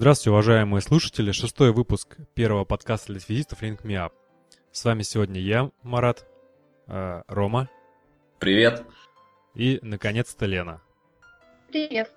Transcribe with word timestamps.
Здравствуйте, 0.00 0.30
уважаемые 0.30 0.80
слушатели. 0.80 1.30
Шестой 1.30 1.74
выпуск 1.74 2.16
первого 2.32 2.64
подкаста 2.64 3.12
для 3.12 3.20
физистов 3.20 3.62
Link 3.62 3.82
Me 3.82 4.02
Up. 4.02 4.12
С 4.72 4.82
вами 4.86 5.02
сегодня 5.02 5.42
я, 5.42 5.70
Марат, 5.82 6.26
э, 6.86 7.20
Рома 7.28 7.68
Привет. 8.38 8.82
и, 9.54 9.78
наконец-то, 9.82 10.46
Лена. 10.46 10.80
Привет. 11.68 12.10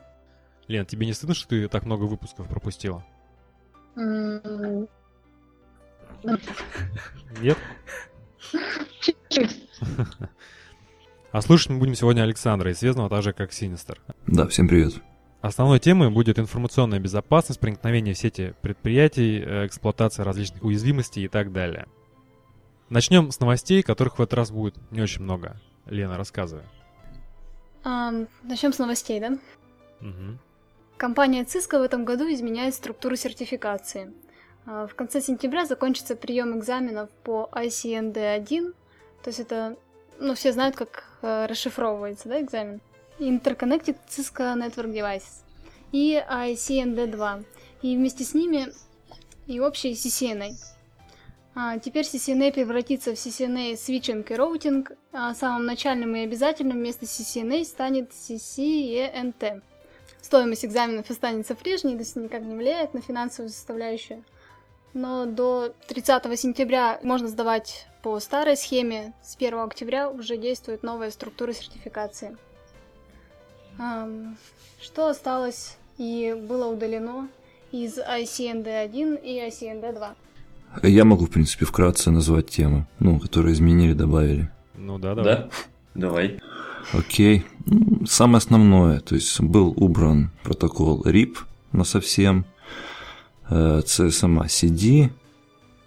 Лен, 0.70 0.85
тебе 0.85 1.05
не 1.05 1.11
стыдно, 1.11 1.35
что 1.35 1.49
ты 1.49 1.67
так 1.67 1.84
много 1.84 2.03
выпусков 2.03 2.48
пропустила? 2.48 3.05
М, 3.97 4.88
ну, 6.23 6.38
Нет? 7.41 7.58
Чуть-чуть. 9.02 9.70
А 11.34 11.41
слушать 11.41 11.72
мы 11.72 11.80
будем 11.80 11.95
сегодня 11.95 12.22
Александра, 12.22 12.72
известного 12.72 13.09
также 13.09 13.34
как 13.34 13.52
Синистер. 13.52 14.00
Да, 14.25 14.47
всем 14.47 14.70
привет. 14.70 14.94
Основной 15.43 15.81
темой 15.81 16.09
будет 16.09 16.39
информационная 16.39 16.99
безопасность, 16.99 17.59
проникновение 17.59 18.13
в 18.13 18.17
сети 18.17 18.53
предприятий, 18.61 19.43
э, 19.45 19.66
эксплуатация 19.66 20.23
различных 20.23 20.63
уязвимостей 20.63 21.25
и 21.25 21.27
так 21.27 21.52
далее. 21.52 21.85
Начнем 22.89 23.29
с 23.29 23.41
новостей, 23.41 23.83
которых 23.83 24.19
в 24.19 24.21
этот 24.21 24.35
раз 24.35 24.52
будет 24.52 24.75
не 24.89 25.02
очень 25.02 25.21
много. 25.21 25.57
Лена, 25.85 26.16
рассказывай. 26.16 26.63
Ам, 27.83 28.29
Начнем 28.43 28.71
с 28.71 28.79
новостей, 28.79 29.19
да? 29.19 29.38
Мгм. 29.99 30.39
Компания 30.95 31.44
Cisco 31.44 31.77
в 31.77 31.81
этом 31.81 32.05
году 32.05 32.23
изменяет 32.31 32.73
структуру 32.73 33.17
сертификации. 33.17 34.13
А, 34.66 34.88
В 34.88 34.95
конце 34.95 35.19
сентября 35.19 35.66
закончится 35.66 36.16
прием 36.16 36.57
экзаменов 36.57 37.09
по 37.25 37.50
ICND-1, 37.52 38.73
то 39.22 39.30
есть 39.30 39.41
это, 39.41 39.75
ну, 40.22 40.35
все 40.35 40.53
знают, 40.53 40.78
как 40.78 41.03
э, 41.22 41.47
расшифровывается, 41.47 42.30
да, 42.30 42.39
экзамен. 42.39 42.80
Interconnected 43.19 43.97
Cisco 44.09 44.56
Network 44.56 44.92
Devices 44.92 45.44
и 45.92 46.16
ICND-2. 46.16 47.45
И 47.81 47.95
вместе 47.95 48.23
с 48.23 48.33
ними 48.33 48.73
и 49.47 49.59
общий 49.59 49.92
CCNA. 49.92 50.52
А, 51.56 51.78
теперь 51.78 52.06
CCNA 52.06 52.52
превратится 52.52 53.11
в 53.11 53.14
CCNA 53.14 53.73
Switching 53.73 54.25
и 54.28 54.34
Routing, 54.36 54.97
а 55.11 55.36
самым 55.36 55.66
начальным 55.66 56.16
и 56.16 56.22
обязательным 56.22 56.78
вместо 56.78 57.06
CCNA 57.06 57.64
станет 57.66 58.11
CCENT. 58.11 59.61
Стоимость 60.22 60.66
экзаменов 60.66 61.09
останется 61.09 61.53
прежней, 61.53 61.94
то 61.94 62.00
есть 62.00 62.16
никак 62.16 62.41
не 62.41 62.56
влияет 62.56 62.94
на 62.94 63.02
финансовую 63.02 63.50
составляющую. 63.50 64.23
Но 64.94 65.25
до 65.25 65.73
30 65.88 66.39
сентября 66.39 67.00
можно 67.03 67.28
сдавать 67.28 67.88
по 68.02 68.19
старой 68.19 68.58
схеме. 68.58 69.14
С 69.22 69.36
1 69.36 69.59
октября 69.59 70.09
уже 70.09 70.38
действует 70.38 70.81
новая 70.81 71.11
структура 71.11 71.52
сертификации. 71.53 72.38
Что 73.77 75.09
осталось 75.09 75.77
и 75.97 76.35
было 76.47 76.67
удалено 76.67 77.27
из 77.71 77.97
ICND-1 77.97 79.21
и 79.23 79.39
ICND-2? 79.39 80.09
Я 80.83 81.05
могу, 81.05 81.25
в 81.25 81.29
принципе, 81.29 81.66
вкратце 81.66 82.11
назвать 82.11 82.49
темы, 82.49 82.88
ну, 82.99 83.19
которые 83.19 83.53
изменили, 83.53 83.94
добавили. 83.94 84.49
Ну 84.75 84.97
да, 84.97 85.16
давай. 85.16 85.35
Да? 85.35 85.49
Давай. 85.95 86.39
Окей. 86.91 87.45
Ну, 87.66 88.05
Самое 88.05 88.38
основное, 88.38 88.99
то 88.99 89.16
есть 89.16 89.39
был 89.39 89.73
убран 89.77 90.31
протокол 90.44 91.03
RIP 91.05 91.38
на 91.71 91.83
совсем, 91.83 92.45
э, 93.49 93.81
CSMA 93.85 94.47
CD, 94.47 95.09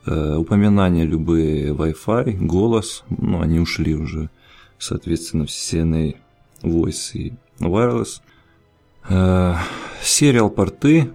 э, 0.07 0.37
упоминания 0.37 1.05
любые 1.05 1.73
Wi-Fi, 1.73 2.39
голос, 2.39 3.05
ну, 3.11 3.41
они 3.41 3.59
ушли 3.59 3.95
уже, 3.95 4.31
соответственно, 4.79 5.47
в 5.47 5.51
CCNA 5.51 6.17
Voice 6.63 7.19
и 7.19 7.35
Wireless. 7.61 8.21
Э, 9.09 9.55
Serial 10.03 10.51
порты 10.51 11.11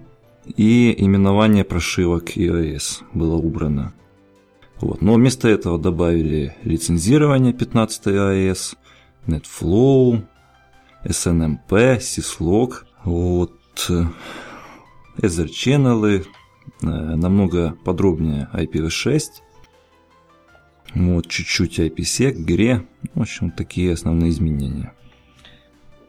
и 0.56 0.94
именование 1.02 1.64
прошивок 1.64 2.36
iOS 2.36 3.02
было 3.14 3.36
убрано. 3.36 3.94
Вот. 4.80 5.00
Но 5.00 5.14
вместо 5.14 5.48
этого 5.48 5.78
добавили 5.78 6.56
лицензирование 6.64 7.52
15 7.52 8.06
iOS, 8.08 8.76
NetFlow, 9.26 10.24
SNMP, 11.04 11.98
Syslog, 11.98 12.84
вот, 13.04 13.52
э, 13.88 14.04
Ether 15.18 15.48
Channel, 15.48 16.24
намного 16.80 17.76
подробнее 17.84 18.48
IPv6, 18.52 19.20
вот, 20.94 21.28
чуть-чуть 21.28 21.78
IPsec, 21.78 22.44
GRE, 22.44 22.86
в 23.14 23.20
общем, 23.20 23.50
такие 23.50 23.92
основные 23.92 24.30
изменения. 24.30 24.92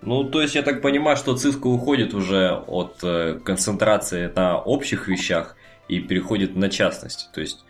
Ну, 0.06 0.24
то 0.24 0.42
есть 0.42 0.56
я 0.56 0.62
так 0.64 0.82
понимаю, 0.82 1.18
что 1.18 1.34
Cisco 1.34 1.70
уходит 1.70 2.14
уже 2.14 2.52
от 2.68 2.98
э, 3.04 3.40
концентрации 3.44 4.32
на 4.36 4.58
общих 4.60 5.08
вещах 5.08 5.56
и 5.88 6.00
переходит 6.00 6.56
на 6.56 6.70
частности. 6.70 7.26
То 7.34 7.42
есть 7.42 7.64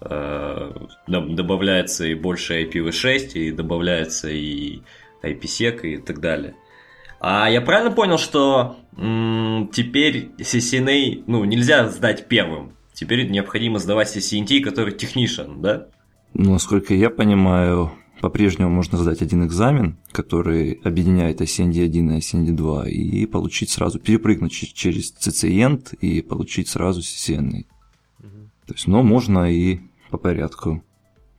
э, 0.00 0.72
доб- 1.08 1.34
добавляется 1.34 2.06
и 2.06 2.14
больше 2.14 2.62
IPv6, 2.64 3.32
и 3.34 3.52
добавляется 3.52 4.28
и 4.30 4.80
IPsec 5.22 5.82
и 5.82 5.96
так 5.98 6.20
далее. 6.20 6.54
А 7.20 7.48
я 7.48 7.60
правильно 7.60 7.92
понял, 7.92 8.18
что 8.18 8.76
м, 8.96 9.70
теперь 9.72 10.30
CCNA, 10.38 11.22
ну, 11.26 11.44
нельзя 11.44 11.88
сдать 11.88 12.26
первым. 12.26 12.72
Теперь 12.92 13.30
необходимо 13.30 13.78
сдавать 13.78 14.14
CCNT, 14.14 14.60
который 14.60 14.92
технician, 14.94 15.60
да? 15.60 15.86
Насколько 16.34 16.94
я 16.94 17.10
понимаю, 17.10 17.92
по-прежнему 18.22 18.70
можно 18.70 18.98
сдать 18.98 19.20
один 19.20 19.44
экзамен, 19.44 19.98
который 20.12 20.74
объединяет 20.84 21.40
ICND-1 21.40 21.88
и 21.88 22.18
ICND-2, 22.20 22.88
и 22.88 23.26
получить 23.26 23.70
сразу, 23.70 23.98
перепрыгнуть 23.98 24.52
через 24.52 25.12
CCENT 25.12 25.96
и 25.96 26.22
получить 26.22 26.68
сразу 26.68 27.00
CCNA. 27.00 27.66
Мгм. 28.20 28.50
То 28.66 28.74
есть, 28.74 28.86
но 28.86 29.02
можно 29.02 29.52
и 29.52 29.80
по 30.10 30.18
порядку. 30.18 30.84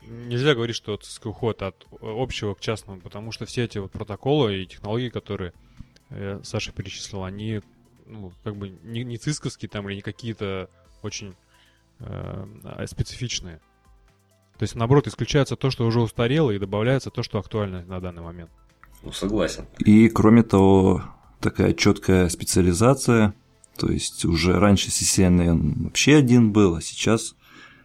Нельзя 0.05 0.55
говорить, 0.55 0.75
что 0.75 0.95
Cisco 0.95 1.29
уходит 1.29 1.61
от 1.61 1.88
общего 2.01 2.53
к 2.53 2.59
частному, 2.59 3.00
потому 3.00 3.31
что 3.31 3.45
все 3.45 3.63
эти 3.63 3.77
вот 3.77 3.94
протоколы 3.94 4.63
и 4.63 4.65
технологии, 4.65 5.09
которые 5.09 5.53
э, 6.09 6.41
Саша 6.44 6.73
перечислил, 6.73 7.23
они 7.23 7.61
ну, 8.05 8.33
как 8.44 8.57
бы 8.57 8.77
не, 8.83 9.05
не 9.05 9.17
цисковские 9.17 9.69
там 9.69 9.88
или 9.88 9.95
не 9.95 10.01
какие-то 10.01 10.69
очень 11.01 11.33
э, 12.00 12.45
а 12.65 12.85
специфичные. 12.88 13.61
То 14.63 14.66
есть, 14.66 14.75
наоборот, 14.75 15.07
исключается 15.07 15.57
то, 15.57 15.69
что 15.72 15.85
уже 15.85 16.00
устарело, 16.00 16.50
и 16.50 16.57
добавляется 16.57 17.09
то, 17.09 17.22
что 17.22 17.38
актуально 17.38 17.84
на 17.84 18.00
данный 18.00 18.22
момент. 18.22 18.50
Ну, 19.01 19.12
согласен. 19.12 19.66
И, 19.79 20.07
кроме 20.07 20.41
того, 20.41 21.03
такая 21.41 21.74
четкая 21.74 22.29
специализация, 22.29 23.34
то 23.75 23.91
есть 23.91 24.24
уже 24.24 24.57
раньше 24.57 24.88
CCNN 24.88 25.84
вообще 25.84 26.16
один 26.16 26.53
был, 26.53 26.78
а 26.78 26.81
сейчас 26.81 27.35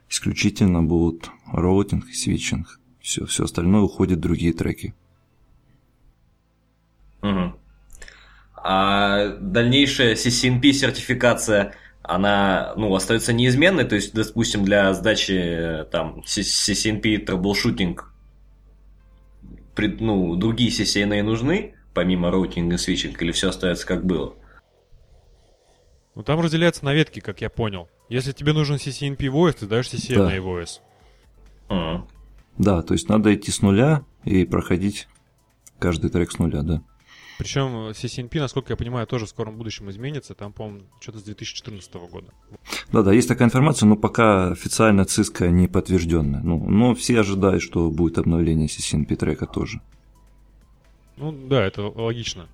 исключительно 0.08 0.80
будут 0.80 1.32
роутинг 1.52 2.08
и 2.10 2.12
свитчинг. 2.12 2.78
Все, 3.00 3.26
все 3.26 3.42
остальное 3.42 3.80
уходит 3.80 4.18
в 4.18 4.22
другие 4.22 4.52
треки. 4.52 4.94
Мгм. 7.22 7.56
А 8.54 9.36
дальнейшая 9.40 10.14
CCNP 10.14 10.70
сертификация, 10.70 11.74
она, 12.08 12.72
ну, 12.76 12.94
остается 12.94 13.32
неизменной, 13.32 13.84
то 13.84 13.94
есть, 13.94 14.14
допустим, 14.14 14.64
для 14.64 14.92
сдачи 14.94 15.32
э, 15.32 15.84
там 15.84 16.22
CCNP 16.26 17.18
пред- 19.74 20.00
ну, 20.00 20.34
другие 20.36 20.70
CCNA 20.70 21.22
нужны, 21.22 21.74
помимо 21.94 22.30
роутинга 22.30 22.76
и 22.76 22.78
свитчинга, 22.78 23.24
или 23.24 23.32
все 23.32 23.50
остается 23.50 23.86
как 23.86 24.04
было? 24.06 24.34
Ну, 26.14 26.22
там 26.22 26.40
разделяется 26.40 26.84
на 26.84 26.94
ветки, 26.94 27.20
как 27.20 27.40
я 27.42 27.50
понял. 27.50 27.88
Если 28.08 28.32
тебе 28.32 28.52
нужен 28.54 28.76
CCNP 28.76 29.26
voice, 29.28 29.58
ты 29.60 29.66
даешь 29.66 29.86
CCNA 29.88 30.16
Да. 30.16 30.36
voice. 30.36 30.80
Мгм. 31.68 32.08
Да, 32.56 32.82
то 32.82 32.94
есть 32.94 33.08
надо 33.08 33.32
идти 33.34 33.50
с 33.52 33.60
нуля 33.60 34.02
и 34.24 34.44
проходить 34.46 35.06
каждый 35.78 36.10
трек 36.10 36.32
с 36.32 36.38
нуля, 36.38 36.62
да. 36.62 36.82
Причем 37.38 37.90
CCNP, 37.90 38.40
насколько 38.40 38.72
я 38.72 38.76
понимаю, 38.76 39.06
тоже 39.06 39.24
в 39.24 39.28
скором 39.28 39.56
будущем 39.56 39.88
изменится. 39.90 40.34
Там, 40.34 40.52
по-моему, 40.52 40.86
что-то 41.00 41.20
с 41.20 41.22
2014 41.22 41.94
года. 42.10 42.32
Да, 42.90 43.02
да, 43.02 43.12
есть 43.12 43.28
такая 43.28 43.46
информация, 43.46 43.86
но 43.86 43.96
пока 43.96 44.50
официально 44.50 45.02
Cisco 45.02 45.48
не 45.48 45.68
подтвержденная. 45.68 46.40
Ну, 46.40 46.68
но 46.68 46.96
все 46.96 47.20
ожидают, 47.20 47.62
что 47.62 47.90
будет 47.90 48.18
обновление 48.18 48.66
CCNP 48.66 49.14
трека 49.14 49.46
тоже. 49.46 49.80
Ну 51.16 51.32
да, 51.32 51.64
это 51.64 51.82
логично. 51.82 52.48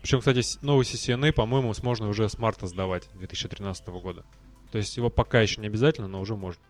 Причем, 0.00 0.20
кстати, 0.20 0.42
новый 0.62 0.84
CCNA, 0.84 1.32
по-моему, 1.32 1.74
можно 1.82 2.08
уже 2.08 2.26
с 2.26 2.38
марта 2.38 2.66
сдавать 2.66 3.10
2013 3.16 3.88
года. 3.88 4.24
То 4.72 4.78
есть 4.78 4.96
его 4.96 5.10
пока 5.10 5.42
еще 5.42 5.60
не 5.60 5.66
обязательно, 5.66 6.08
но 6.08 6.18
уже 6.18 6.34
можно. 6.34 6.62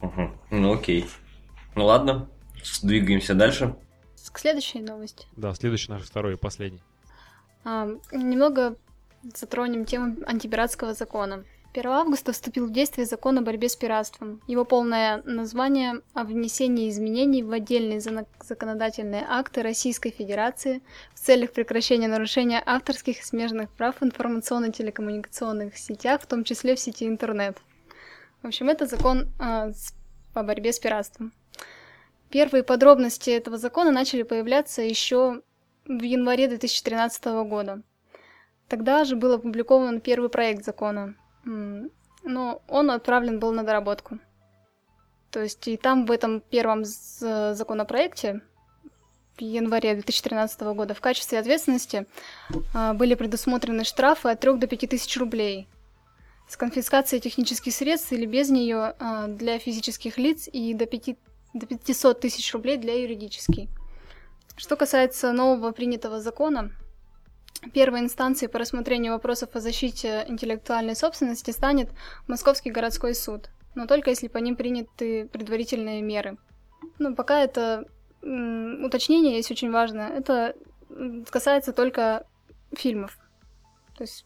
Мгм. 0.00 0.38
Ну, 0.52 0.72
окей. 0.72 1.06
Ну, 1.74 1.84
ладно, 1.86 2.28
двигаемся 2.82 3.34
дальше. 3.34 3.74
К 4.32 4.38
следующей 4.38 4.80
новости. 4.80 5.26
Да, 5.36 5.52
следующий 5.54 5.90
наш 5.90 6.02
второй 6.02 6.34
и 6.34 6.36
последний. 6.36 6.82
А, 7.70 7.86
немного 8.12 8.76
затронем 9.34 9.84
тему 9.84 10.16
антипиратского 10.26 10.94
закона. 10.94 11.44
1 11.74 11.86
августа 11.90 12.32
вступил 12.32 12.66
в 12.66 12.72
действие 12.72 13.04
закон 13.04 13.36
о 13.36 13.42
борьбе 13.42 13.68
с 13.68 13.76
пиратством. 13.76 14.40
Его 14.46 14.64
полное 14.64 15.22
название 15.26 16.00
о 16.14 16.24
внесении 16.24 16.88
изменений 16.88 17.42
в 17.42 17.52
отдельные 17.52 18.00
законодательные 18.00 19.26
акты 19.28 19.62
Российской 19.62 20.08
Федерации 20.08 20.80
в 21.14 21.20
целях 21.20 21.52
прекращения 21.52 22.08
нарушения 22.08 22.62
авторских 22.64 23.20
и 23.20 23.22
смежных 23.22 23.68
прав 23.68 23.96
в 24.00 24.02
информационно-телекоммуникационных 24.02 25.76
сетях, 25.76 26.22
в 26.22 26.26
том 26.26 26.44
числе 26.44 26.74
в 26.74 26.80
сети 26.80 27.06
интернет. 27.06 27.58
В 28.42 28.46
общем, 28.46 28.70
это 28.70 28.86
закон 28.86 29.28
э, 29.38 29.72
по 30.32 30.42
борьбе 30.42 30.72
с 30.72 30.78
пиратством. 30.78 31.34
Первые 32.30 32.62
подробности 32.62 33.28
этого 33.28 33.58
закона 33.58 33.90
начали 33.90 34.22
появляться 34.22 34.80
еще 34.80 35.42
в 35.88 36.02
январе 36.02 36.48
2013 36.48 37.24
года. 37.48 37.82
Тогда 38.68 39.04
же 39.04 39.16
был 39.16 39.32
опубликован 39.32 40.00
первый 40.00 40.28
проект 40.28 40.64
закона, 40.64 41.14
но 41.44 42.62
он 42.68 42.90
отправлен 42.90 43.40
был 43.40 43.52
на 43.52 43.64
доработку. 43.64 44.18
То 45.30 45.42
есть 45.42 45.66
и 45.68 45.76
там 45.76 46.06
в 46.06 46.10
этом 46.10 46.40
первом 46.40 46.84
законопроекте 46.84 48.42
в 49.36 49.42
январе 49.42 49.94
2013 49.94 50.60
года 50.60 50.94
в 50.94 51.00
качестве 51.00 51.38
ответственности 51.38 52.06
а, 52.74 52.92
были 52.94 53.14
предусмотрены 53.14 53.84
штрафы 53.84 54.30
от 54.30 54.40
3 54.40 54.54
до 54.54 54.66
5 54.66 54.90
тысяч 54.90 55.16
рублей 55.16 55.68
с 56.48 56.56
конфискацией 56.56 57.20
технических 57.20 57.72
средств 57.72 58.10
или 58.12 58.26
без 58.26 58.50
нее 58.50 58.94
а, 58.98 59.28
для 59.28 59.58
физических 59.58 60.18
лиц 60.18 60.48
и 60.52 60.74
до, 60.74 60.86
5, 60.86 61.16
до 61.54 61.66
500 61.66 62.20
тысяч 62.20 62.52
рублей 62.52 62.78
для 62.78 63.00
юридических. 63.00 63.68
Что 64.58 64.76
касается 64.76 65.32
нового 65.32 65.70
принятого 65.72 66.20
закона, 66.20 66.72
Первой 67.72 68.00
инстанцией 68.00 68.50
по 68.50 68.58
рассмотрению 68.58 69.12
вопросов 69.14 69.50
о 69.54 69.60
защите 69.60 70.24
интеллектуальной 70.28 70.94
собственности 70.94 71.50
станет 71.50 71.90
Московский 72.28 72.70
городской 72.70 73.14
суд, 73.14 73.50
но 73.74 73.86
только 73.86 74.10
если 74.10 74.28
по 74.28 74.38
ним 74.38 74.54
приняты 74.54 75.26
предварительные 75.26 76.02
меры. 76.02 76.38
Ну, 76.98 77.14
пока 77.14 77.42
это 77.42 77.84
уточнение 78.22 79.36
есть 79.36 79.50
очень 79.50 79.72
важное. 79.72 80.08
Это 80.08 80.54
касается 81.30 81.72
только 81.72 82.26
фильмов, 82.72 83.18
то 83.96 84.04
есть 84.04 84.24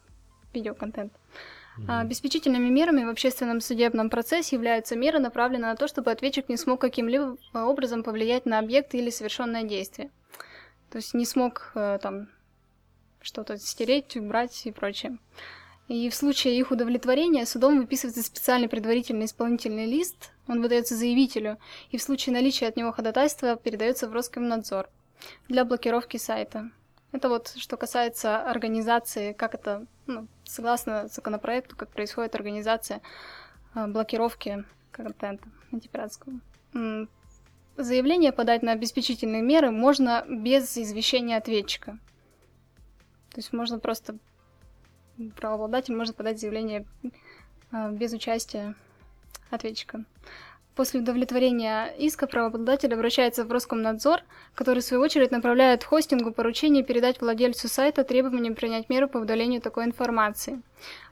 видеоконтент. 0.53 1.13
Mm-hmm. 1.79 2.01
Обеспечительными 2.01 2.69
мерами 2.69 3.05
в 3.05 3.09
общественном 3.09 3.63
судебном 3.63 4.11
процессе 4.11 4.57
являются 4.57 4.95
меры, 4.95 5.19
направленные 5.19 5.71
на 5.71 5.77
то, 5.77 5.89
чтобы 5.89 6.11
ответчик 6.11 6.51
не 6.51 6.59
смог 6.59 6.81
каким-либо 6.83 7.39
образом 7.55 8.03
повлиять 8.03 8.45
на 8.45 8.59
объект 8.59 8.95
или 8.95 9.09
совершенное 9.09 9.63
действие. 9.63 10.11
То 10.93 10.99
есть 10.99 11.15
не 11.15 11.25
смог 11.25 11.73
э, 11.75 11.99
там 12.03 12.29
что-то 13.23 13.57
стереть, 13.57 14.15
убрать 14.15 14.67
и 14.67 14.73
прочее. 14.73 15.17
И 15.89 16.11
в 16.11 16.15
случае 16.15 16.59
их 16.59 16.71
удовлетворения 16.71 17.47
судом 17.47 17.79
выписывается 17.79 18.23
специальный 18.23 18.69
предварительный 18.69 19.25
исполнительный 19.25 19.87
лист, 19.87 20.33
он 20.47 20.61
выдается 20.61 20.95
заявителю, 20.95 21.57
и 21.91 21.97
в 21.97 22.03
случае 22.03 22.35
наличия 22.35 22.69
от 22.69 22.77
него 22.77 22.93
ходатайства 22.93 23.57
передается 23.57 24.07
в 24.07 24.13
Роскомнадзор 24.13 24.91
для 25.49 25.65
блокировки 25.65 26.19
сайта. 26.19 26.71
Это 27.11 27.31
вот 27.31 27.55
что 27.57 27.79
касается 27.79 28.43
организации, 28.43 29.33
как 29.33 29.55
это, 29.55 29.87
ну, 30.07 30.29
согласно 30.45 31.09
законопроекту, 31.09 31.75
как 31.75 31.89
происходит 31.89 32.35
организация 32.35 33.01
э, 33.75 33.87
блокировки 33.87 34.67
контента 34.91 35.49
антипиратского. 35.73 36.35
Заявление 37.77 38.33
подать 38.33 38.63
на 38.63 38.73
обеспечительные 38.73 39.43
меры 39.43 39.71
можно 39.71 40.25
без 40.29 40.77
извещения 40.77 41.39
ответчика. 41.39 41.99
То 43.31 43.39
есть 43.39 43.53
можно 43.53 43.79
просто 43.79 44.19
правообладатель 45.37 45.97
может 45.97 46.17
подать 46.17 46.39
заявление 46.39 46.85
а, 47.71 47.91
без 47.91 48.13
участия 48.13 48.75
ответчика. 49.51 50.05
После 50.75 51.01
удовлетворения 51.01 51.95
иска 51.99 52.27
правообладатель 52.27 52.93
обращается 52.95 53.45
в 53.45 53.53
Роскомнадзор, 53.53 54.21
который 54.55 54.81
в 54.81 54.85
свою 54.85 55.03
очередь 55.03 55.31
направляет 55.31 55.85
хостингу 55.85 56.33
поручение 56.33 56.83
передать 56.83 57.21
владельцу 57.21 57.69
сайта 57.69 58.05
требования 58.05 58.53
принять 58.53 58.89
меры 58.89 59.07
по 59.07 59.19
удалению 59.19 59.61
такой 59.61 59.85
информации. 59.85 60.63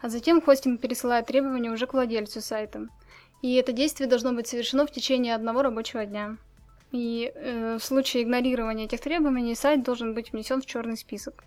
А 0.00 0.08
затем 0.08 0.40
хостинг 0.40 0.80
пересылает 0.80 1.26
требования 1.26 1.70
уже 1.70 1.86
к 1.86 1.92
владельцу 1.92 2.40
сайта. 2.40 2.88
И 3.42 3.54
это 3.54 3.72
действие 3.72 4.08
должно 4.08 4.32
быть 4.32 4.46
совершено 4.46 4.86
в 4.86 4.92
течение 4.92 5.34
одного 5.34 5.62
рабочего 5.62 6.06
дня. 6.06 6.36
И 6.92 7.32
э, 7.34 7.78
в 7.78 7.84
случае 7.84 8.24
игнорирования 8.24 8.86
этих 8.86 9.00
требований 9.00 9.54
сайт 9.54 9.84
должен 9.84 10.14
быть 10.14 10.32
внесен 10.32 10.60
в 10.60 10.66
черный 10.66 10.96
список. 10.96 11.44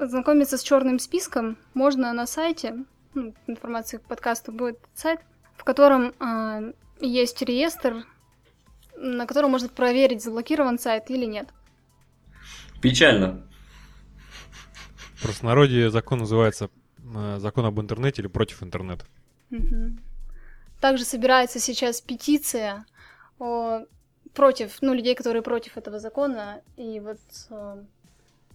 Знакомиться 0.00 0.56
с 0.56 0.62
черным 0.62 0.98
списком 0.98 1.58
можно 1.74 2.12
на 2.12 2.26
сайте. 2.26 2.84
Ну, 3.14 3.34
информация 3.46 3.98
к 3.98 4.04
подкасту 4.04 4.52
будет 4.52 4.78
сайт, 4.94 5.20
в 5.56 5.64
котором 5.64 6.14
э, 6.18 6.72
есть 7.00 7.42
реестр, 7.42 8.06
на 8.96 9.26
котором 9.26 9.50
можно 9.50 9.68
проверить, 9.68 10.22
заблокирован 10.22 10.78
сайт 10.78 11.10
или 11.10 11.26
нет. 11.26 11.48
Печально. 12.80 13.42
В 15.16 15.22
простонародье 15.22 15.90
закон 15.90 16.20
называется 16.20 16.70
э, 17.14 17.38
закон 17.38 17.66
об 17.66 17.78
интернете 17.80 18.22
или 18.22 18.28
против 18.28 18.62
интернета. 18.62 19.04
Угу. 19.50 19.98
Также 20.80 21.04
собирается 21.04 21.60
сейчас 21.60 22.00
петиция 22.00 22.86
о, 23.40 23.86
против, 24.34 24.78
ну, 24.80 24.94
людей, 24.94 25.14
которые 25.14 25.42
против 25.42 25.76
этого 25.76 25.98
закона. 25.98 26.62
И 26.76 27.00
вот 27.00 27.18
э, 27.50 27.84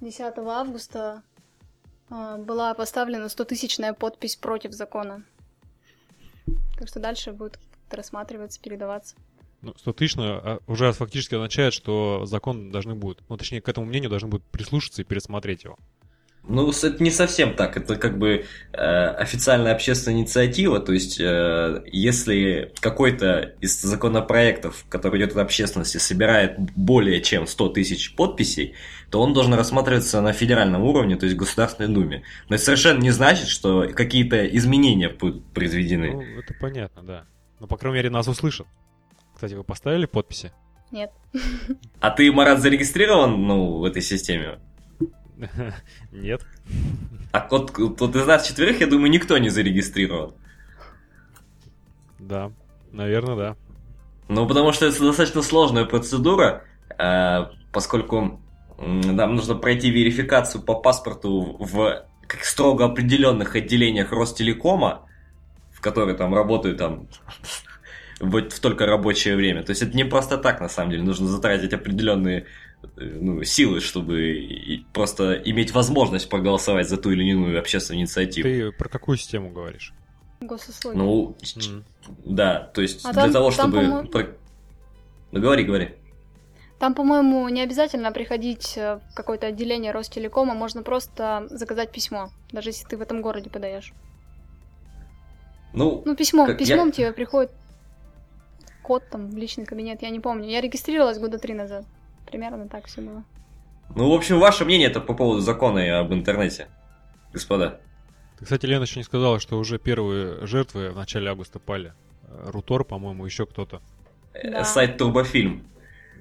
10 0.01 0.37
августа 0.37 1.23
э, 2.09 2.37
была 2.37 2.73
поставлена 2.73 3.25
100-тысячная 3.25 3.93
подпись 3.93 4.35
против 4.35 4.71
закона. 4.71 5.23
Так 6.77 6.87
что 6.87 6.99
дальше 6.99 7.31
будет 7.33 7.59
рассматриваться, 7.89 8.61
передаваться. 8.61 9.15
Ну, 9.61 9.73
100 9.75 9.93
тысяч 9.93 10.15
а, 10.17 10.59
уже 10.67 10.91
фактически 10.91 11.35
означает, 11.35 11.73
что 11.73 12.25
закон 12.25 12.71
должны 12.71 12.93
будут, 12.95 13.23
ну, 13.29 13.37
точнее, 13.37 13.61
к 13.61 13.69
этому 13.69 13.87
мнению 13.87 14.09
должны 14.09 14.29
будут 14.29 14.45
прислушаться 14.45 15.01
и 15.01 15.05
пересмотреть 15.05 15.63
его. 15.63 15.77
Ну, 16.47 16.69
это 16.69 17.03
не 17.03 17.11
совсем 17.11 17.55
так. 17.55 17.75
Это 17.77 17.95
как 17.95 18.17
бы 18.17 18.45
э, 18.71 18.77
официальная 18.77 19.73
общественная 19.73 20.19
инициатива. 20.19 20.79
То 20.79 20.93
есть, 20.93 21.19
э, 21.19 21.83
если 21.91 22.71
какой-то 22.79 23.55
из 23.61 23.81
законопроектов, 23.81 24.85
который 24.89 25.19
идет 25.19 25.31
от 25.31 25.37
общественности, 25.37 25.97
собирает 25.97 26.57
более 26.75 27.21
чем 27.21 27.47
100 27.47 27.69
тысяч 27.69 28.15
подписей, 28.15 28.75
то 29.09 29.21
он 29.21 29.33
должен 29.33 29.53
рассматриваться 29.53 30.21
на 30.21 30.33
федеральном 30.33 30.83
уровне, 30.83 31.15
то 31.15 31.25
есть 31.25 31.35
в 31.35 31.39
Государственной 31.39 31.93
Думе. 31.93 32.23
Но 32.49 32.55
это 32.55 32.63
совершенно 32.63 32.99
не 32.99 33.11
значит, 33.11 33.47
что 33.47 33.87
какие-то 33.87 34.45
изменения 34.45 35.09
будут 35.09 35.45
произведены. 35.53 36.11
Ну, 36.11 36.21
это 36.21 36.53
понятно, 36.59 37.03
да. 37.03 37.25
Но, 37.59 37.67
по 37.67 37.77
крайней 37.77 37.97
мере, 37.97 38.09
нас 38.09 38.27
услышат. 38.27 38.67
Кстати, 39.33 39.53
вы 39.53 39.63
поставили 39.63 40.05
подписи? 40.05 40.51
Нет. 40.91 41.11
А 41.99 42.11
ты, 42.11 42.31
Марат, 42.31 42.61
зарегистрирован 42.61 43.47
ну, 43.47 43.79
в 43.79 43.85
этой 43.85 44.01
системе? 44.01 44.59
Нет. 46.11 46.45
А 47.31 47.47
вот, 47.49 47.77
вот 47.77 48.15
из 48.15 48.25
нас 48.25 48.47
четверых, 48.47 48.79
я 48.79 48.87
думаю, 48.87 49.11
никто 49.11 49.37
не 49.37 49.49
зарегистрирован. 49.49 50.33
Да, 52.19 52.51
наверное, 52.91 53.35
да. 53.35 53.55
Ну, 54.27 54.47
потому 54.47 54.71
что 54.71 54.87
это 54.87 54.99
достаточно 54.99 55.41
сложная 55.41 55.85
процедура, 55.85 56.63
э, 56.97 57.45
поскольку 57.71 58.39
нам 58.77 59.35
нужно 59.35 59.55
пройти 59.55 59.89
верификацию 59.89 60.61
по 60.61 60.75
паспорту 60.75 61.57
в 61.59 62.05
как 62.27 62.43
строго 62.43 62.85
определенных 62.85 63.55
отделениях 63.55 64.11
Ростелекома, 64.11 65.07
в 65.71 65.81
которые 65.81 66.17
там 66.17 66.33
работают 66.33 66.77
там 66.77 67.07
в, 68.19 68.49
в 68.49 68.59
только 68.59 68.85
рабочее 68.85 69.35
время. 69.35 69.63
То 69.63 69.71
есть 69.71 69.81
это 69.81 69.95
не 69.95 70.03
просто 70.03 70.37
так, 70.37 70.59
на 70.59 70.69
самом 70.69 70.91
деле. 70.91 71.03
Нужно 71.03 71.27
затратить 71.27 71.73
определенные 71.73 72.45
ну, 72.95 73.43
силы, 73.43 73.81
чтобы 73.81 74.85
просто 74.93 75.33
иметь 75.33 75.71
возможность 75.71 76.29
проголосовать 76.29 76.89
за 76.89 76.97
ту 76.97 77.11
или 77.11 77.23
иную 77.23 77.59
общественную 77.59 78.01
инициативу. 78.01 78.47
Ты 78.47 78.71
про 78.71 78.89
какую 78.89 79.17
систему 79.17 79.51
говоришь? 79.51 79.93
Госуслуги. 80.41 80.97
Ну, 80.97 81.35
mm. 81.41 81.83
да, 82.25 82.71
то 82.73 82.81
есть 82.81 83.05
а 83.05 83.13
для 83.13 83.23
там, 83.23 83.31
того, 83.33 83.51
чтобы... 83.51 83.81
Там, 83.81 84.07
про... 84.07 84.27
Ну, 85.31 85.41
говори, 85.41 85.63
говори. 85.63 85.95
Там, 86.79 86.93
по-моему, 86.93 87.47
не 87.49 87.61
обязательно 87.61 88.11
приходить 88.11 88.75
в 88.75 89.01
какое-то 89.15 89.47
отделение 89.47 89.91
Ростелекома, 89.91 90.53
можно 90.53 90.83
просто 90.83 91.47
заказать 91.49 91.91
письмо, 91.91 92.29
даже 92.51 92.69
если 92.69 92.85
ты 92.85 92.97
в 92.97 93.01
этом 93.01 93.21
городе 93.21 93.49
подаешь. 93.49 93.93
Ну, 95.73 96.03
ну 96.05 96.15
письмом, 96.15 96.55
письмом 96.55 96.87
я... 96.87 96.91
тебе 96.91 97.11
приходит 97.11 97.51
код 98.81 99.03
там 99.09 99.29
в 99.29 99.37
личный 99.37 99.65
кабинет, 99.65 100.01
я 100.01 100.09
не 100.09 100.19
помню. 100.19 100.49
Я 100.49 100.61
регистрировалась 100.61 101.17
года 101.17 101.39
три 101.39 101.53
назад. 101.53 101.85
Примерно 102.25 102.67
так 102.67 102.85
все 102.87 103.01
было. 103.01 103.23
Ну, 103.95 104.09
в 104.09 104.13
общем, 104.13 104.39
ваше 104.39 104.65
мнение 104.65 104.87
это 104.89 104.99
по 104.99 105.13
поводу 105.13 105.41
закона 105.41 105.79
и 105.79 105.89
об 105.89 106.11
интернете, 106.13 106.67
господа. 107.31 107.79
Ты, 108.37 108.45
кстати, 108.45 108.65
Лена 108.65 108.83
еще 108.83 108.99
не 108.99 109.03
сказала, 109.03 109.39
что 109.39 109.57
уже 109.57 109.77
первые 109.79 110.45
жертвы 110.45 110.89
в 110.89 110.95
начале 110.95 111.29
августа 111.29 111.59
пали. 111.59 111.93
Э, 112.23 112.49
Рутор, 112.49 112.83
по-моему, 112.83 113.25
еще 113.25 113.45
кто-то. 113.45 113.81
Э, 114.33 114.51
да. 114.51 114.63
Сайт 114.63 114.97
Турбофильм. 114.97 115.65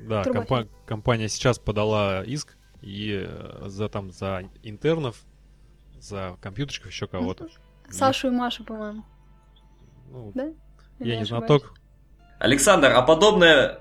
Да, 0.07 0.23
компа- 0.23 0.69
компания 0.87 1.29
сейчас 1.29 1.59
подала 1.59 2.23
иск 2.23 2.57
и 2.83 3.25
э, 3.27 3.63
за 3.69 3.89
там 3.89 4.13
за 4.13 4.43
интернов, 4.63 5.25
за 5.99 6.37
компьютерщиков 6.41 6.91
еще 6.91 7.07
кого-то. 7.09 7.49
Сашу 7.89 8.29
и 8.29 8.31
Машу, 8.31 8.65
по-моему. 8.65 9.05
Ну, 10.11 10.33
Да? 10.35 10.45
Или 11.01 11.09
я 11.09 11.17
не 11.17 11.23
ошибаюсь? 11.23 11.47
знаток. 11.49 11.75
Александр, 12.39 12.93
а 12.93 13.03
подобное 13.03 13.81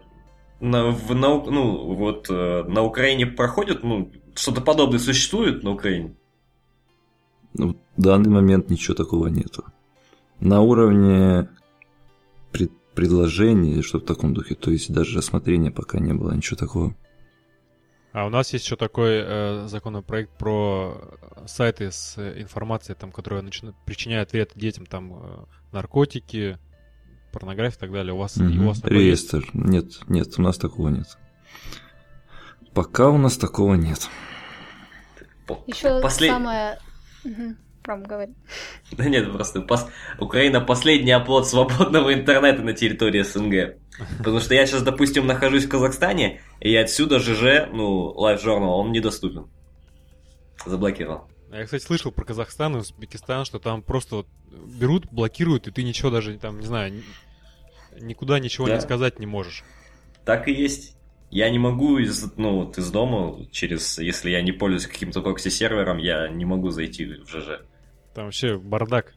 на, 0.59 0.91
в, 0.91 1.13
на, 1.15 1.27
ну, 1.29 1.93
вот, 1.95 2.29
э, 2.29 2.63
на 2.63 2.83
Украине 2.83 3.25
проходит? 3.25 3.83
Ну, 3.83 4.11
что-то 4.35 4.61
подобное 4.61 4.99
существует 4.99 5.63
на 5.63 5.71
Украине? 5.71 6.15
Ну, 7.53 7.77
в 7.97 8.01
данный 8.01 8.29
момент 8.29 8.69
ничего 8.69 8.95
такого 8.95 9.27
нету. 9.27 9.65
На 10.39 10.61
уровне 10.61 11.49
пред- 12.51 12.71
предложений, 12.95 13.81
что 13.83 13.99
в 13.99 14.05
таком 14.05 14.33
духе, 14.33 14.55
то 14.55 14.71
есть 14.71 14.91
даже 14.91 15.17
рассмотрения 15.17 15.71
пока 15.71 15.99
не 15.99 16.13
было 16.13 16.31
ничего 16.31 16.57
такого. 16.57 16.95
А 18.11 18.27
у 18.27 18.29
нас 18.29 18.53
есть 18.53 18.65
еще 18.65 18.75
такой 18.75 19.21
э, 19.23 19.67
законопроект 19.67 20.31
про 20.37 21.17
сайты 21.47 21.91
с 21.91 22.17
информацией, 22.39 22.95
там, 22.99 23.11
которая 23.11 23.41
начина- 23.41 23.73
причиняет 23.85 24.33
вред 24.33 24.51
детям, 24.55 24.85
там, 24.85 25.13
э, 25.13 25.45
наркотики, 25.71 26.59
порнография 27.33 27.77
и 27.77 27.79
так 27.79 27.91
далее. 27.91 28.13
У 28.13 28.17
вас, 28.17 28.37
и 28.37 28.43
у 28.43 28.67
вас 28.67 28.79
такое 28.79 28.99
есть? 28.99 29.33
Реестр. 29.33 29.49
Нет, 29.53 29.85
нет, 30.07 30.27
у 30.37 30.41
нас 30.41 30.57
такого 30.57 30.89
нет. 30.89 31.07
Пока 32.73 33.09
у 33.09 33.17
нас 33.17 33.37
такого 33.37 33.75
нет. 33.75 34.07
Еще 35.67 36.01
Послед- 36.01 36.29
самое... 36.29 36.79
Мгм. 37.23 37.57
Прям 37.83 38.03
говори. 38.03 38.33
Да 38.91 39.05
нет, 39.09 39.31
просто 39.33 39.59
пос- 39.59 39.89
Украина 40.19 40.61
последний 40.61 41.11
оплот 41.11 41.47
свободного 41.47 42.13
интернета 42.13 42.61
на 42.61 42.73
территории 42.73 43.21
СНГ. 43.21 43.77
Потому 44.19 44.39
что 44.39 44.55
я 44.55 44.65
сейчас, 44.65 44.83
допустим, 44.83 45.27
нахожусь 45.27 45.65
в 45.65 45.69
Казахстане, 45.69 46.41
и 46.61 46.73
отсюда 46.75 47.19
ЖЖ, 47.19 47.67
ну, 47.71 48.13
Live 48.17 48.43
Journal, 48.43 48.79
он 48.79 48.91
недоступен. 48.91 49.47
Заблокировал. 50.65 51.27
Я, 51.51 51.65
кстати, 51.65 51.83
слышал 51.83 52.11
про 52.11 52.25
Казахстан 52.25 52.75
и 52.75 52.79
Узбекистан, 52.79 53.45
что 53.45 53.59
там 53.59 53.83
просто 53.83 54.15
вот 54.15 54.27
берут, 54.51 55.05
блокируют, 55.11 55.67
и 55.67 55.71
ты 55.71 55.83
ничего 55.83 56.09
даже, 56.09 56.37
там, 56.39 56.59
не 56.59 56.65
знаю, 56.65 57.03
никуда 57.99 58.39
ничего 58.39 58.67
Да. 58.67 58.75
не 58.75 58.81
сказать 58.81 59.19
не 59.19 59.25
можешь. 59.25 59.63
Так 60.25 60.47
и 60.47 60.51
есть. 60.53 60.95
Я 61.29 61.49
не 61.49 61.57
могу 61.57 61.97
из, 61.97 62.31
ну, 62.37 62.65
вот 62.65 62.77
из 62.77 62.91
дома, 62.91 63.45
через, 63.51 63.97
если 63.97 64.29
я 64.29 64.41
не 64.43 64.51
пользуюсь 64.51 64.85
каким-то 64.85 65.21
прокси-сервером, 65.21 65.97
я 65.97 66.27
не 66.29 66.45
могу 66.45 66.69
зайти 66.69 67.05
в 67.05 67.27
ЖЖ. 67.27 67.61
Там 68.13 68.25
вообще 68.25 68.57
бардак. 68.57 69.13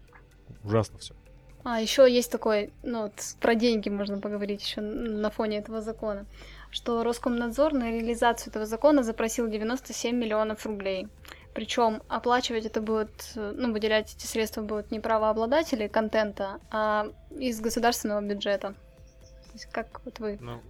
Ужасно 0.64 0.98
все. 0.98 1.14
А, 1.62 1.80
еще 1.80 2.10
есть 2.10 2.30
такой, 2.32 2.70
ну, 2.82 3.02
вот 3.02 3.12
про 3.40 3.54
деньги 3.54 3.88
можно 3.90 4.18
поговорить 4.18 4.62
еще 4.62 4.80
на 4.80 5.30
фоне 5.30 5.58
этого 5.58 5.82
закона, 5.82 6.24
что 6.70 7.02
Роскомнадзор 7.02 7.72
на 7.74 7.90
реализацию 7.90 8.50
этого 8.50 8.64
закона 8.66 9.02
запросил 9.02 9.48
97 9.48 10.16
миллионов 10.16 10.64
рублей. 10.64 11.08
Причем 11.56 12.02
оплачивать 12.08 12.66
это 12.66 12.82
будут, 12.82 13.32
э, 13.34 13.54
ну, 13.56 13.72
выделять 13.72 14.14
эти 14.14 14.26
средства 14.26 14.60
будут 14.60 14.90
не 14.90 15.00
правообладатели 15.00 15.88
контента, 15.88 16.60
а 16.70 17.06
из 17.30 17.60
государственного 17.62 18.20
бюджета. 18.20 18.74
То 19.46 19.52
есть 19.54 19.64
как 19.72 20.02
вот 20.04 20.18
вы 20.18 20.36
Ну, 20.38 20.60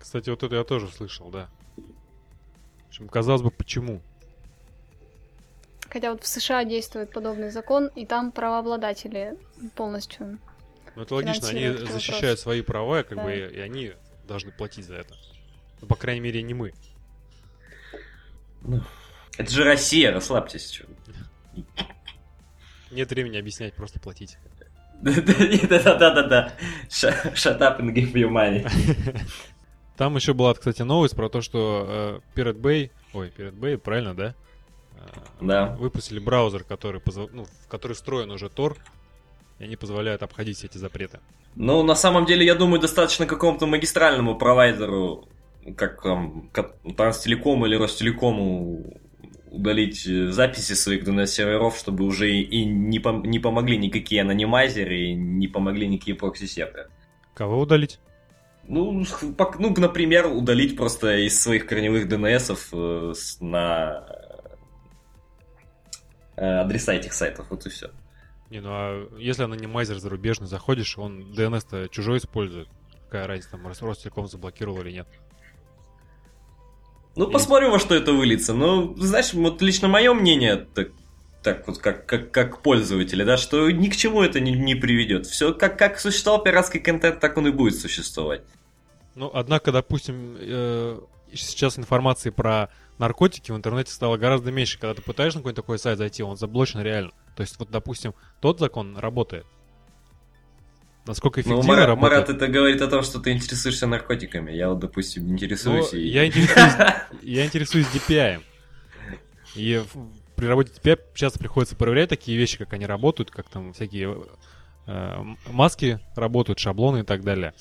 кстати, 0.00 0.30
вот 0.30 0.42
это 0.42 0.56
я 0.56 0.64
тоже 0.64 0.88
слышал, 0.88 1.30
да. 1.30 1.48
В 1.76 2.88
общем, 2.88 3.08
казалось 3.08 3.42
бы, 3.42 3.52
почему? 3.52 4.00
Хотя 5.88 6.10
вот 6.10 6.24
в 6.24 6.26
США 6.26 6.64
действует 6.64 7.12
подобный 7.12 7.50
закон, 7.50 7.86
и 7.94 8.04
там 8.04 8.32
правообладатели 8.32 9.38
полностью. 9.76 10.40
Ну, 10.96 11.02
это 11.02 11.14
логично, 11.14 11.50
они 11.50 11.68
защищают 11.70 12.22
вопрос. 12.22 12.40
свои 12.40 12.62
права, 12.62 13.04
как 13.04 13.18
Да. 13.18 13.22
бы, 13.22 13.32
и 13.32 13.60
они 13.60 13.92
должны 14.26 14.50
платить 14.50 14.86
за 14.86 14.96
это. 14.96 15.14
Ну, 15.80 15.86
по 15.86 15.94
крайней 15.94 16.20
мере, 16.20 16.42
не 16.42 16.52
мы. 16.52 16.72
Это 19.36 19.50
же 19.50 19.64
Россия, 19.64 20.12
расслабьтесь. 20.12 20.82
Нет 22.90 23.10
времени 23.10 23.36
объяснять, 23.38 23.74
просто 23.74 23.98
платить. 23.98 24.38
Да-да-да-да. 25.02 26.52
Shut 26.88 27.58
up 27.60 27.80
and 27.80 27.92
give 27.92 28.12
me 28.12 28.22
money. 28.28 28.66
Там 29.96 30.16
еще 30.16 30.32
была, 30.34 30.54
кстати, 30.54 30.82
новость 30.82 31.14
про 31.14 31.28
то, 31.28 31.40
что 31.40 32.20
э, 32.34 32.38
Pirate 32.38 32.60
Bay, 32.60 32.90
ой, 33.12 33.32
Pirate 33.36 33.58
Bay, 33.58 33.78
правильно, 33.78 34.14
да? 34.14 34.34
Э, 34.96 35.00
Да. 35.40 35.66
Выпустили 35.76 36.18
браузер, 36.18 36.64
который, 36.64 37.00
ну, 37.32 37.44
в 37.44 37.68
который 37.68 37.92
встроен 37.92 38.30
уже 38.30 38.46
Tor, 38.46 38.76
и 39.60 39.64
они 39.64 39.76
позволяют 39.76 40.22
обходить 40.22 40.56
все 40.58 40.66
эти 40.66 40.78
запреты. 40.78 41.20
Ну, 41.54 41.82
на 41.84 41.94
самом 41.94 42.26
деле, 42.26 42.44
я 42.44 42.56
думаю, 42.56 42.80
достаточно 42.80 43.26
какому-то 43.26 43.66
магистральному 43.66 44.36
провайдеру, 44.36 45.28
как 45.76 46.02
там, 46.02 46.50
Транстелекому 46.96 47.66
или 47.66 47.76
Ростелекому 47.76 49.00
удалить 49.54 50.06
э, 50.06 50.30
записи 50.30 50.72
своих 50.74 51.04
DNS-серверов, 51.04 51.76
чтобы 51.76 52.04
уже 52.04 52.30
и- 52.30 52.64
не, 52.64 52.98
пом- 52.98 53.26
не 53.26 53.38
помогли 53.38 53.76
никакие 53.78 54.22
анонимайзеры, 54.22 54.98
и 55.10 55.14
не 55.14 55.48
помогли 55.48 55.86
никакие 55.88 56.16
прокси-серверы. 56.16 56.88
Кого 57.34 57.60
удалить? 57.60 58.00
Ну, 58.66 59.02
пок- 59.36 59.56
ну, 59.58 59.74
например, 59.76 60.26
удалить 60.26 60.76
просто 60.76 61.18
из 61.18 61.40
своих 61.40 61.66
корневых 61.66 62.06
DNS 62.08 62.56
э, 62.72 63.14
на 63.44 64.06
э, 66.36 66.46
адреса 66.60 66.94
этих 66.94 67.12
сайтов, 67.12 67.46
вот 67.50 67.66
и 67.66 67.68
все. 67.70 67.90
Не, 68.50 68.60
ну 68.60 68.68
а 68.70 69.08
если 69.18 69.42
анонимайзер 69.44 69.98
зарубежный, 69.98 70.46
заходишь, 70.46 70.98
он 70.98 71.32
DNS-то 71.32 71.88
чужой 71.88 72.18
использует. 72.18 72.68
Какая 73.06 73.26
разница, 73.26 73.52
там 73.52 73.66
Рос- 73.66 73.82
Ростелеком 73.82 74.26
заблокировал 74.26 74.80
или 74.80 74.92
нет. 74.92 75.08
Ну, 77.16 77.30
посмотрим, 77.30 77.70
во 77.70 77.78
что 77.78 77.94
это 77.94 78.12
выльется. 78.12 78.54
Ну, 78.54 78.94
знаешь, 78.96 79.32
вот 79.34 79.62
лично 79.62 79.86
мое 79.88 80.12
мнение, 80.14 80.66
так, 80.74 80.88
так 81.42 81.66
вот 81.68 81.78
как, 81.78 82.06
как, 82.06 82.32
как 82.32 82.62
пользователя, 82.62 83.24
да, 83.24 83.36
что 83.36 83.70
ни 83.70 83.88
к 83.88 83.96
чему 83.96 84.22
это 84.22 84.40
не, 84.40 84.52
не 84.52 84.74
приведет. 84.74 85.26
Все 85.26 85.54
как, 85.54 85.78
как 85.78 86.00
существовал 86.00 86.42
пиратский 86.42 86.80
контент, 86.80 87.20
так 87.20 87.36
он 87.36 87.46
и 87.46 87.50
будет 87.50 87.78
существовать. 87.78 88.42
Ну, 89.14 89.30
однако, 89.32 89.70
допустим, 89.70 90.36
э, 90.40 91.00
сейчас 91.32 91.78
информации 91.78 92.30
про 92.30 92.70
наркотики 92.98 93.52
в 93.52 93.56
интернете 93.56 93.92
стало 93.92 94.16
гораздо 94.16 94.50
меньше. 94.50 94.78
Когда 94.78 94.94
ты 94.94 95.02
пытаешься 95.02 95.38
на 95.38 95.42
какой-то 95.42 95.62
такой 95.62 95.78
сайт 95.78 95.98
зайти, 95.98 96.22
он 96.22 96.36
заблочен 96.36 96.80
реально. 96.80 97.12
То 97.36 97.42
есть, 97.42 97.58
вот, 97.58 97.70
допустим, 97.70 98.14
тот 98.40 98.58
закон 98.58 98.96
работает. 98.98 99.46
Насколько 101.06 101.40
Ну, 101.40 101.42
эффективно 101.42 101.68
Марат, 101.68 101.86
работает. 101.88 102.12
Марат, 102.12 102.30
это 102.30 102.48
говорит 102.48 102.80
о 102.80 102.88
том, 102.88 103.02
что 103.02 103.20
ты 103.20 103.32
интересуешься 103.32 103.86
наркотиками. 103.86 104.52
Я 104.52 104.70
вот, 104.70 104.78
допустим, 104.78 105.26
Ну, 105.26 105.34
интересуюсь. 105.34 105.92
и- 105.92 106.06
я, 106.08 106.26
интересуюсь, 106.26 106.72
я 107.22 107.44
интересуюсь 107.44 107.86
DPI. 107.92 108.40
И 109.54 109.82
при 110.36 110.46
работе 110.46 110.72
DPI 110.82 110.98
часто 111.14 111.38
приходится 111.38 111.76
проверять 111.76 112.08
такие 112.08 112.38
вещи, 112.38 112.56
как 112.58 112.72
они 112.72 112.86
работают, 112.86 113.30
как 113.30 113.48
там 113.48 113.72
всякие 113.74 114.16
э, 114.86 115.24
маски 115.50 116.00
работают, 116.16 116.58
шаблоны 116.58 117.00
и 117.00 117.02
так 117.04 117.22
далее. 117.22 117.52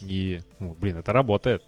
И, 0.00 0.40
ну, 0.60 0.76
блин, 0.78 0.96
это 0.98 1.12
работает. 1.12 1.62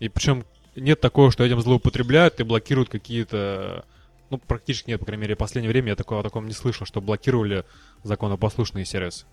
И 0.00 0.08
причем 0.08 0.44
нет 0.76 1.00
такого, 1.00 1.30
что 1.30 1.44
этим 1.44 1.60
злоупотребляют 1.60 2.40
и 2.40 2.44
блокируют 2.44 2.88
какие-то... 2.88 3.84
Ну, 4.30 4.38
практически 4.38 4.90
нет, 4.90 5.00
по 5.00 5.06
крайней 5.06 5.22
мере, 5.22 5.34
в 5.34 5.38
последнее 5.38 5.70
время 5.72 5.88
я 5.90 5.96
такого, 5.96 6.20
о 6.20 6.22
таком 6.22 6.46
не 6.46 6.52
слышал, 6.52 6.86
что 6.86 7.00
блокировали 7.00 7.64
законопослушные 8.02 8.84
сервисы, 8.84 9.24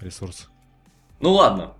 ресурсы. 0.00 0.46
Ну 1.20 1.32
ладно. 1.32 1.74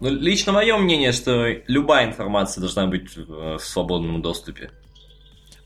Ну, 0.00 0.08
лично 0.08 0.52
мое 0.52 0.76
мнение, 0.78 1.12
что 1.12 1.46
любая 1.66 2.08
информация 2.08 2.60
должна 2.62 2.86
быть 2.86 3.16
э, 3.16 3.20
в 3.58 3.60
свободном 3.60 4.22
доступе. 4.22 4.70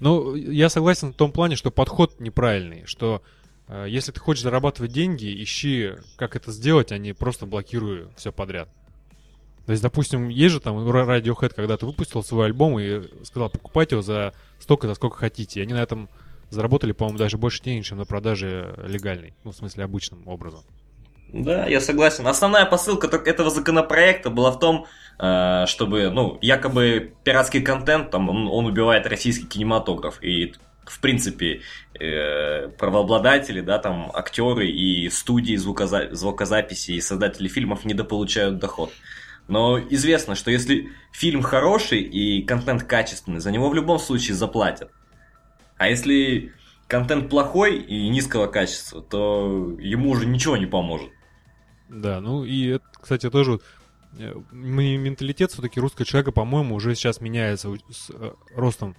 Ну, 0.01 0.35
я 0.35 0.69
согласен 0.69 1.13
в 1.13 1.17
том 1.17 1.31
плане, 1.31 1.55
что 1.55 1.71
подход 1.71 2.19
неправильный, 2.19 2.85
что 2.85 3.23
э, 3.69 3.87
если 3.89 4.11
ты 4.11 4.19
хочешь 4.19 4.43
зарабатывать 4.43 4.93
деньги, 4.93 5.43
ищи, 5.43 5.93
как 6.17 6.35
это 6.35 6.51
сделать, 6.51 6.91
а 6.91 6.99
не 6.99 7.13
просто 7.13 7.47
блокируй 7.47 8.09
все 8.17 8.33
подряд. 8.33 8.69
То 9.67 9.73
есть, 9.73 9.83
допустим, 9.83 10.29
есть 10.29 10.53
же 10.53 10.61
там 10.61 10.77
Radiohead 10.77 11.55
когда-то 11.55 11.87
выпустил 11.87 12.23
свой 12.23 12.47
альбом 12.47 12.79
и 12.79 13.03
сказал, 13.25 13.49
покупайте 13.49 13.95
его 13.95 14.03
за 14.03 14.35
столько, 14.59 14.89
за 14.89 14.95
сколько 14.95 15.17
хотите. 15.17 15.61
И 15.61 15.63
они 15.63 15.73
на 15.73 15.83
этом 15.83 16.11
заработали, 16.51 16.93
по-моему, 16.93 17.19
даже 17.19 17.39
больше 17.39 17.63
денег, 17.63 17.85
чем 17.85 17.99
на 17.99 18.05
продаже 18.05 18.75
легальной. 18.87 19.33
Ну, 19.45 19.53
в 19.53 19.57
смысле, 19.57 19.85
обычным 19.85 20.27
образом. 20.29 20.65
Да, 21.35 21.67
я 21.67 21.81
согласен. 21.81 22.29
Основная 22.29 22.65
посылка 22.65 23.09
этого 23.09 23.51
законопроекта 23.51 24.31
была 24.31 24.53
в 24.53 24.61
том, 24.61 24.87
э, 25.19 25.65
чтобы, 25.67 26.09
ну, 26.11 26.39
якобы 26.41 27.15
пиратский 27.25 27.61
контент, 27.61 28.13
там, 28.13 28.29
он, 28.29 28.67
убивает 28.67 29.05
российский 29.09 29.45
кинематограф. 29.45 30.23
И, 30.23 30.55
в 30.85 31.01
принципе, 31.01 31.63
э, 31.99 32.69
правообладатели, 32.79 33.61
да, 33.63 33.79
там, 33.79 34.13
актеры 34.15 34.69
и 34.69 35.11
студии 35.11 35.57
звуkozа- 35.57 36.15
звукозаписи 36.15 36.93
и 36.93 37.01
создатели 37.01 37.49
фильмов 37.49 37.85
недополучают 37.85 38.61
доход. 38.61 38.93
Но 39.49 39.81
известно, 39.81 40.37
что 40.37 40.53
если 40.53 40.91
фильм 41.13 41.43
хороший 41.43 42.01
и 42.03 42.43
контент 42.45 42.85
качественный, 42.85 43.41
за 43.41 43.51
него 43.51 43.69
в 43.71 43.75
любом 43.75 43.99
случае 43.99 44.37
заплатят. 44.37 44.93
А 45.79 45.89
если 45.89 46.53
контент 46.87 47.29
плохой 47.29 47.79
и 47.79 48.09
низкого 48.09 48.47
качества, 48.47 49.03
то 49.03 49.77
ему 49.81 50.11
уже 50.11 50.27
ничего 50.27 50.57
не 50.57 50.67
поможет. 50.67 51.11
Да, 51.95 52.21
ну 52.21 52.45
и, 52.45 52.67
это, 52.67 52.85
кстати, 53.01 53.31
тоже 53.31 53.61
э, 54.19 54.35
менталитет 54.51 55.53
все-таки 55.53 55.79
русского 55.79 56.05
человека, 56.05 56.33
по-моему, 56.33 56.75
уже 56.75 56.95
сейчас 56.97 57.21
меняется 57.21 57.73
с 57.89 58.11
э, 58.11 58.33
ростом 58.55 58.97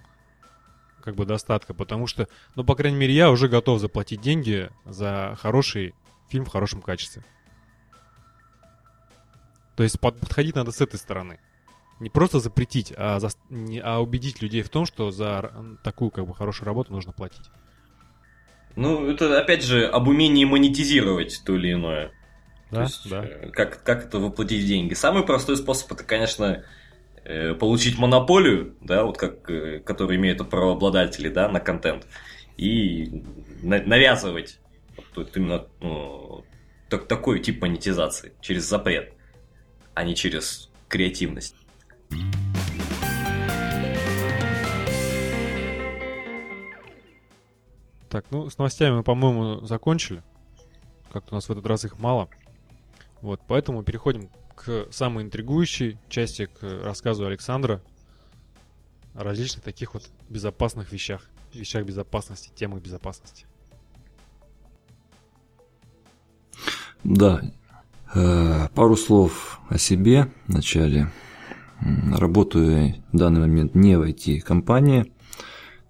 как 1.03 1.15
бы 1.15 1.25
достатка, 1.25 1.73
потому 1.73 2.07
что, 2.07 2.27
ну, 2.55 2.63
по 2.63 2.73
крайней 2.73 2.97
мере, 2.97 3.13
я 3.13 3.29
уже 3.29 3.49
готов 3.49 3.79
заплатить 3.81 4.21
деньги 4.21 4.71
за 4.85 5.37
хороший 5.39 5.93
фильм 6.29 6.45
в 6.45 6.49
хорошем 6.49 6.81
качестве. 6.81 7.23
То 9.75 9.83
есть 9.83 9.99
под, 9.99 10.17
подходить 10.19 10.55
надо 10.55 10.71
с 10.71 10.79
этой 10.79 10.97
стороны. 10.97 11.39
Не 11.99 12.09
просто 12.09 12.39
запретить, 12.39 12.93
а, 12.95 13.19
за, 13.19 13.29
не, 13.49 13.79
а 13.79 13.99
убедить 13.99 14.41
людей 14.41 14.63
в 14.63 14.69
том, 14.69 14.85
что 14.85 15.11
за 15.11 15.51
такую 15.83 16.11
как 16.11 16.25
бы 16.25 16.33
хорошую 16.33 16.65
работу 16.65 16.93
нужно 16.93 17.11
платить. 17.11 17.49
Ну, 18.75 19.09
это 19.09 19.39
опять 19.39 19.63
же 19.63 19.85
об 19.85 20.07
умении 20.07 20.45
монетизировать 20.45 21.41
то 21.45 21.55
или 21.55 21.73
иное. 21.73 22.11
Да, 22.75 22.83
есть, 22.83 23.09
да. 23.09 23.23
э, 23.25 23.49
Как, 23.51 23.83
как 23.83 24.05
это 24.05 24.19
воплотить 24.19 24.63
в 24.63 24.67
деньги? 24.67 24.93
Самый 24.93 25.23
простой 25.25 25.57
способ 25.57 25.91
это, 25.93 26.03
конечно, 26.03 26.63
э, 27.23 27.53
получить 27.55 27.97
монополию, 27.97 28.75
да, 28.81 29.03
вот 29.03 29.17
как, 29.17 29.49
э, 29.49 29.79
который 29.79 30.17
имеют 30.17 30.47
правообладатели, 30.49 31.29
да, 31.29 31.49
на 31.49 31.59
контент, 31.59 32.05
и 32.57 33.23
на- 33.63 33.81
навязывать 33.83 34.59
вот 35.15 35.35
именно 35.35 35.65
ну, 35.81 36.43
так- 36.89 37.07
такой 37.07 37.39
тип 37.39 37.61
монетизации 37.61 38.33
через 38.41 38.63
запрет, 38.65 39.13
а 39.93 40.03
не 40.03 40.15
через 40.15 40.69
креативность. 40.87 41.55
Так, 48.09 48.25
ну, 48.31 48.49
с 48.49 48.57
новостями 48.57 48.97
мы, 48.97 49.03
по-моему, 49.03 49.65
закончили. 49.65 50.23
Как-то 51.11 51.33
у 51.33 51.35
нас 51.35 51.47
в 51.47 51.51
этот 51.51 51.65
раз 51.65 51.85
их 51.85 51.99
мало. 51.99 52.29
Вот, 53.21 53.41
поэтому 53.47 53.83
переходим 53.83 54.29
к 54.55 54.87
самой 54.91 55.23
интригующей 55.23 55.97
части, 56.09 56.45
к 56.45 56.83
рассказу 56.83 57.25
Александра 57.25 57.81
о 59.13 59.23
различных 59.23 59.63
таких 59.63 59.93
вот 59.93 60.09
безопасных 60.29 60.91
вещах, 60.91 61.21
вещах 61.53 61.85
безопасности, 61.85 62.51
темах 62.55 62.81
безопасности. 62.81 63.45
Да. 67.03 67.41
Э, 68.13 68.67
Пару 68.73 68.95
слов 68.95 69.59
о 69.69 69.77
себе 69.77 70.31
вначале. 70.47 71.11
Работаю 71.79 72.95
в 73.11 73.17
данный 73.17 73.41
момент 73.41 73.75
не 73.75 73.97
в 73.97 74.03
IT-компании, 74.03 75.11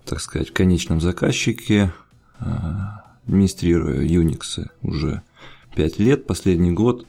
так 0.03 0.19
сказать, 0.19 0.49
в 0.49 0.53
конечном 0.53 0.99
заказчике. 0.99 1.93
Э, 2.39 2.45
Администрирую 3.27 4.07
Unix 4.07 4.69
уже 4.81 5.23
5 5.75 5.99
лет. 5.99 6.27
Последний 6.27 6.71
год 6.71 7.07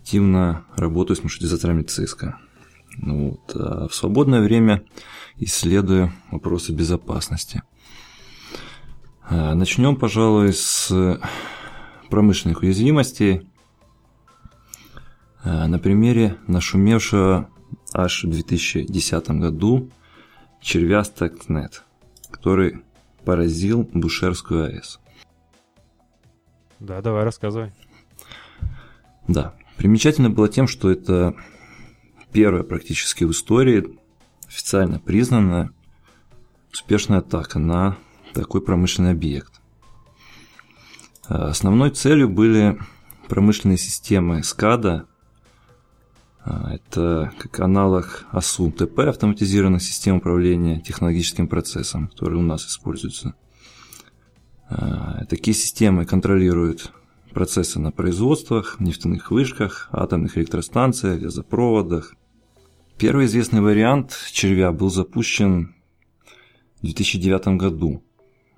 активно 0.00 0.64
работаю 0.76 1.16
с 1.16 1.22
маршрутизаторами 1.22 1.82
Cisco. 1.82 2.32
Ну 2.96 3.30
Вот. 3.30 3.52
А 3.54 3.88
в 3.88 3.94
свободное 3.94 4.40
время 4.40 4.82
исследую 5.36 6.12
вопросы 6.30 6.72
безопасности. 6.72 7.62
Э, 9.28 9.54
Начнем, 9.54 9.96
пожалуй, 9.96 10.52
с 10.52 10.90
промышленных 12.08 12.62
уязвимостей 12.62 13.48
э, 15.44 15.66
на 15.66 15.78
примере 15.78 16.36
нашумевшего 16.46 17.50
аж 17.92 18.24
в 18.24 18.30
2010 18.30 19.30
году 19.32 19.90
червя 20.60 21.02
Stuxnet, 21.02 21.82
который 22.30 22.82
поразил 23.24 23.88
Бушерскую 23.92 24.64
АЭС. 24.64 24.98
Да, 26.80 27.02
давай, 27.02 27.24
рассказывай. 27.24 27.72
Да, 29.28 29.54
примечательно 29.80 30.28
было 30.28 30.46
тем, 30.46 30.68
что 30.68 30.90
это 30.90 31.34
первая 32.32 32.64
практически 32.64 33.24
в 33.24 33.30
истории 33.30 33.98
официально 34.46 34.98
признанная 34.98 35.70
успешная 36.70 37.20
атака 37.20 37.58
на 37.58 37.96
такой 38.34 38.60
промышленный 38.60 39.12
объект. 39.12 39.62
А, 41.26 41.48
Основной 41.48 41.92
целью 41.92 42.28
были 42.28 42.78
промышленные 43.26 43.78
системы 43.78 44.40
SCADA, 44.40 45.06
А, 46.44 46.74
это 46.74 47.32
как 47.38 47.60
аналог 47.60 48.26
АСУ 48.32 48.70
ТП, 48.70 48.98
автоматизированных 48.98 49.82
систем 49.82 50.16
управления 50.16 50.80
технологическим 50.82 51.48
процессом, 51.48 52.08
которые 52.08 52.38
у 52.38 52.42
нас 52.42 52.66
используются. 52.66 53.34
А, 54.68 55.24
Такие 55.24 55.54
системы 55.54 56.04
контролируют 56.04 56.92
процессы 57.32 57.78
на 57.78 57.92
производствах, 57.92 58.78
нефтяных 58.80 59.30
вышках, 59.30 59.88
атомных 59.92 60.38
электростанциях, 60.38 61.20
газопроводах. 61.20 62.14
Первый 62.98 63.26
известный 63.26 63.60
вариант 63.60 64.16
червя 64.32 64.72
был 64.72 64.90
запущен 64.90 65.74
в 66.78 66.82
2009 66.82 67.58
году. 67.58 68.02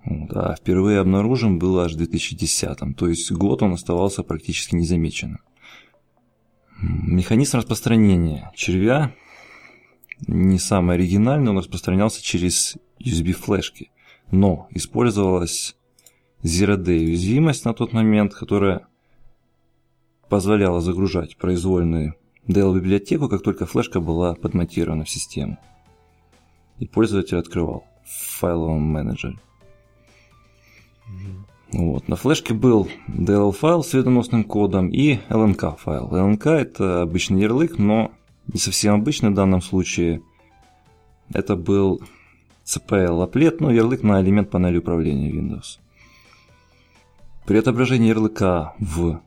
А 0.05 0.55
впервые 0.57 0.99
обнаружен 0.99 1.59
был 1.59 1.79
аж 1.79 1.93
в 1.93 1.97
2010, 1.97 2.97
то 2.97 3.09
есть 3.09 3.31
год 3.31 3.63
он 3.63 3.75
оставался 3.75 4.23
практически 4.23 4.75
незамеченным. 4.75 5.41
Механизм 6.81 7.59
распространения 7.59 8.51
червя 8.57 9.15
не 10.27 10.59
самый 10.59 10.97
оригинальный, 10.97 11.51
он 11.51 11.59
распространялся 11.59 12.23
через 12.23 12.77
USB-флешки, 13.01 13.91
но 14.31 14.69
использовалась 14.71 15.77
Zero 16.43 16.77
Day 16.77 17.05
уязвимость 17.05 17.65
на 17.65 17.73
тот 17.73 17.93
момент, 17.93 18.35
которая 18.35 18.87
позволяла 20.29 20.81
загружать 20.81 21.37
произвольную 21.37 22.15
DL-библиотеку, 22.49 23.29
как 23.29 23.43
только 23.43 23.67
флешка 23.67 24.01
была 24.01 24.35
подмонтирована 24.35 25.05
в 25.05 25.11
систему. 25.11 25.59
И 26.79 26.87
пользователь 26.87 27.39
открывал 27.39 27.85
в 28.05 28.39
файловом 28.39 28.83
менеджере. 28.83 29.39
Вот. 31.73 32.09
На 32.09 32.17
флешке 32.17 32.55
был 32.55 32.89
DL-файл 33.09 33.85
с 33.85 33.93
вредоносным 33.93 34.45
кодом 34.45 34.89
и 34.89 35.19
LNK-файл. 35.29 36.09
LNK 36.09 36.49
это 36.51 37.03
обычный 37.03 37.41
ярлык, 37.41 37.79
но 37.79 38.11
не 38.53 38.59
совсем 38.59 38.95
обычный 38.95 39.31
в 39.31 39.35
данном 39.35 39.63
случае. 39.63 40.23
Это 41.33 41.57
был 41.57 42.03
CPL-аплет, 42.65 43.61
ну, 43.61 43.71
ярлык 43.71 44.03
на 44.03 44.21
элемент 44.21 44.51
панели 44.51 44.79
управления 44.79 45.31
Windows. 45.31 45.79
При 47.47 47.57
отображении 47.57 48.09
ярлыка 48.09 48.75
в 48.79 49.21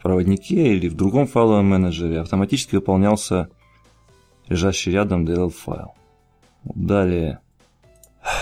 проводнике 0.00 0.74
или 0.74 0.88
в 0.88 0.94
другом 0.94 1.26
файловом 1.26 1.66
менеджере 1.66 2.20
автоматически 2.20 2.76
выполнялся 2.76 3.48
лежащий 4.48 4.90
рядом 4.90 5.24
DL-файл. 5.24 5.94
Далее 6.64 7.40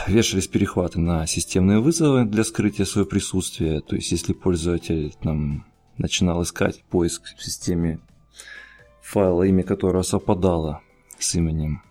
вешались 0.06 0.46
перехваты 0.46 1.00
на 1.00 1.26
системные 1.26 1.80
вызовы 1.80 2.24
для 2.24 2.44
скрытия 2.44 2.84
своего 2.84 3.08
присутствия. 3.08 3.80
То 3.80 3.96
есть, 3.96 4.12
если 4.12 4.32
пользователь 4.32 5.14
там, 5.20 5.64
начинал 5.98 6.42
искать 6.42 6.82
поиск 6.84 7.34
в 7.36 7.44
системе 7.44 7.98
файла, 9.02 9.42
имя 9.44 9.62
которого 9.62 10.02
совпадало 10.02 10.80
с 11.18 11.34
именем 11.34 11.82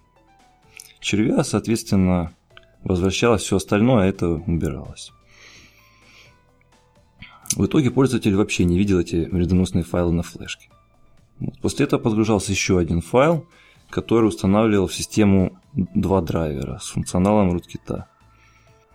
червя, 0.99 1.43
соответственно, 1.43 2.31
возвращалось 2.83 3.43
все 3.43 3.57
остальное, 3.57 4.03
а 4.03 4.07
это 4.07 4.27
убиралось. 4.29 5.11
В 7.59 7.65
итоге 7.65 7.91
пользователь 7.91 8.35
вообще 8.35 8.63
не 8.63 8.77
видел 8.77 8.99
эти 8.99 9.27
вредоносные 9.29 9.83
файлы 9.83 10.13
на 10.13 10.23
флешке. 10.23 10.69
После 11.61 11.85
этого 11.85 11.99
подгружался 11.99 12.53
еще 12.53 12.79
один 12.79 13.01
файл, 13.01 13.47
который 13.89 14.27
устанавливал 14.27 14.87
в 14.87 14.95
систему 14.95 15.59
два 15.73 16.21
драйвера 16.21 16.79
с 16.81 16.87
функционалом 16.87 17.51
rootkit. 17.51 18.05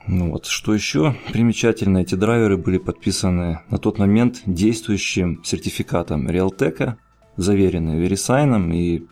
Ну 0.06 0.30
вот, 0.30 0.46
что 0.46 0.72
еще 0.72 1.14
примечательно, 1.30 1.98
эти 1.98 2.14
драйверы 2.14 2.56
были 2.56 2.78
подписаны 2.78 3.60
на 3.68 3.76
тот 3.76 3.98
момент 3.98 4.40
действующим 4.46 5.44
сертификатом 5.44 6.26
Realtek, 6.26 6.94
заверенные 7.36 8.02
VeriSign, 8.02 8.74
и 8.74 9.06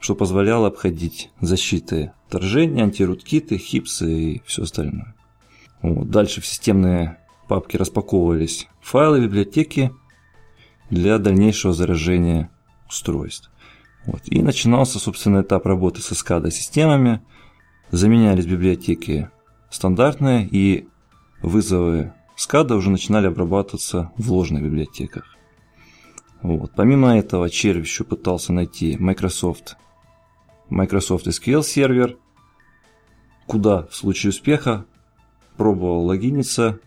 что 0.00 0.14
позволяло 0.14 0.68
обходить 0.68 1.28
защиты 1.42 2.12
вторжения, 2.28 2.84
антируткиты, 2.84 3.58
хипсы 3.58 4.10
и 4.10 4.42
все 4.46 4.62
остальное. 4.62 5.14
Вот. 5.82 6.08
Дальше 6.08 6.40
в 6.40 6.46
системные 6.46 7.18
папки 7.48 7.76
распаковывались 7.76 8.68
файлы 8.80 9.20
библиотеки 9.20 9.92
для 10.90 11.18
дальнейшего 11.18 11.72
заражения 11.72 12.50
устройств. 12.88 13.50
Вот. 14.06 14.22
И 14.26 14.40
начинался, 14.42 14.98
собственно, 14.98 15.42
этап 15.42 15.66
работы 15.66 16.00
со 16.00 16.14
SCADA 16.14 16.50
системами. 16.50 17.22
Заменялись 17.90 18.46
библиотеки 18.46 19.30
стандартные, 19.70 20.46
и 20.46 20.88
вызовы 21.42 22.12
SCADA 22.36 22.74
уже 22.74 22.90
начинали 22.90 23.26
обрабатываться 23.26 24.12
в 24.16 24.32
ложных 24.32 24.62
библиотеках. 24.62 25.36
Вот. 26.42 26.72
Помимо 26.76 27.16
этого, 27.16 27.50
червь 27.50 27.84
еще 27.84 28.04
пытался 28.04 28.52
найти 28.52 28.96
Microsoft, 28.96 29.76
Microsoft 30.68 31.26
SQL 31.26 31.62
сервер, 31.62 32.16
куда 33.46 33.86
в 33.86 33.94
случае 33.94 34.30
успеха 34.30 34.84
пробовал 35.56 36.04
логиниться 36.04 36.78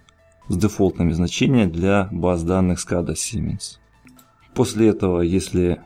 с 0.49 0.57
дефолтными 0.57 1.11
значениями 1.11 1.69
для 1.69 2.09
баз 2.11 2.43
данных 2.43 2.79
SCADA 2.79 3.13
Siemens. 3.13 3.77
После 4.53 4.89
этого, 4.89 5.21
если 5.21 5.81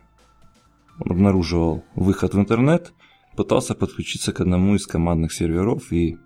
обнаруживал 0.97 1.83
выход 1.95 2.33
в 2.33 2.39
интернет, 2.39 2.93
пытался 3.35 3.75
подключиться 3.75 4.31
к 4.31 4.41
одному 4.41 4.75
из 4.75 4.87
командных 4.87 5.33
серверов 5.33 5.91
и 5.91 6.17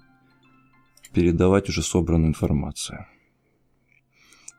передавать 1.14 1.68
уже 1.70 1.82
собранную 1.82 2.30
информацию. 2.30 3.08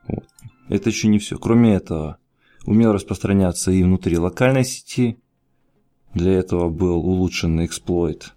Вот. 0.07 0.27
Это 0.67 0.89
еще 0.89 1.07
не 1.07 1.19
все. 1.19 1.37
Кроме 1.37 1.73
этого, 1.73 2.17
умел 2.65 2.91
распространяться 2.93 3.71
и 3.71 3.83
внутри 3.83 4.17
локальной 4.17 4.65
сети. 4.65 5.17
Для 6.13 6.33
этого 6.33 6.69
был 6.69 6.97
улучшенный 6.97 7.65
эксплойт 7.65 8.33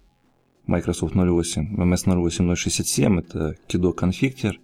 Microsoft 0.67 1.15
08, 1.15 1.75
MS 1.75 2.05
08067, 2.05 3.19
это 3.19 3.57
Kido 3.67 3.91
конфиктер. 3.93 4.59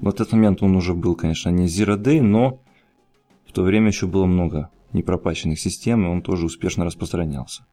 В 0.00 0.08
этот 0.08 0.32
момент 0.32 0.62
он 0.62 0.76
уже 0.76 0.94
был, 0.94 1.16
конечно, 1.16 1.50
не 1.50 1.66
Zero 1.66 1.96
Day, 1.96 2.20
но 2.20 2.60
в 3.46 3.52
то 3.52 3.62
время 3.62 3.88
еще 3.88 4.06
было 4.06 4.26
много 4.26 4.70
непропаченных 4.92 5.58
систем, 5.58 6.04
и 6.04 6.08
он 6.08 6.22
тоже 6.22 6.46
успешно 6.46 6.84
распространялся. 6.84 7.66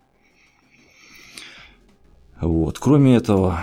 Вот. 2.41 2.79
Кроме 2.79 3.15
этого, 3.15 3.61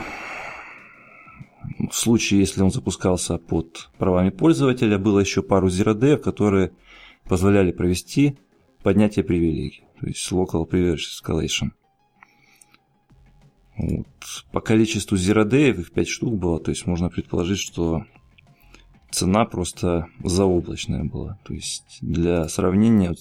в 1.90 1.94
случае, 1.94 2.40
если 2.40 2.62
он 2.62 2.70
запускался 2.70 3.38
под 3.38 3.90
правами 3.98 4.30
пользователя, 4.30 4.98
было 4.98 5.18
еще 5.18 5.42
пару 5.42 5.68
Zero 5.68 5.94
Day, 5.94 6.16
которые 6.16 6.72
позволяли 7.24 7.72
провести 7.72 8.38
поднятие 8.82 9.24
привилегий, 9.24 9.84
то 10.00 10.06
есть 10.06 10.30
Local 10.32 10.68
Privilege 10.68 11.00
Escalation. 11.20 11.70
Вот. 13.76 14.06
По 14.52 14.60
количеству 14.60 15.16
Day 15.16 15.70
их 15.70 15.92
5 15.92 16.08
штук 16.08 16.36
было, 16.36 16.60
то 16.60 16.70
есть 16.70 16.86
можно 16.86 17.08
предположить, 17.08 17.58
что 17.58 18.04
цена 19.12 19.44
просто 19.44 20.08
заоблачная 20.24 21.04
была. 21.04 21.38
То 21.44 21.54
есть 21.54 21.98
для 22.00 22.48
сравнения 22.48 23.14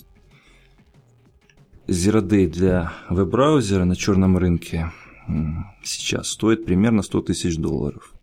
Zero 1.88 2.22
Day 2.22 2.48
для 2.48 2.94
веб-браузера 3.10 3.86
на 3.86 3.96
черном 3.96 4.38
рынке 4.38 4.92
сейчас 5.84 6.30
стоит 6.30 6.66
примерно 6.66 7.02
100 7.02 7.22
тысяч 7.22 7.58
долларов. 7.58 8.14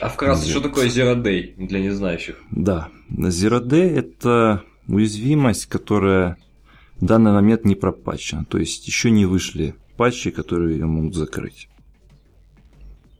А 0.00 0.08
вкратце, 0.08 0.42
вот. 0.42 0.50
что 0.50 0.60
такое 0.60 0.88
Zero 0.88 1.20
Day 1.22 1.54
для 1.56 1.80
незнающих? 1.80 2.42
Да, 2.50 2.88
Zero 3.10 3.62
Day– 3.62 3.88
это 3.96 4.62
уязвимость, 4.88 5.66
которая 5.66 6.36
в 7.00 7.04
данный 7.04 7.32
момент 7.32 7.64
не 7.64 7.74
пропачена. 7.74 8.44
То 8.44 8.58
есть 8.58 8.86
еще 8.86 9.10
не 9.10 9.26
вышли 9.26 9.74
патчи, 9.96 10.30
которые 10.30 10.78
ее 10.78 10.86
могут 10.86 11.14
закрыть. 11.14 11.68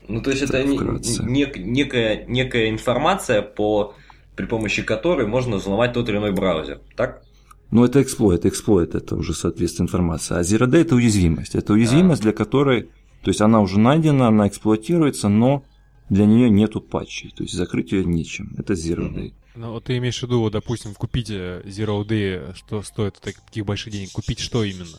Ну, 0.09 0.21
то 0.21 0.31
есть 0.31 0.43
это 0.43 0.63
не, 0.63 0.77
не, 0.77 1.53
некая, 1.57 2.25
некая 2.27 2.71
информация, 2.71 3.43
по, 3.43 3.95
при 4.37 4.47
помощи 4.47 4.83
которой 4.83 5.27
можно 5.27 5.57
взломать 5.57 5.93
тот 5.93 6.09
или 6.09 6.17
иной 6.17 6.33
браузер, 6.33 6.81
так? 6.97 7.23
Ну, 7.71 7.85
это 7.85 8.01
эксплойт, 8.01 8.47
эксплойт 8.47 8.95
это 8.95 9.17
уже, 9.17 9.35
соответственно, 9.35 9.87
информация. 9.87 10.39
А 10.39 10.43
Zero 10.43 10.67
Day– 10.69 10.79
это 10.83 10.95
уязвимость. 10.95 11.57
Это 11.57 11.73
уязвимость, 11.73 12.21
а. 12.21 12.25
для 12.25 12.33
которой, 12.33 12.83
то 13.23 13.31
есть 13.31 13.41
она 13.41 13.61
уже 13.61 13.81
найдена, 13.81 14.29
она 14.29 14.47
эксплуатируется, 14.47 15.29
но 15.29 15.65
для 16.09 16.27
нее 16.27 16.49
нету 16.49 16.81
патчей, 16.81 17.33
то 17.37 17.43
есть 17.43 17.55
закрыть 17.55 17.91
ее 17.91 18.05
нечем. 18.05 18.55
Это 18.57 18.75
Zero 18.75 19.13
Day. 19.13 19.33
Ну, 19.57 19.73
вот 19.73 19.85
ты 19.85 19.97
имеешь 19.97 20.21
в 20.21 20.23
виду, 20.23 20.49
допустим, 20.51 20.95
купить 20.95 21.31
Zero 21.31 22.07
Day, 22.07 22.55
что 22.55 22.83
стоит 22.83 23.19
таких 23.21 23.65
больших 23.65 23.93
денег, 23.93 24.13
купить 24.13 24.39
что 24.39 24.63
именно? 24.63 24.97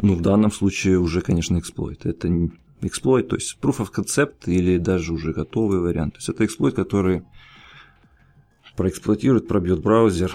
Ну, 0.00 0.14
в 0.14 0.22
данном 0.22 0.52
случае 0.52 0.98
уже, 0.98 1.20
конечно, 1.20 1.58
эксплойт. 1.58 2.06
Это 2.06 2.28
эксплойт, 2.80 3.28
то 3.28 3.36
есть 3.36 3.56
proof 3.60 3.78
of 3.78 3.88
concept 3.94 4.46
или 4.46 4.78
даже 4.78 5.12
уже 5.12 5.32
готовый 5.32 5.80
вариант. 5.80 6.14
То 6.14 6.18
есть 6.18 6.28
это 6.28 6.44
эксплойт, 6.44 6.74
который 6.74 7.22
проэксплуатирует, 8.76 9.48
пробьет 9.48 9.80
браузер, 9.80 10.34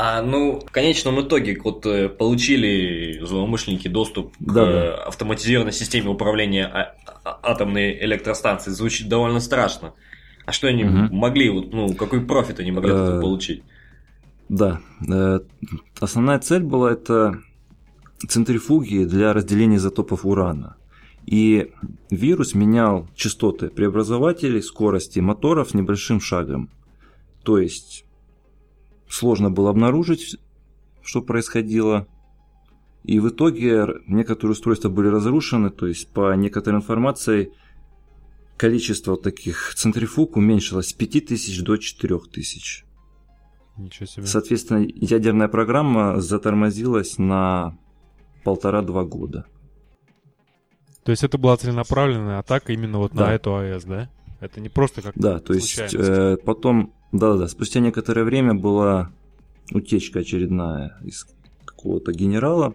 а, 0.00 0.22
ну, 0.22 0.60
в 0.60 0.70
конечном 0.70 1.20
итоге 1.22 1.58
вот 1.64 1.84
э, 1.84 2.08
получили 2.08 3.18
злоумышленники 3.20 3.88
доступ 3.88 4.32
да, 4.38 4.52
к 4.52 4.54
да. 4.54 4.94
автоматизированной 5.06 5.72
системе 5.72 6.10
управления 6.10 6.66
а- 6.66 6.94
а- 7.24 7.40
атомной 7.42 7.98
электростанцией. 8.04 8.76
Звучит 8.76 9.08
довольно 9.08 9.40
страшно. 9.40 9.94
А 10.46 10.52
что 10.52 10.68
они 10.68 10.84
угу. 10.84 11.12
могли, 11.12 11.50
вот, 11.50 11.72
ну, 11.72 11.94
какой 11.94 12.20
профит 12.20 12.60
они 12.60 12.70
могли 12.70 12.92
от 12.92 13.20
получить? 13.20 13.64
Да. 14.48 14.80
Э, 15.10 15.40
основная 15.98 16.38
цель 16.38 16.62
была 16.62 16.92
это 16.92 17.40
центрифуги 18.28 19.02
для 19.02 19.32
разделения 19.32 19.78
изотопов 19.78 20.24
урана. 20.24 20.76
И 21.28 21.74
вирус 22.08 22.54
менял 22.54 23.06
частоты 23.14 23.68
преобразователей, 23.68 24.62
скорости 24.62 25.20
моторов 25.20 25.74
небольшим 25.74 26.22
шагом. 26.22 26.70
То 27.42 27.58
есть 27.58 28.06
сложно 29.10 29.50
было 29.50 29.68
обнаружить, 29.68 30.38
что 31.02 31.20
происходило. 31.20 32.06
И 33.04 33.20
в 33.20 33.28
итоге 33.28 33.88
некоторые 34.06 34.52
устройства 34.52 34.88
были 34.88 35.08
разрушены, 35.08 35.68
то 35.68 35.86
есть 35.86 36.08
по 36.08 36.34
некоторой 36.34 36.80
информации 36.80 37.52
количество 38.56 39.18
таких 39.18 39.74
центрифуг 39.74 40.38
уменьшилось 40.38 40.88
с 40.88 40.92
5000 40.94 41.60
до 41.60 41.76
4000. 41.76 42.84
Ничего 43.76 44.06
себе. 44.06 44.24
Соответственно, 44.24 44.86
ядерная 44.94 45.48
программа 45.48 46.22
затормозилась 46.22 47.18
на 47.18 47.76
полтора-два 48.44 49.04
года. 49.04 49.44
То 51.08 51.12
есть 51.12 51.24
это 51.24 51.38
была 51.38 51.56
целенаправленная 51.56 52.38
атака 52.38 52.74
именно 52.74 52.98
вот 52.98 53.14
да. 53.14 53.28
на 53.28 53.34
эту 53.34 53.56
АЭС, 53.56 53.84
да? 53.84 54.10
Это 54.40 54.60
не 54.60 54.68
просто 54.68 55.00
как 55.00 55.14
Да, 55.16 55.38
то 55.38 55.54
есть 55.54 55.80
э, 55.94 56.36
потом 56.44 56.92
да-да-да, 57.12 57.48
спустя 57.48 57.80
некоторое 57.80 58.24
время 58.24 58.52
была 58.52 59.10
утечка 59.72 60.18
очередная 60.18 60.98
из 61.02 61.26
какого-то 61.64 62.12
генерала, 62.12 62.74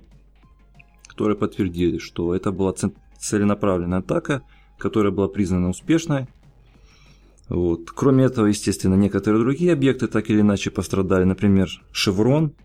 которые 1.08 1.38
подтвердили, 1.38 2.00
что 2.00 2.34
это 2.34 2.52
была 2.52 2.74
целенаправленная 3.20 4.00
атака, 4.00 4.42
которая 4.80 5.14
была 5.14 5.28
признана 5.28 5.70
успешной. 5.70 6.26
Вот. 7.50 7.92
Кроме 7.92 8.24
этого, 8.24 8.48
естественно, 8.48 8.96
некоторые 8.96 9.44
другие 9.44 9.74
объекты 9.74 10.08
так 10.08 10.32
или 10.32 10.42
иначе 10.42 10.72
пострадали. 10.72 11.24
Например, 11.24 11.70
Шеврон, 11.92 12.56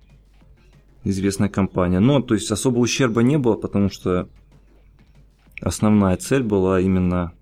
известная 1.04 1.50
компания. 1.50 2.00
Но, 2.00 2.22
то 2.22 2.33
есть, 2.33 2.50
особого 2.50 2.85
ущерба 2.85 3.22
не 3.22 3.37
было, 3.37 3.57
потому 3.57 3.90
что 3.90 4.31
основная 5.60 6.16
цель 6.16 6.42
была 6.42 6.80
именно 6.80 7.32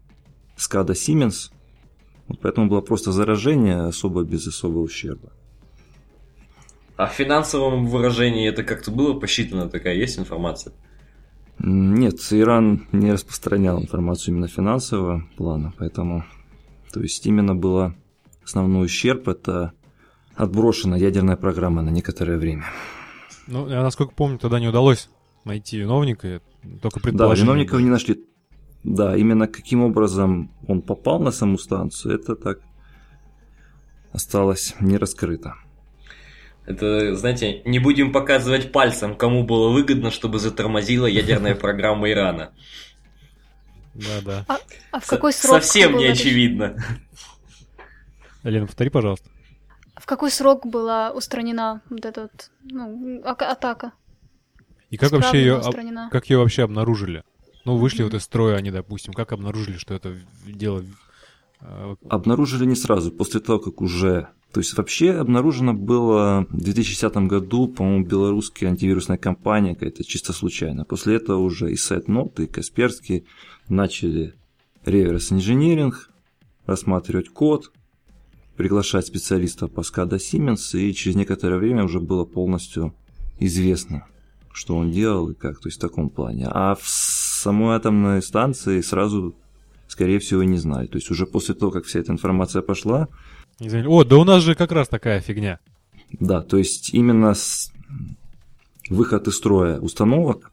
Скада 0.56 0.92
Siemens– 0.92 1.50
вот 2.28 2.40
поэтому 2.40 2.68
было 2.68 2.80
просто 2.80 3.12
заражение 3.12 3.82
особо 3.82 4.24
без 4.24 4.46
особого 4.46 4.82
ущерба. 4.82 5.32
А 6.96 7.06
в 7.06 7.12
финансовом 7.12 7.86
выражении 7.86 8.48
это 8.48 8.62
как-то 8.62 8.90
было 8.90 9.18
посчитано, 9.18 9.68
такая 9.68 9.94
есть 9.94 10.18
информация? 10.18 10.72
Нет, 11.58 12.16
Иран 12.30 12.86
не 12.92 13.12
распространял 13.12 13.80
информацию 13.80 14.34
именно 14.34 14.48
финансового 14.48 15.26
плана, 15.36 15.72
поэтому, 15.78 16.24
то 16.92 17.00
есть 17.00 17.24
именно 17.26 17.54
было 17.54 17.94
основной 18.44 18.86
ущерб, 18.86 19.28
это 19.28 19.72
отброшена 20.34 20.96
ядерная 20.96 21.36
программа 21.36 21.82
на 21.82 21.90
некоторое 21.90 22.38
время. 22.38 22.64
Ну, 23.46 23.68
я 23.68 23.82
насколько 23.82 24.14
помню, 24.14 24.38
тогда 24.38 24.58
не 24.58 24.68
удалось 24.68 25.08
найти 25.46 25.78
виновника, 25.78 26.42
только 26.82 27.00
предположение. 27.00 27.46
Да, 27.46 27.52
виновников 27.52 27.80
не 27.80 27.90
нашли 27.90 28.26
да, 28.86 29.16
именно 29.16 29.48
каким 29.48 29.82
образом 29.82 30.52
он 30.68 30.80
попал 30.80 31.18
на 31.18 31.32
саму 31.32 31.58
станцию, 31.58 32.14
это 32.14 32.36
так 32.36 32.60
осталось 34.12 34.76
не 34.78 34.96
раскрыто. 34.96 35.56
Это, 36.66 37.16
знаете, 37.16 37.62
не 37.64 37.80
будем 37.80 38.12
показывать 38.12 38.70
пальцем, 38.70 39.16
кому 39.16 39.42
было 39.42 39.70
выгодно, 39.70 40.12
чтобы 40.12 40.38
затормозила 40.38 41.06
ядерная 41.06 41.54
программа 41.66 42.10
Ирана. 42.10 42.52
Да, 43.94 44.20
да. 44.24 44.44
А, 44.46 44.58
а 44.92 45.00
в 45.00 45.06
какой 45.06 45.32
срок? 45.32 45.62
Совсем 45.62 45.96
не 45.96 46.06
очевидно. 46.06 46.76
Лена, 48.44 48.66
повтори, 48.66 48.90
пожалуйста. 48.90 49.28
В 49.96 50.06
какой 50.06 50.30
срок 50.30 50.64
была 50.64 51.10
устранена 51.10 51.82
вот 51.90 52.04
эта 52.04 52.22
вот, 52.22 52.50
ну, 52.62 53.20
атака? 53.24 53.92
И 54.90 54.96
как 54.96 55.12
вообще 55.12 55.38
ее, 55.38 55.62
как 56.10 56.30
ее 56.30 56.38
вообще 56.38 56.62
обнаружили? 56.62 57.22
Ну, 57.64 57.76
вышли 57.76 58.04
вот 58.04 58.14
из 58.14 58.22
строя 58.22 58.56
они, 58.56 58.70
допустим, 58.70 59.12
как 59.12 59.32
обнаружили, 59.32 59.76
что 59.76 59.94
это 59.94 60.16
дело... 60.46 60.84
А, 61.60 61.96
обнаружили 62.08 62.64
не 62.64 62.76
сразу, 62.76 63.10
после 63.10 63.40
того, 63.40 63.58
как 63.58 63.80
уже... 63.80 64.28
То 64.52 64.60
есть 64.60 64.76
вообще 64.76 65.10
обнаружено 65.10 65.74
было 65.74 66.46
в 66.48 66.56
2010 66.56 67.16
году, 67.28 67.66
по-моему, 67.66 68.06
белорусская 68.06 68.68
антивирусная 68.68 69.18
компания 69.18 69.74
какая-то 69.74 70.04
чисто 70.04 70.32
случайно. 70.32 70.84
После 70.84 71.16
этого 71.16 71.38
уже 71.40 71.72
и 71.72 71.74
SideNote, 71.74 72.44
и 72.44 72.46
Касперский 72.46 73.26
начали 73.68 74.34
реверс 74.84 75.32
инжиниринг, 75.32 76.10
рассматривать 76.66 77.30
код, 77.30 77.72
приглашать 78.56 79.06
специалистов 79.06 79.72
по 79.72 79.80
SCADA 79.80 80.18
Siemens, 80.18 80.78
и 80.78 80.94
через 80.94 81.16
некоторое 81.16 81.58
время 81.58 81.84
уже 81.84 82.00
было 82.00 82.24
полностью 82.24 82.94
известно, 83.38 84.06
что 84.56 84.74
он 84.74 84.90
делал 84.90 85.28
и 85.28 85.34
как, 85.34 85.60
то 85.60 85.68
есть 85.68 85.76
в 85.76 85.80
таком 85.80 86.08
плане. 86.08 86.48
А 86.50 86.74
в 86.74 86.88
самой 86.88 87.76
атомной 87.76 88.22
станции 88.22 88.80
сразу, 88.80 89.36
скорее 89.86 90.18
всего, 90.18 90.42
не 90.44 90.56
знали. 90.56 90.86
То 90.86 90.96
есть 90.96 91.10
уже 91.10 91.26
после 91.26 91.54
того, 91.54 91.70
как 91.70 91.84
вся 91.84 92.00
эта 92.00 92.12
информация 92.12 92.62
пошла... 92.62 93.08
О, 93.60 94.04
да 94.04 94.16
у 94.16 94.24
нас 94.24 94.42
же 94.42 94.54
как 94.54 94.72
раз 94.72 94.88
такая 94.88 95.20
фигня. 95.20 95.60
Да, 96.10 96.40
то 96.40 96.56
есть 96.56 96.94
именно 96.94 97.34
с... 97.34 97.70
выход 98.88 99.28
из 99.28 99.36
строя 99.36 99.78
установок 99.78 100.52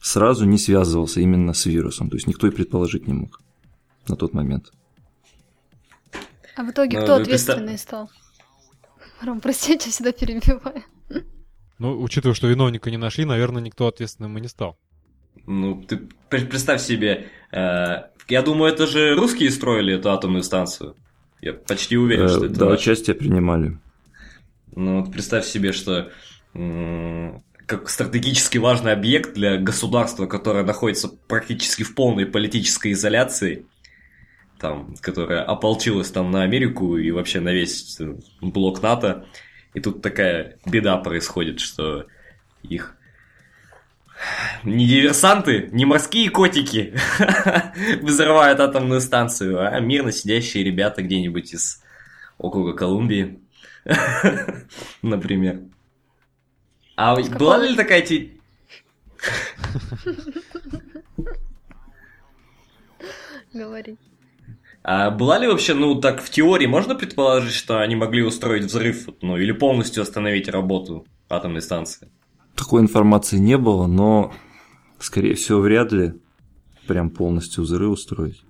сразу 0.00 0.46
не 0.46 0.56
связывался 0.56 1.20
именно 1.20 1.52
с 1.52 1.66
вирусом. 1.66 2.08
То 2.08 2.16
есть 2.16 2.26
никто 2.26 2.46
и 2.46 2.50
предположить 2.50 3.06
не 3.06 3.12
мог 3.12 3.42
на 4.08 4.16
тот 4.16 4.32
момент. 4.32 4.72
А 6.56 6.64
в 6.64 6.70
итоге 6.70 7.00
Ну, 7.00 7.04
кто 7.04 7.16
ответственный 7.16 7.76
стал? 7.76 8.10
Ром, 9.20 9.42
простите, 9.42 9.90
я 9.90 9.92
всегда 9.92 10.12
перебиваю. 10.12 10.84
Ну, 11.80 12.00
учитывая, 12.00 12.34
что 12.34 12.46
виновника 12.46 12.90
не 12.90 12.98
нашли, 12.98 13.24
наверное, 13.24 13.60
никто 13.62 13.86
ответственным 13.88 14.36
и 14.38 14.40
не 14.40 14.48
стал. 14.48 14.78
Ну, 15.46 15.82
ты 15.82 15.96
пр- 16.28 16.46
представь 16.46 16.80
себе, 16.82 17.28
э, 17.52 18.02
я 18.28 18.42
думаю, 18.42 18.72
это 18.72 18.86
же 18.86 19.14
русские 19.16 19.50
строили 19.50 19.94
эту 19.94 20.10
атомную 20.12 20.42
станцию. 20.44 20.94
Я 21.40 21.54
почти 21.54 21.96
уверен, 21.96 22.26
Э, 22.26 22.28
что 22.28 22.44
это 22.44 22.54
да, 22.54 22.64
наши. 22.66 22.82
участие 22.82 23.16
принимали. 23.16 23.78
Ну, 24.76 25.00
вот 25.00 25.10
представь 25.10 25.44
себе, 25.46 25.72
что 25.72 26.12
как 27.66 27.88
стратегически 27.88 28.58
важный 28.58 28.92
объект 28.92 29.34
для 29.34 29.56
государства, 29.56 30.26
которое 30.26 30.64
находится 30.64 31.08
практически 31.28 31.82
в 31.84 31.94
полной 31.94 32.26
политической 32.26 32.92
изоляции, 32.92 33.64
там, 34.58 34.94
которая 35.00 35.42
ополчилась 35.44 36.10
там 36.10 36.30
на 36.30 36.42
Америку 36.42 36.96
и 36.98 37.10
вообще 37.12 37.40
на 37.40 37.52
весь 37.52 37.98
э, 38.00 38.16
блок 38.42 38.82
НАТО, 38.82 39.26
и 39.74 39.80
тут 39.80 40.02
такая 40.02 40.56
беда 40.66 40.96
происходит, 40.98 41.60
что 41.60 42.06
их 42.62 42.96
не 44.64 44.86
диверсанты, 44.86 45.68
не 45.72 45.86
морские 45.86 46.28
котики 46.30 46.94
взрывают 48.02 48.60
атомную 48.60 49.00
станцию, 49.00 49.66
а 49.66 49.80
мирно 49.80 50.12
сидящие 50.12 50.62
ребята 50.64 51.02
где-нибудь 51.02 51.54
из 51.54 51.82
округа 52.36 52.74
Колумбии, 52.74 53.40
например. 55.02 55.62
А 56.96 57.18
Из 57.18 57.30
была 57.30 57.54
какого? 57.54 57.70
ли 57.70 57.76
такая 57.76 58.02
те... 58.02 58.30
Говори. 63.52 63.96
А 64.82 65.10
была 65.10 65.38
ли 65.38 65.46
вообще, 65.46 65.74
ну 65.74 66.00
так 66.00 66.22
в 66.22 66.30
теории 66.30 66.66
можно 66.66 66.94
предположить, 66.94 67.52
что 67.52 67.80
они 67.80 67.96
могли 67.96 68.22
устроить 68.22 68.64
взрыв, 68.64 69.08
ну 69.20 69.36
или 69.36 69.52
полностью 69.52 70.02
остановить 70.02 70.48
работу 70.48 71.06
атомной 71.28 71.60
станции? 71.60 72.08
Такой 72.54 72.80
информации 72.80 73.36
не 73.36 73.58
было, 73.58 73.86
но, 73.86 74.32
скорее 74.98 75.34
всего, 75.34 75.60
вряд 75.60 75.92
ли 75.92 76.14
прям 76.86 77.10
полностью 77.10 77.64
взрыв 77.64 77.90
устроить. 77.90 78.42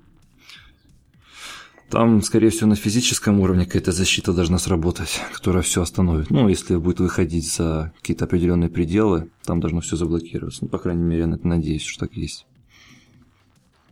Там, 1.90 2.22
скорее 2.22 2.50
всего, 2.50 2.68
на 2.68 2.76
физическом 2.76 3.40
уровне 3.40 3.66
какая-то 3.66 3.90
защита 3.90 4.32
должна 4.32 4.58
сработать, 4.58 5.20
которая 5.34 5.64
все 5.64 5.82
остановит. 5.82 6.30
Ну, 6.30 6.48
если 6.48 6.76
будет 6.76 7.00
выходить 7.00 7.52
за 7.52 7.92
какие-то 7.96 8.26
определенные 8.26 8.70
пределы, 8.70 9.28
там 9.44 9.58
должно 9.58 9.80
все 9.80 9.96
заблокироваться. 9.96 10.60
Ну, 10.62 10.68
по 10.68 10.78
крайней 10.78 11.02
мере, 11.02 11.22
я 11.22 11.26
надеюсь, 11.26 11.82
что 11.82 12.06
так 12.06 12.16
есть. 12.16 12.46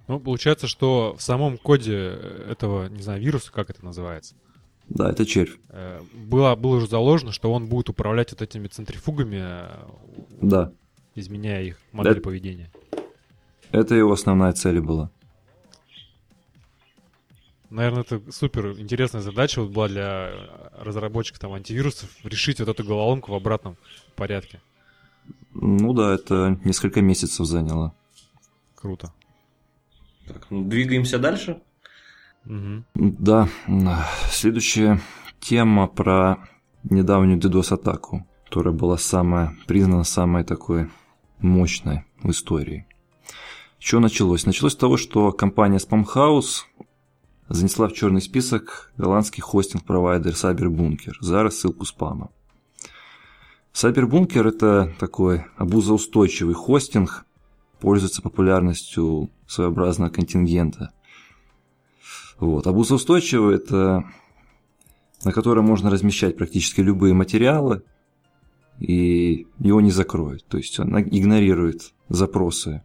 Ну, 0.09 0.19
получается, 0.19 0.67
что 0.67 1.15
в 1.17 1.23
самом 1.23 1.59
коде 1.59 1.95
этого, 2.49 2.89
не 2.89 3.03
знаю, 3.03 3.21
вируса, 3.21 3.53
как 3.53 3.69
это 3.71 3.85
называется, 3.85 4.35
Да, 4.89 5.11
это 5.11 5.27
червь. 5.27 5.59
э, 5.69 6.01
было, 6.15 6.55
было 6.57 6.77
уже 6.77 6.89
заложено, 6.89 7.31
что 7.31 7.53
он 7.53 7.67
будет 7.67 7.91
управлять 7.91 8.31
вот 8.33 8.41
этими 8.41 8.69
центрифугами, 8.69 9.39
э, 9.41 9.69
Да, 10.41 10.73
изменяя 11.15 11.63
их 11.63 11.79
модель 11.93 12.15
Да. 12.17 12.21
поведения. 12.23 12.71
это 13.71 13.95
его 13.95 14.13
основная 14.13 14.53
цель 14.55 14.81
была. 14.81 15.11
Наверное, 17.69 18.01
это 18.01 18.23
супер 18.33 18.71
интересная 18.81 19.21
задача 19.21 19.61
вот 19.61 19.73
была 19.73 19.89
для 19.89 20.31
э, 20.33 20.83
разработчиков 20.85 21.39
там 21.39 21.53
антивирусов 21.53 22.09
решить 22.25 22.61
вот 22.61 22.69
эту 22.71 22.83
головоломку 22.83 23.31
в 23.33 23.35
обратном 23.35 23.77
порядке. 24.17 24.63
Ну 25.53 25.93
да, 25.93 26.15
это 26.15 26.59
несколько 26.65 27.03
месяцев 27.03 27.45
заняло. 27.47 27.93
Круто. 28.75 29.13
Так, 30.29 30.47
ну, 30.51 30.65
двигаемся 30.65 31.19
дальше. 31.19 31.61
Мгм. 32.45 32.85
Да, 32.95 33.49
следующая 34.31 35.01
тема 35.41 35.87
про 35.87 36.37
недавнюю 36.85 37.39
DDoS-атаку, 37.39 38.27
которая 38.45 38.75
была 38.75 38.97
самая, 38.99 39.57
признана 39.67 40.05
самой 40.05 40.45
такой 40.45 40.91
мощной 41.39 42.05
в 42.23 42.31
истории. 42.31 42.87
Что 43.79 44.01
началось? 44.01 44.47
Началось 44.47 44.73
с 44.73 44.77
того, 44.77 44.97
что 44.97 45.31
компания 45.33 45.79
Spamhaus 45.79 46.65
занесла 47.49 47.89
в 47.89 47.93
черный 47.93 48.21
список 48.21 48.93
голландский 48.97 49.43
хостинг-провайдер 49.43 50.33
Cyberbunker 50.33 51.13
за 51.21 51.43
рассылку 51.43 51.85
спама. 51.85 52.31
Cyberbunker– 53.73 54.49
это 54.49 54.93
такой 54.99 55.45
обузоустойчивый 55.57 56.55
хостинг, 56.55 57.25
пользуется 57.81 58.23
популярностью 58.23 59.31
своеобразного 59.47 60.11
контингента. 60.11 60.93
Вот. 62.39 62.67
Обузоустойчивый– 62.67 63.57
это 63.57 64.05
на 65.25 65.33
котором 65.33 65.65
можно 65.65 65.91
размещать 65.91 66.37
практически 66.37 66.81
любые 66.81 67.15
материалы, 67.15 67.83
и 68.79 69.47
его 69.59 69.81
не 69.81 69.91
закроют. 69.91 70.45
То 70.47 70.59
есть 70.59 70.79
он 70.79 70.99
игнорирует 71.01 71.93
запросы 72.09 72.83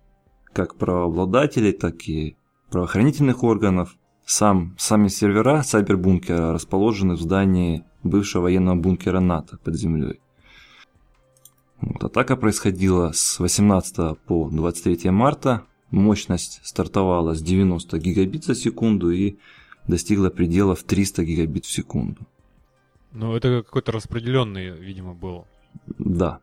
как 0.52 0.76
правообладателей, 0.76 1.72
так 1.72 2.08
и 2.08 2.36
правоохранительных 2.72 3.44
органов. 3.44 3.96
Сам, 4.26 4.76
сами 4.80 5.10
сервера 5.10 5.64
сайбербункера 5.64 6.54
расположены 6.54 7.16
в 7.16 7.22
здании 7.22 7.84
бывшего 8.04 8.44
военного 8.44 8.76
бункера 8.76 9.20
НАТО 9.20 9.58
под 9.64 9.76
землей. 9.76 10.22
Вот, 11.86 12.04
атака 12.04 12.38
происходила 12.38 13.12
с 13.14 13.40
18 13.40 14.18
по 14.20 14.50
23 14.50 15.12
марта. 15.12 15.64
Мощность 15.92 16.62
стартовала 16.64 17.36
с 17.36 17.42
90 17.42 18.00
гигабит 18.00 18.46
за 18.46 18.56
секунду 18.56 19.12
и 19.12 19.36
достигла 19.88 20.30
пределов 20.30 20.84
300 20.84 21.24
гигабит 21.26 21.66
в 21.66 21.72
секунду. 21.72 22.22
Ну, 23.12 23.36
это 23.36 23.62
какой-то 23.64 23.92
распределенный, 23.92 24.70
видимо, 24.72 25.14
был. 25.14 25.46
Да. 26.00 26.40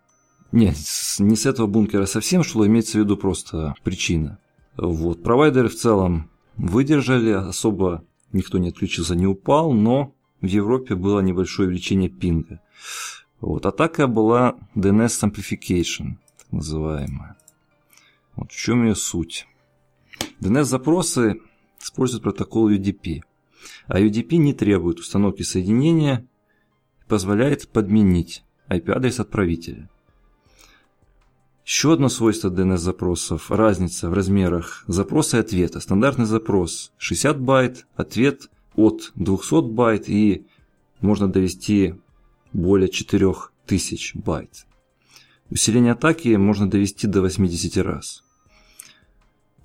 Нет, 0.52 0.76
не 1.18 1.36
с 1.36 1.46
этого 1.46 1.66
бункера 1.66 2.06
совсем 2.06 2.44
шло, 2.44 2.66
имеется 2.66 2.98
в 2.98 3.00
виду 3.00 3.16
просто 3.16 3.74
причина. 3.82 4.38
Вот. 4.76 5.22
Провайдеры 5.22 5.68
в 5.68 5.74
целом 5.74 6.30
выдержали, 6.56 7.30
особо 7.30 8.04
никто 8.32 8.58
не 8.58 8.68
отключился, 8.68 9.14
не 9.14 9.26
упал, 9.26 9.72
но 9.72 10.14
в 10.40 10.46
Европе 10.46 10.94
было 10.94 11.20
небольшое 11.20 11.68
увеличение 11.68 12.08
пинга. 12.10 12.60
Вот. 13.40 13.66
Атака 13.66 14.06
была 14.06 14.56
DNS 14.74 15.30
Amplification, 15.30 16.16
так 16.38 16.52
называемая. 16.52 17.36
Вот 18.36 18.52
в 18.52 18.56
чем 18.56 18.86
ее 18.86 18.94
суть. 18.94 19.46
DNS-запросы 20.40 21.40
используют 21.80 22.22
протокол 22.22 22.70
UDP, 22.70 23.22
а 23.86 24.00
UDP 24.00 24.36
не 24.36 24.52
требует 24.52 24.98
установки 24.98 25.42
соединения 25.42 26.26
и 27.00 27.08
позволяет 27.08 27.68
подменить 27.68 28.44
IP-адрес 28.68 29.20
отправителя. 29.20 29.88
Еще 31.64 31.92
одно 31.92 32.08
свойство 32.08 32.48
DNS-запросов– 32.48 33.50
разница 33.50 34.10
в 34.10 34.12
размерах 34.12 34.84
запроса 34.86 35.36
и 35.36 35.40
ответа. 35.40 35.80
Стандартный 35.80 36.24
запрос 36.24 36.92
60 36.98 37.40
байт, 37.40 37.86
ответ 37.94 38.50
от 38.74 39.12
200 39.14 39.70
байт 39.70 40.08
и 40.08 40.46
можно 41.00 41.28
довести 41.28 41.94
более 42.52 42.88
4000 42.88 44.18
байт. 44.18 44.66
Усиление 45.50 45.92
атаки 45.92 46.28
можно 46.36 46.70
довести 46.70 47.06
до 47.06 47.22
80 47.22 47.76
раз. 47.78 48.22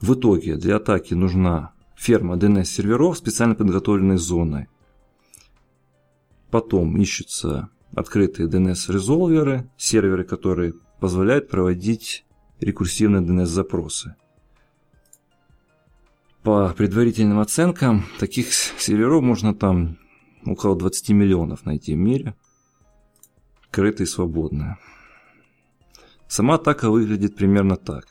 В 0.01 0.13
итоге 0.13 0.55
для 0.55 0.77
атаки 0.77 1.13
нужна 1.13 1.73
ферма 1.95 2.35
DNS-серверов, 2.35 3.17
специально 3.17 3.55
подготовленной 3.55 4.17
зоной. 4.17 4.67
Потом 6.51 6.97
ищутся 6.97 7.69
открытые 7.95 8.47
DNS-резолверы, 8.49 9.69
серверы, 9.77 10.23
которые 10.23 10.73
позволяют 10.99 11.49
проводить 11.49 12.25
рекурсивные 12.59 13.21
DNS-запросы. 13.21 14.15
По 16.43 16.73
предварительным 16.77 17.39
оценкам, 17.39 18.05
таких 18.19 18.53
серверов 18.53 19.23
можно 19.23 19.55
там 19.55 19.97
около 20.45 20.75
20 20.75 21.09
миллионов 21.09 21.65
найти 21.65 21.95
в 21.95 21.97
мире, 21.97 22.35
крытые 23.75 24.05
и 24.05 24.07
свободные. 24.07 24.77
Сама 26.29 26.55
атака 26.55 26.89
выглядит 26.89 27.35
примерно 27.35 27.75
так. 27.75 28.07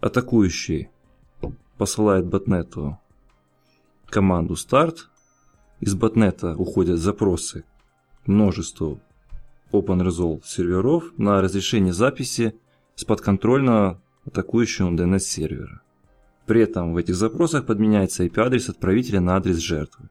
Атакующий 0.00 0.88
посылает 1.76 2.24
ботнету 2.24 2.98
команду 4.06 4.56
старт, 4.56 5.10
из 5.80 5.94
ботнета 5.94 6.56
уходят 6.56 6.98
запросы 6.98 7.64
множеству 8.24 9.00
OpenResult 9.70 10.46
серверов 10.46 11.12
на 11.18 11.42
разрешение 11.42 11.92
записи 11.92 12.54
с 12.94 13.04
подконтрольного 13.04 14.00
атакующего 14.24 14.88
DNS 14.88 15.18
сервера. 15.18 15.82
При 16.46 16.62
этом 16.62 16.94
в 16.94 16.96
этих 16.96 17.16
запросах 17.16 17.66
подменяется 17.66 18.24
IP-адрес 18.24 18.70
отправителя 18.70 19.20
на 19.20 19.36
адрес 19.36 19.58
жертвы. 19.58 20.08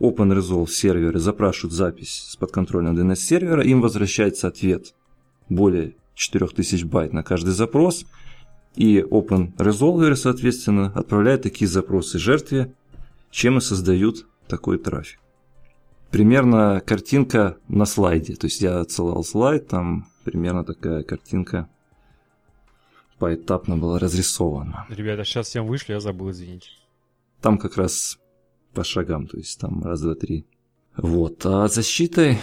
OpenResult 0.00 0.68
серверы 0.68 1.18
запрашивают 1.18 1.72
запись 1.72 2.28
с 2.30 2.36
подконтрольного 2.36 2.94
DNS 2.94 3.16
сервера, 3.16 3.64
им 3.64 3.80
возвращается 3.80 4.48
ответ 4.48 4.94
более 5.48 5.94
4000 6.14 6.84
байт 6.84 7.12
на 7.12 7.22
каждый 7.22 7.50
запрос, 7.50 8.04
и 8.74 8.98
Open 8.98 9.56
Resolver, 9.56 10.14
соответственно, 10.16 10.92
отправляет 10.94 11.42
такие 11.42 11.66
запросы 11.66 12.18
жертве, 12.18 12.74
чем 13.30 13.58
и 13.58 13.60
создают 13.60 14.26
такой 14.48 14.78
трафик. 14.78 15.18
Примерно 16.10 16.82
картинка 16.84 17.56
на 17.68 17.84
слайде. 17.84 18.36
То 18.36 18.46
есть 18.46 18.60
я 18.60 18.80
отсылал 18.80 19.24
слайд, 19.24 19.68
там 19.68 20.06
примерно 20.24 20.64
такая 20.64 21.02
картинка 21.02 21.68
поэтапно 23.18 23.76
была 23.76 23.98
разрисована. 23.98 24.86
Ребята, 24.88 25.24
сейчас 25.24 25.48
всем 25.48 25.66
вышли, 25.66 25.92
я 25.92 26.00
забыл, 26.00 26.30
извините. 26.30 26.68
Там 27.40 27.58
как 27.58 27.76
раз 27.76 28.18
по 28.76 28.84
шагам, 28.84 29.26
то 29.26 29.38
есть 29.38 29.58
там 29.58 29.82
раз, 29.82 30.02
два, 30.02 30.14
три. 30.14 30.44
Вот. 30.96 31.44
А 31.46 31.66
защитой 31.68 32.38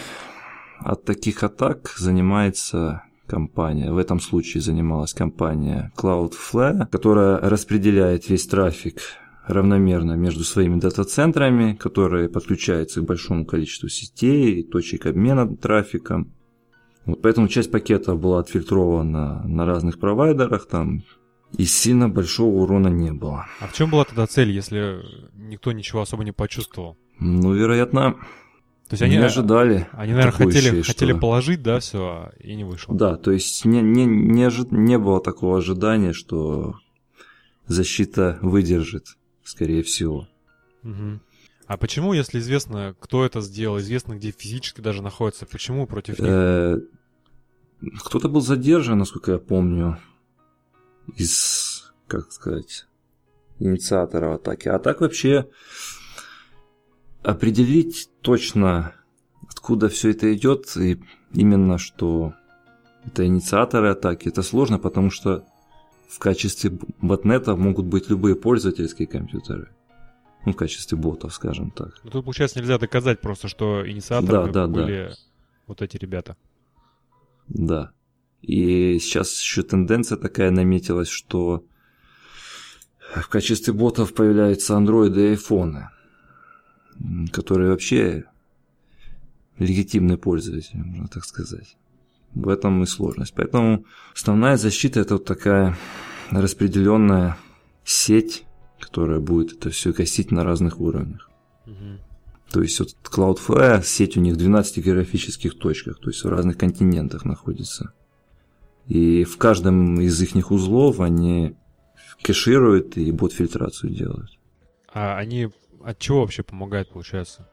от 0.80 1.06
таких 1.06 1.44
атак 1.44 1.94
занимается 1.98 3.04
компания, 3.28 3.94
в 3.94 3.98
этом 3.98 4.20
случае 4.20 4.62
занималась 4.62 5.14
компания 5.14 5.92
Cloudflare, 5.96 6.88
которая 6.92 7.38
распределяет 7.38 8.30
весь 8.30 8.48
трафик 8.48 9.00
равномерно 9.48 10.14
между 10.14 10.44
своими 10.44 10.80
дата-центрами, 10.80 11.74
которые 11.74 12.30
подключаются 12.30 13.02
к 13.02 13.06
большому 13.06 13.46
количеству 13.46 13.90
сетей, 13.90 14.64
точек 14.64 15.06
обмена 15.06 15.56
трафиком. 15.56 16.34
Вот 17.06 17.22
поэтому 17.22 17.48
часть 17.48 17.72
пакетов 17.72 18.20
была 18.20 18.40
отфильтрована 18.40 19.44
на 19.46 19.66
разных 19.66 20.00
провайдерах, 20.00 20.66
там 20.68 21.04
и 21.58 21.66
сильно 21.66 22.10
большого 22.10 22.62
урона 22.64 22.88
не 22.88 23.12
было. 23.12 23.46
А 23.60 23.68
в 23.68 23.74
чем 23.74 23.90
была 23.92 24.06
тогда 24.06 24.28
цель, 24.28 24.52
если 24.52 25.02
никто 25.36 25.72
ничего 25.72 26.02
особо 26.02 26.24
не 26.24 26.32
почувствовал? 26.32 26.98
Ну, 27.20 27.54
вероятно, 27.54 28.14
то 28.90 28.94
есть 28.94 29.04
они 29.04 29.18
не 29.18 29.24
ожидали. 29.24 29.88
Они, 29.92 30.14
наверное, 30.14 30.32
хотели, 30.32 30.82
хотели 30.82 31.14
положить, 31.14 31.62
да, 31.62 31.80
все, 31.80 32.32
и 32.40 32.56
не 32.56 32.64
вышло. 32.64 32.96
Да, 32.96 33.16
то 33.18 33.32
есть 33.32 33.66
не, 33.66 33.82
не, 33.82 34.06
не, 34.06 34.44
ожи- 34.46 34.68
не 34.72 34.98
было 34.98 35.22
такого 35.22 35.58
ожидания, 35.60 36.14
что 36.14 36.76
защита 37.68 38.40
выдержит, 38.42 39.18
скорее 39.44 39.84
всего. 39.84 40.28
Мгм. 40.82 41.22
А 41.66 41.78
почему, 41.78 42.14
если 42.14 42.40
известно, 42.40 42.96
кто 43.00 43.26
это 43.26 43.40
сделал, 43.42 43.80
известно, 43.80 44.16
где 44.16 44.32
физически 44.32 44.82
даже 44.82 45.02
находится, 45.02 45.46
почему 45.46 45.88
против 45.88 46.20
них? 46.20 46.28
Э, 46.30 46.78
Кто-то 48.06 48.28
был 48.28 48.42
задержан, 48.42 48.98
насколько 49.00 49.32
я 49.32 49.38
помню, 49.38 49.98
из, 51.18 51.94
как 52.08 52.32
сказать, 52.32 52.86
инициаторов 53.60 54.36
атаки. 54.36 54.68
А 54.70 54.80
так 54.80 55.02
вообще 55.02 55.50
определить 57.22 58.10
точно, 58.22 58.94
откуда 59.50 59.90
все 59.90 60.12
это 60.12 60.34
идет, 60.34 60.76
и 60.78 61.02
именно 61.34 61.78
что 61.78 62.34
это 63.06 63.26
инициаторы 63.26 63.90
атаки, 63.90 64.28
это 64.30 64.42
сложно, 64.44 64.80
потому 64.80 65.10
что 65.10 65.46
в 66.08 66.20
качестве 66.20 66.78
ботнета 67.02 67.56
могут 67.56 67.86
быть 67.86 68.10
любые 68.10 68.36
пользовательские 68.36 69.08
компьютеры. 69.08 69.70
Ну, 70.46 70.52
в 70.52 70.56
качестве 70.56 70.98
ботов, 70.98 71.34
скажем 71.34 71.72
так. 71.72 72.00
Ну, 72.04 72.12
тут, 72.12 72.26
получается, 72.26 72.60
нельзя 72.60 72.78
доказать 72.78 73.22
просто, 73.22 73.48
что 73.48 73.90
инициаторами 73.90 74.52
Да, 74.52 74.68
да, 74.68 74.68
да. 74.68 74.74
были 74.74 75.12
вот 75.68 75.82
эти 75.82 75.96
ребята. 75.98 76.36
Да. 77.48 77.92
И 78.44 79.00
сейчас 79.00 79.42
еще 79.42 79.64
тенденция 79.64 80.18
такая 80.18 80.52
наметилась, 80.52 81.08
что 81.08 81.66
в 83.16 83.30
качестве 83.30 83.74
ботов 83.74 84.14
появляются 84.14 84.76
андроиды 84.76 85.22
и 85.22 85.30
айфоны, 85.30 85.90
которые 87.32 87.72
вообще 87.72 88.26
легитимные 89.58 90.18
пользователи, 90.18 90.82
можно 90.82 91.08
так 91.08 91.24
сказать. 91.24 91.78
В 92.34 92.50
этом 92.50 92.84
и 92.84 92.86
сложность. 92.86 93.34
Поэтому 93.34 93.86
основная 94.14 94.58
защита 94.58 95.00
это 95.00 95.14
вот 95.14 95.26
такая 95.26 95.78
распределенная 96.32 97.38
сеть, 97.86 98.44
которая 98.80 99.20
будет 99.20 99.54
это 99.54 99.70
все 99.70 99.94
косить 99.94 100.32
на 100.32 100.44
разных 100.44 100.82
уровнях. 100.82 101.30
То 102.52 102.62
есть 102.62 102.80
вот 102.80 102.96
Cloudflare, 103.04 103.84
сеть 103.84 104.18
у 104.18 104.20
них 104.20 104.34
в 104.34 104.38
12 104.38 104.84
географических 104.84 105.58
точках, 105.58 106.00
то 106.00 106.10
есть 106.10 106.24
в 106.24 106.30
разных 106.30 106.58
континентах 106.58 107.24
находится. 107.24 107.94
И 108.88 109.24
в 109.24 109.38
каждом 109.38 110.00
из 110.02 110.22
их 110.22 110.52
узлов 110.52 111.00
они 111.00 111.56
кэшируют 112.22 112.98
и 112.98 113.12
бот-фильтрацию 113.12 113.92
делают. 113.94 114.30
А 114.94 115.18
они 115.18 115.50
от 115.84 116.00
чего 116.00 116.22
вообще 116.22 116.44
помогают, 116.44 116.90
получается? 116.90 117.48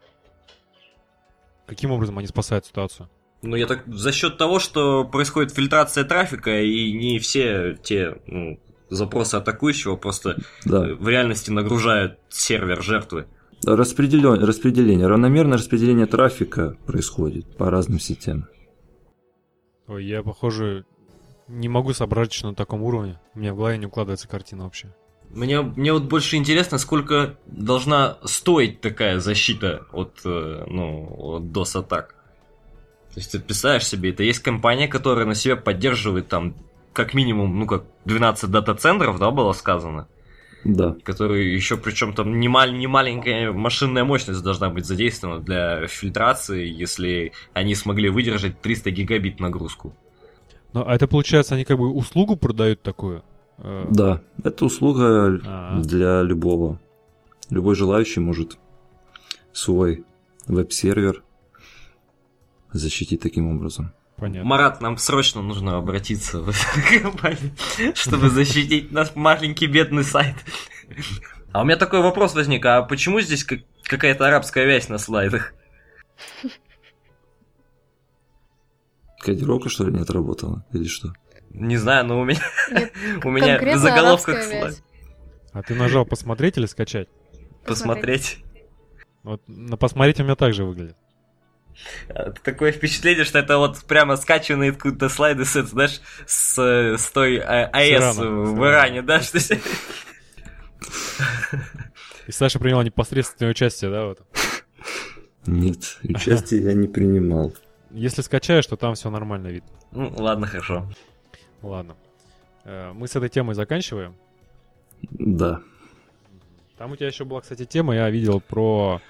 Каким 1.66 1.92
образом 1.92 2.18
они 2.18 2.26
спасают 2.26 2.66
ситуацию? 2.66 3.08
Ну, 3.42 3.56
я 3.56 3.66
так 3.66 3.84
за 3.86 4.12
счет 4.12 4.36
того, 4.36 4.58
что 4.58 5.04
происходит 5.04 5.52
фильтрация 5.52 6.04
трафика, 6.04 6.60
и 6.60 6.92
не 6.92 7.18
все 7.18 7.74
те 7.82 8.16
ну, 8.26 8.60
запросы 8.90 9.36
атакующего 9.36 9.96
просто 9.96 10.36
Да. 10.64 10.86
э, 10.88 10.94
в 10.94 11.08
реальности 11.08 11.50
нагружают 11.50 12.18
сервер 12.28 12.82
жертвы. 12.82 13.26
Распределен- 13.64 14.42
распределение, 14.44 15.06
равномерное 15.06 15.58
распределение 15.58 16.06
трафика 16.06 16.76
происходит 16.86 17.56
по 17.56 17.70
разным 17.70 17.98
сетям. 18.00 18.46
Ой, 19.86 20.04
я, 20.04 20.22
похоже, 20.22 20.84
не 21.50 21.68
могу 21.68 21.92
соображать, 21.92 22.32
что 22.32 22.48
на 22.48 22.54
таком 22.54 22.82
уровне. 22.82 23.18
У 23.34 23.40
меня 23.40 23.52
в 23.52 23.56
голове 23.56 23.76
не 23.78 23.86
укладывается 23.86 24.28
картина 24.28 24.64
вообще. 24.64 24.94
Мне, 25.30 25.60
мне 25.60 25.92
вот 25.92 26.04
больше 26.04 26.36
интересно, 26.36 26.78
сколько 26.78 27.36
должна 27.46 28.18
стоить 28.24 28.80
такая 28.80 29.20
защита 29.20 29.86
от, 29.92 30.20
э, 30.24 30.64
ну, 30.66 31.06
от 31.18 31.42
DOS-атак. 31.44 32.14
То 33.14 33.20
есть 33.20 33.32
ты 33.32 33.40
представляешь 33.40 33.86
себе, 33.86 34.10
это 34.10 34.22
есть 34.22 34.40
компания, 34.40 34.88
которая 34.88 35.26
на 35.26 35.34
себя 35.34 35.56
поддерживает 35.56 36.28
там 36.28 36.54
как 36.92 37.14
минимум, 37.14 37.58
ну 37.58 37.66
как 37.66 37.84
12 38.04 38.50
дата-центров, 38.50 39.18
да, 39.20 39.30
было 39.30 39.52
сказано, 39.52 40.08
Да. 40.64 40.96
которые 41.04 41.54
еще 41.54 41.76
причем 41.76 42.12
там 42.12 42.38
не, 42.40 42.48
мал- 42.48 42.72
не 42.72 42.86
маленькая 42.88 43.52
машинная 43.52 44.02
мощность 44.04 44.42
должна 44.42 44.68
быть 44.70 44.84
задействована 44.86 45.40
для 45.40 45.86
фильтрации, 45.86 46.66
если 46.66 47.32
они 47.52 47.74
смогли 47.76 48.08
выдержать 48.08 48.60
300 48.60 48.90
гигабит 48.90 49.38
нагрузку. 49.40 49.94
Ну, 50.72 50.85
а 50.87 50.94
это, 50.94 51.06
получается, 51.09 51.54
они 51.54 51.64
как 51.64 51.78
бы 51.78 51.88
услугу 51.90 52.37
продают 52.37 52.83
такую? 52.83 53.22
Э, 53.59 53.87
Да, 53.90 54.20
это 54.44 54.64
услуга 54.64 55.40
А. 55.44 55.80
для 55.80 56.22
любого. 56.22 56.78
Любой 57.50 57.74
желающий 57.74 58.20
может 58.20 58.56
свой 59.52 60.04
веб-сервер 60.46 61.22
защитить 62.72 63.20
таким 63.20 63.48
образом. 63.48 63.92
Понятно. 64.16 64.48
Марат, 64.48 64.80
нам 64.80 64.96
срочно 64.98 65.42
нужно 65.42 65.76
обратиться 65.76 66.40
в 66.40 66.50
эту 66.50 67.00
компанию, 67.02 67.52
чтобы 67.94 68.28
защитить 68.28 68.92
наш 68.92 69.14
маленький 69.16 69.66
бедный 69.66 70.04
сайт. 70.04 70.37
А 71.52 71.62
у 71.62 71.64
меня 71.64 71.76
такой 71.76 72.00
вопрос 72.02 72.35
возник, 72.35 72.64
а 72.66 72.83
почему 72.83 73.20
здесь 73.20 73.42
как- 73.44 73.61
какая-то 73.83 74.26
арабская 74.28 74.66
вязь 74.66 74.88
на 74.88 74.98
слайдах? 74.98 75.52
Кодировка, 79.20 79.68
что 79.68 79.85
ли, 79.85 79.92
не 79.92 80.00
отработала? 80.00 80.64
Или 80.72 80.85
что? 80.85 81.12
Не 81.50 81.76
знаю, 81.76 82.06
но 82.06 82.20
у 82.20 82.24
меня, 82.24 82.40
Нет, 82.70 82.92
у 83.24 83.30
меня 83.30 83.59
в 83.76 83.78
заголовках 83.78 84.42
слайд. 84.42 84.83
А 85.52 85.62
ты 85.62 85.74
нажал 85.74 86.06
посмотреть 86.06 86.56
или 86.56 86.66
скачать? 86.66 87.09
Посмотреть. 87.64 88.38
Вот 89.22 89.42
на 89.46 89.76
посмотреть 89.76 90.20
у 90.20 90.24
меня 90.24 90.37
так 90.37 90.54
же 90.54 90.64
выглядит. 90.64 90.96
А, 92.09 92.30
Такое 92.30 92.72
впечатление, 92.72 93.24
что 93.24 93.38
это 93.38 93.59
вот 93.59 93.85
прямо 93.85 94.16
скачанные 94.16 94.70
откуда-то 94.70 95.09
слайды 95.09 95.44
с, 95.44 95.61
знаешь, 95.62 96.00
с, 96.26 96.59
с 96.59 97.11
той 97.11 97.38
а- 97.38 97.68
АЭС 97.72 98.16
в. 98.16 98.64
Иране, 98.64 99.02
да? 99.02 99.20
Что... 99.20 99.38
И 102.26 102.33
Саша 102.33 102.59
принял 102.59 102.80
непосредственное 102.83 103.50
участие, 103.50 103.90
да, 103.90 104.06
в 104.06 104.11
этом? 104.12 104.26
Нет, 105.46 105.98
участие 106.04 106.62
я 106.62 106.74
не 106.74 106.87
принимал. 106.87 107.53
Если 107.91 108.22
скачаешь, 108.22 108.66
то 108.66 108.76
там 108.76 108.95
все 108.95 109.11
нормально 109.11 109.49
видно. 109.49 109.70
Ну, 109.93 110.12
ладно, 110.16 110.47
хорошо. 110.47 110.88
Ладно. 111.62 111.97
Э, 112.64 112.93
Мы 112.93 113.09
с 113.09 113.16
этой 113.16 113.28
темой 113.28 113.55
заканчиваем. 113.55 114.14
Да. 115.03 115.61
Там 116.78 116.93
у 116.93 116.97
тебя 116.97 117.09
еще 117.09 117.24
была, 117.24 117.41
кстати, 117.41 117.64
тема, 117.64 117.95
я 117.95 118.09
видел 118.11 118.41
про 118.41 119.01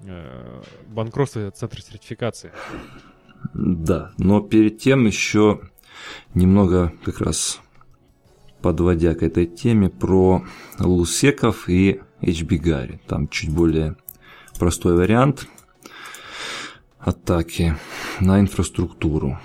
э, 0.00 0.62
банкротство 0.88 1.50
центра 1.50 1.80
сертификации. 1.80 2.52
Да, 3.54 4.12
но 4.18 4.40
перед 4.40 4.78
тем 4.78 5.06
еще 5.06 5.60
немного 6.34 6.92
как 7.04 7.20
раз 7.20 7.60
подводя 8.62 9.14
к 9.14 9.22
этой 9.22 9.46
теме 9.46 9.88
про 9.88 10.44
лусеков 10.78 11.68
и 11.68 12.00
HBGARI. 12.20 13.00
Там 13.06 13.28
чуть 13.28 13.50
более 13.50 13.96
простой 14.58 14.94
вариант 14.96 15.46
атаки 17.00 17.76
на 18.20 18.40
инфраструктуру. 18.40 19.38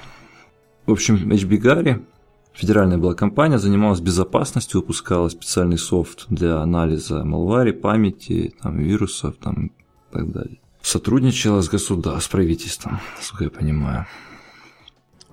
В 0.86 0.92
общем, 0.92 1.16
HBGARI, 1.32 2.06
федеральная 2.54 2.98
была 2.98 3.16
компания, 3.16 3.58
занималась 3.58 4.02
безопасностью, 4.02 4.82
выпускала 4.82 5.30
специальный 5.30 5.78
софт 5.78 6.26
для 6.30 6.58
анализа 6.62 7.24
малвари, 7.24 7.72
памяти, 7.72 8.54
там, 8.62 8.78
вирусов 8.78 9.38
там, 9.38 9.68
и 9.68 9.72
так 10.12 10.32
далее. 10.32 10.60
Сотрудничала 10.82 11.62
с 11.62 11.70
государством, 11.70 12.22
с 12.22 12.28
правительством, 12.28 13.00
насколько 13.18 13.46
я 13.46 13.50
понимаю. 13.50 14.06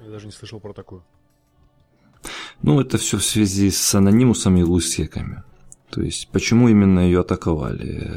Я 0.03 0.11
даже 0.11 0.27
не 0.27 0.33
слышал 0.33 0.61
про 0.61 0.73
такую. 0.73 1.05
Ну, 2.63 2.81
это 2.81 2.97
все 2.97 3.19
в 3.19 3.25
связи 3.25 3.71
с 3.71 3.95
анонимусами 3.95 4.61
и 4.61 4.63
лусеками. 4.65 5.43
То 5.91 6.01
есть, 6.01 6.29
почему 6.29 6.69
именно 6.69 7.01
ее 7.01 7.21
атаковали? 7.21 8.13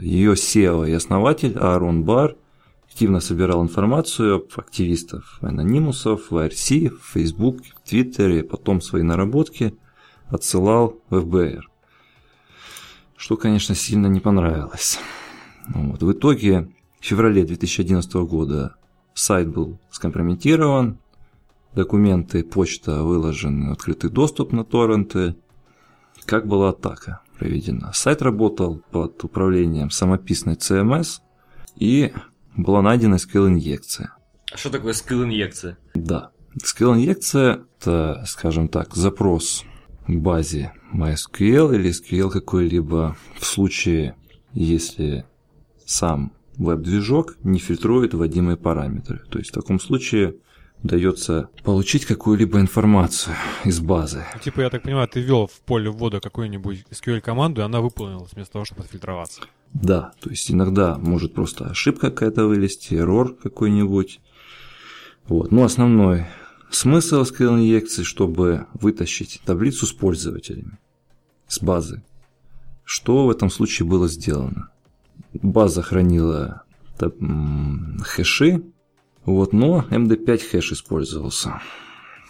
Ее 0.00 0.32
SEO 0.32 0.88
и 0.88 0.92
основатель 0.92 1.58
Аарон 1.58 2.04
Бар 2.04 2.36
активно 2.98 3.20
собирал 3.20 3.62
информацию 3.62 4.34
об 4.34 4.48
активистов 4.56 5.38
анонимусов 5.40 6.32
в 6.32 6.36
IRC, 6.36 6.88
в 6.88 7.12
Facebook, 7.12 7.58
в 7.64 7.88
Твиттере, 7.88 8.42
потом 8.42 8.80
свои 8.80 9.04
наработки 9.04 9.78
отсылал 10.26 11.00
в 11.08 11.20
ФБР. 11.20 11.70
Что, 13.16 13.36
конечно, 13.36 13.76
сильно 13.76 14.08
не 14.08 14.18
понравилось. 14.18 14.98
Вот. 15.68 16.02
В 16.02 16.10
итоге, 16.10 16.72
в 16.98 17.06
феврале 17.06 17.44
2011 17.44 18.12
года 18.14 18.74
сайт 19.14 19.46
был 19.46 19.78
скомпрометирован, 19.92 20.98
документы, 21.76 22.42
почта 22.42 23.04
выложены 23.04 23.70
открытый 23.70 24.10
доступ 24.10 24.50
на 24.50 24.64
торренты. 24.64 25.36
Как 26.26 26.48
была 26.48 26.70
атака 26.70 27.20
проведена? 27.38 27.92
Сайт 27.94 28.22
работал 28.22 28.82
под 28.90 29.22
управлением 29.22 29.90
самописной 29.90 30.56
CMS 30.56 31.20
и 31.76 32.12
была 32.58 32.82
найдена 32.82 33.14
SQL-инъекция. 33.14 34.10
А 34.52 34.56
что 34.56 34.70
такое 34.70 34.92
SQL-инъекция? 34.92 35.76
Да. 35.94 36.30
SQL-инъекция– 36.62 37.62
это, 37.80 38.24
скажем 38.26 38.68
так, 38.68 38.94
запрос 38.94 39.64
к 40.06 40.10
базе 40.10 40.72
MySQL 40.92 41.74
или 41.74 41.90
SQL 41.90 42.30
какой-либо 42.30 43.16
в 43.38 43.46
случае, 43.46 44.16
если 44.52 45.24
сам 45.86 46.32
веб-движок 46.56 47.36
не 47.44 47.60
фильтрует 47.60 48.14
вводимые 48.14 48.56
параметры. 48.56 49.20
То 49.30 49.38
есть 49.38 49.50
в 49.50 49.54
таком 49.54 49.78
случае 49.78 50.34
удается 50.82 51.50
получить 51.64 52.06
какую-либо 52.06 52.60
информацию 52.60 53.34
из 53.64 53.80
базы. 53.80 54.24
Ну, 54.34 54.40
типа, 54.40 54.60
я 54.60 54.70
так 54.70 54.82
понимаю, 54.82 55.08
ты 55.08 55.20
ввел 55.20 55.46
в 55.46 55.60
поле 55.60 55.90
ввода 55.90 56.20
какую-нибудь 56.20 56.84
SQL-команду, 56.90 57.60
и 57.60 57.64
она 57.64 57.80
выполнилась 57.80 58.32
вместо 58.32 58.54
того, 58.54 58.64
чтобы 58.64 58.82
отфильтроваться. 58.82 59.42
Да, 59.72 60.12
то 60.20 60.30
есть 60.30 60.50
иногда 60.50 60.96
может 60.98 61.34
просто 61.34 61.66
ошибка 61.66 62.10
какая-то 62.10 62.46
вылезти, 62.46 62.94
error 62.94 63.34
какой-нибудь. 63.42 64.20
Вот. 65.26 65.52
Но 65.52 65.64
основной 65.64 66.26
смысл 66.70 67.22
SQL 67.22 67.56
инъекции, 67.56 68.02
чтобы 68.02 68.66
вытащить 68.74 69.40
таблицу 69.44 69.86
с 69.86 69.92
пользователями 69.92 70.78
с 71.48 71.60
базы. 71.60 72.02
Что 72.84 73.26
в 73.26 73.30
этом 73.30 73.50
случае 73.50 73.86
было 73.86 74.08
сделано? 74.08 74.70
База 75.34 75.82
хранила 75.82 76.62
хэши, 78.02 78.62
вот, 79.28 79.52
но 79.52 79.84
MD5 79.90 80.38
хэш 80.38 80.72
использовался, 80.72 81.60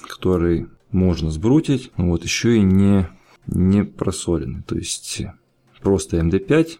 который 0.07 0.69
можно 0.91 1.31
сбрутить, 1.31 1.91
вот 1.97 2.25
еще 2.25 2.57
и 2.57 2.61
не, 2.61 3.09
не 3.47 3.85
просоленный. 3.85 4.63
То 4.63 4.77
есть 4.77 5.23
просто 5.81 6.19
MD5. 6.19 6.79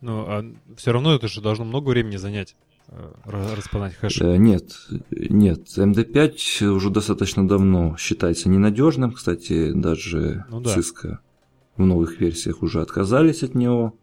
Ну, 0.00 0.20
а 0.20 0.44
все 0.76 0.92
равно 0.92 1.14
это 1.14 1.28
же 1.28 1.40
должно 1.40 1.64
много 1.64 1.90
времени 1.90 2.16
занять 2.16 2.56
э, 2.88 3.12
распознать 3.24 3.94
хэш. 3.96 4.20
Э, 4.20 4.36
нет, 4.36 4.72
нет, 5.10 5.66
MD5 5.76 6.64
уже 6.68 6.90
достаточно 6.90 7.46
давно 7.46 7.96
считается 7.98 8.48
ненадежным, 8.48 9.12
кстати, 9.12 9.72
даже 9.72 10.46
ну, 10.48 10.60
да. 10.60 10.74
Cisco 10.76 11.18
в 11.76 11.84
новых 11.84 12.20
версиях 12.20 12.62
уже 12.62 12.80
отказались 12.80 13.42
от 13.42 13.54
него, 13.54 13.94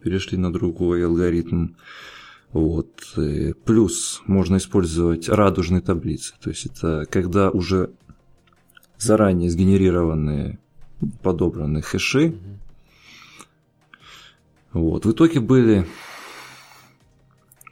перешли 0.00 0.38
на 0.38 0.52
другой 0.52 1.04
алгоритм. 1.04 1.68
Вот. 2.52 2.90
Э, 3.16 3.54
плюс 3.64 4.22
можно 4.26 4.56
использовать 4.56 5.28
радужные 5.28 5.80
таблицы. 5.80 6.34
То 6.40 6.50
есть 6.50 6.66
это 6.66 7.06
когда 7.10 7.50
уже 7.50 7.90
заранее 8.98 9.50
сгенерированные 9.50 10.58
подобранные 11.22 11.82
хэши. 11.82 12.38
Вот. 14.72 15.04
В 15.04 15.12
итоге 15.12 15.40
были 15.40 15.86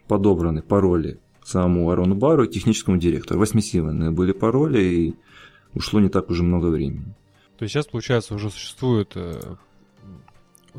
подобраны 0.09 0.63
пароли 0.63 1.21
самому 1.45 1.91
Арону 1.91 2.15
Бару 2.15 2.45
и 2.45 2.49
техническому 2.49 2.97
директору. 2.97 3.41
Восьмисимвольные 3.41 4.11
были 4.11 4.33
пароли, 4.33 4.81
и 4.81 5.15
ушло 5.75 6.01
не 6.01 6.09
так 6.09 6.31
уже 6.31 6.43
много 6.43 6.67
времени. 6.67 7.15
То 7.59 7.65
есть 7.65 7.75
сейчас, 7.75 7.87
получается, 7.87 8.35
уже 8.35 8.51
существует, 8.51 9.13
э, 9.15 9.41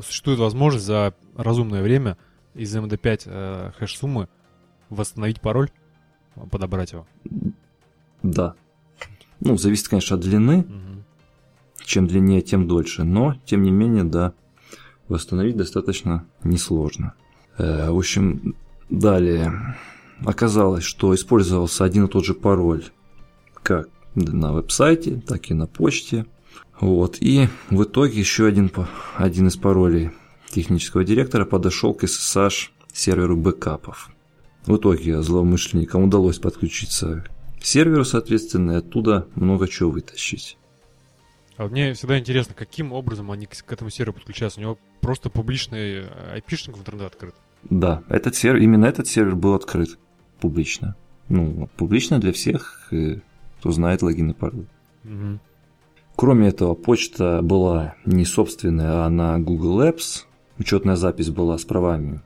существует 0.00 0.38
возможность 0.38 0.86
за 0.86 1.14
разумное 1.36 1.82
время 1.82 2.18
из 2.54 2.74
MD5 2.74 3.22
э, 3.26 3.70
хэш-суммы 3.78 4.28
восстановить 4.90 5.40
пароль, 5.40 5.70
подобрать 6.50 6.92
его? 6.92 7.06
Да. 8.22 8.54
Ну, 9.40 9.56
зависит, 9.56 9.88
конечно, 9.88 10.16
от 10.16 10.22
длины. 10.22 10.60
Угу. 10.60 11.84
Чем 11.84 12.06
длиннее, 12.06 12.42
тем 12.42 12.68
дольше. 12.68 13.04
Но, 13.04 13.34
тем 13.44 13.62
не 13.62 13.70
менее, 13.70 14.04
да, 14.04 14.34
восстановить 15.08 15.56
достаточно 15.56 16.26
несложно. 16.44 17.14
Э, 17.58 17.90
в 17.90 17.98
общем, 17.98 18.54
далее 18.88 19.76
оказалось, 20.24 20.84
что 20.84 21.14
использовался 21.14 21.84
один 21.84 22.04
и 22.04 22.08
тот 22.08 22.24
же 22.24 22.34
пароль 22.34 22.84
как 23.62 23.88
на 24.14 24.52
веб-сайте, 24.52 25.20
так 25.26 25.50
и 25.50 25.54
на 25.54 25.66
почте. 25.66 26.26
Вот. 26.80 27.18
И 27.20 27.48
в 27.70 27.84
итоге 27.84 28.18
еще 28.18 28.46
один, 28.46 28.70
один 29.16 29.48
из 29.48 29.56
паролей 29.56 30.10
технического 30.52 31.04
директора 31.04 31.44
подошел 31.44 31.94
к 31.94 32.04
SSH 32.04 32.70
серверу 32.92 33.36
бэкапов. 33.36 34.10
В 34.66 34.76
итоге 34.76 35.20
злоумышленникам 35.22 36.04
удалось 36.04 36.38
подключиться 36.38 37.24
к 37.60 37.64
серверу, 37.64 38.04
соответственно, 38.04 38.72
и 38.72 38.76
оттуда 38.76 39.26
много 39.34 39.66
чего 39.66 39.90
вытащить. 39.90 40.56
А 41.56 41.66
мне 41.66 41.94
всегда 41.94 42.18
интересно, 42.18 42.54
каким 42.54 42.92
образом 42.92 43.30
они 43.30 43.46
к 43.46 43.72
этому 43.72 43.90
серверу 43.90 44.14
подключаются? 44.14 44.60
У 44.60 44.62
него 44.62 44.78
просто 45.00 45.30
публичный 45.30 46.08
айпишник 46.32 46.76
в 46.76 46.80
интернет 46.80 47.06
открыт? 47.06 47.34
Да, 47.64 48.02
этот 48.08 48.34
сервер, 48.34 48.62
именно 48.62 48.86
этот 48.86 49.06
сервер 49.06 49.36
был 49.36 49.54
открыт 49.54 49.98
публично. 50.40 50.96
Ну, 51.28 51.68
публично 51.76 52.18
для 52.18 52.32
всех, 52.32 52.88
э, 52.92 53.20
кто 53.58 53.70
знает 53.70 54.02
логин 54.02 54.30
и 54.30 54.34
пароль. 54.34 54.66
Угу. 55.04 55.38
Кроме 56.16 56.48
этого, 56.48 56.74
почта 56.74 57.40
была 57.42 57.94
не 58.04 58.24
собственная, 58.24 59.04
а 59.04 59.08
на 59.08 59.38
Google 59.38 59.82
Apps. 59.82 60.24
Учетная 60.62 60.94
запись 60.94 61.28
была 61.28 61.58
с 61.58 61.64
правами 61.64 62.20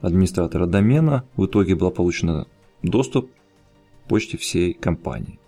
администратора 0.00 0.64
домена. 0.64 1.26
В 1.36 1.44
итоге 1.44 1.74
был 1.74 1.90
получен 1.90 2.46
доступ 2.82 3.30
к 3.30 4.08
почте 4.08 4.38
всей 4.38 4.72
компании. 4.72 5.38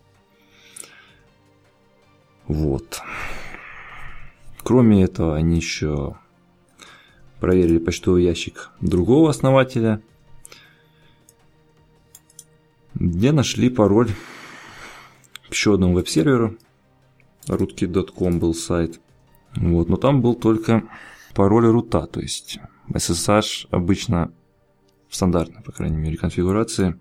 Вот. 2.46 3.00
Кроме 4.58 5.02
этого, 5.02 5.34
они 5.34 5.56
еще 5.56 6.18
проверили 7.40 7.78
почтовый 7.78 8.24
ящик 8.24 8.68
другого 8.82 9.30
основателя, 9.30 10.02
где 12.96 13.32
нашли 13.32 13.70
пароль 13.70 14.10
к 15.48 15.52
еще 15.54 15.72
одному 15.72 15.94
веб-серверу, 15.94 16.58
rootkit.com 17.46 18.38
был 18.38 18.52
сайт. 18.52 19.00
Вот, 19.56 19.88
но 19.88 19.96
там 19.96 20.20
был 20.20 20.34
только 20.34 20.82
пароль 21.34 21.66
рута, 21.66 22.06
то 22.06 22.20
есть 22.20 22.58
SSH 22.92 23.68
обычно 23.70 24.32
в 25.08 25.16
стандартной, 25.16 25.62
по 25.62 25.72
крайней 25.72 25.96
мере, 25.96 26.16
конфигурации 26.16 26.96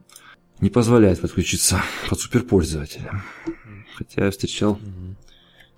не 0.62 0.70
позволяет 0.70 1.22
подключиться 1.22 1.82
под 2.10 2.20
суперпользователя. 2.20 3.22
Хотя 3.96 4.26
я 4.26 4.32
встречал, 4.32 4.80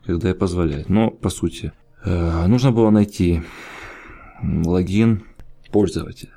когда 0.05 0.29
я 0.29 0.35
позволяет. 0.35 0.89
Но, 0.89 1.09
по 1.09 1.29
сути, 1.29 1.71
э, 2.03 2.47
нужно 2.47 2.71
было 2.71 2.89
найти 2.89 3.43
логин 4.43 5.23
пользователя. 5.71 6.31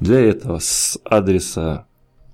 Для 0.00 0.20
этого 0.20 0.58
с 0.58 0.98
адреса 1.04 1.86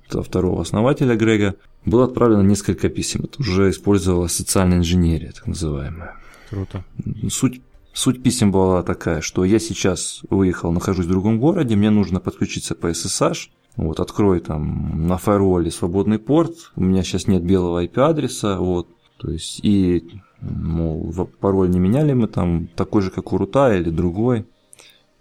второго 0.08 0.62
основателя 0.62 1.16
Грега 1.16 1.54
было 1.84 2.04
отправлено 2.04 2.42
несколько 2.42 2.88
писем. 2.88 3.24
Это 3.24 3.40
уже 3.40 3.70
использовалась 3.70 4.32
социальная 4.32 4.78
инженерия, 4.78 5.32
так 5.32 5.46
называемая. 5.46 6.16
Круто. 6.50 6.84
Суть, 7.30 7.62
суть 7.92 8.22
писем 8.22 8.50
была 8.50 8.82
такая, 8.82 9.20
что 9.20 9.44
я 9.44 9.58
сейчас 9.58 10.22
выехал, 10.30 10.72
нахожусь 10.72 11.06
в 11.06 11.10
другом 11.10 11.38
городе, 11.38 11.76
мне 11.76 11.90
нужно 11.90 12.20
подключиться 12.20 12.74
по 12.74 12.88
SSH, 12.88 13.50
вот, 13.76 14.00
открой 14.00 14.40
там 14.40 15.06
на 15.06 15.18
фаерволе 15.18 15.70
свободный 15.70 16.18
порт, 16.18 16.72
у 16.76 16.82
меня 16.82 17.02
сейчас 17.02 17.26
нет 17.26 17.42
белого 17.42 17.84
IP-адреса, 17.84 18.58
вот, 18.58 18.88
то 19.18 19.30
есть, 19.30 19.60
и, 19.62 20.20
мол, 20.40 21.12
пароль 21.40 21.70
не 21.70 21.78
меняли 21.78 22.12
мы 22.12 22.28
там, 22.28 22.68
такой 22.68 23.02
же, 23.02 23.10
как 23.10 23.32
у 23.32 23.38
рута 23.38 23.74
или 23.74 23.90
другой, 23.90 24.46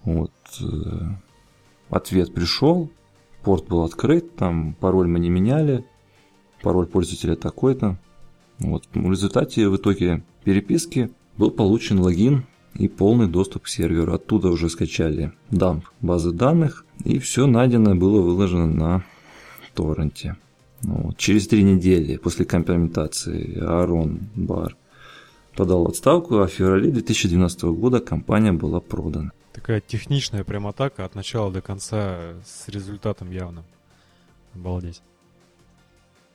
вот, 0.03 0.32
э, 0.59 0.65
ответ 1.89 2.34
пришел, 2.34 2.89
порт 3.43 3.67
был 3.67 3.84
открыт, 3.84 4.36
там 4.36 4.74
пароль 4.74 5.07
мы 5.07 5.19
не 5.19 5.30
меняли, 5.30 5.86
пароль 6.61 6.88
пользователя 6.88 7.36
такой-то. 7.36 7.97
Вот. 8.59 8.88
В 8.93 9.09
результате 9.09 9.67
в 9.67 9.76
итоге 9.76 10.24
переписки 10.43 11.11
был 11.38 11.51
получен 11.51 11.99
логин 11.99 12.45
и 12.76 12.88
полный 12.88 13.28
доступ 13.28 13.63
к 13.63 13.67
серверу. 13.67 14.13
Оттуда 14.13 14.49
уже 14.49 14.69
скачали 14.69 15.34
дамп 15.49 15.86
базы 16.01 16.32
данных, 16.32 16.86
и 17.03 17.19
все 17.19 17.47
найденное 17.47 17.95
было 17.95 18.22
выложено 18.22 18.67
на 18.67 19.03
торренте. 19.74 20.38
Вот. 20.82 21.17
Через 21.17 21.47
три 21.47 21.63
недели 21.63 22.17
после 22.17 22.45
компрометации 22.45 23.59
Аарон 23.59 24.19
Бар 24.36 24.76
подал 25.55 25.88
отставку, 25.88 26.39
а 26.39 26.47
в 26.47 26.51
феврале 26.51 26.91
2012 26.91 27.63
года 27.63 27.99
компания 27.99 28.51
была 28.51 28.80
продана. 28.80 29.32
Такая 29.53 29.82
техничная 29.82 30.43
прям 30.43 30.65
атака 30.67 31.05
от 31.05 31.13
начала 31.13 31.51
до 31.51 31.61
конца 31.61 32.36
с 32.45 32.67
результатом 32.67 33.32
явным. 33.32 33.65
Обалдеть. 34.55 35.01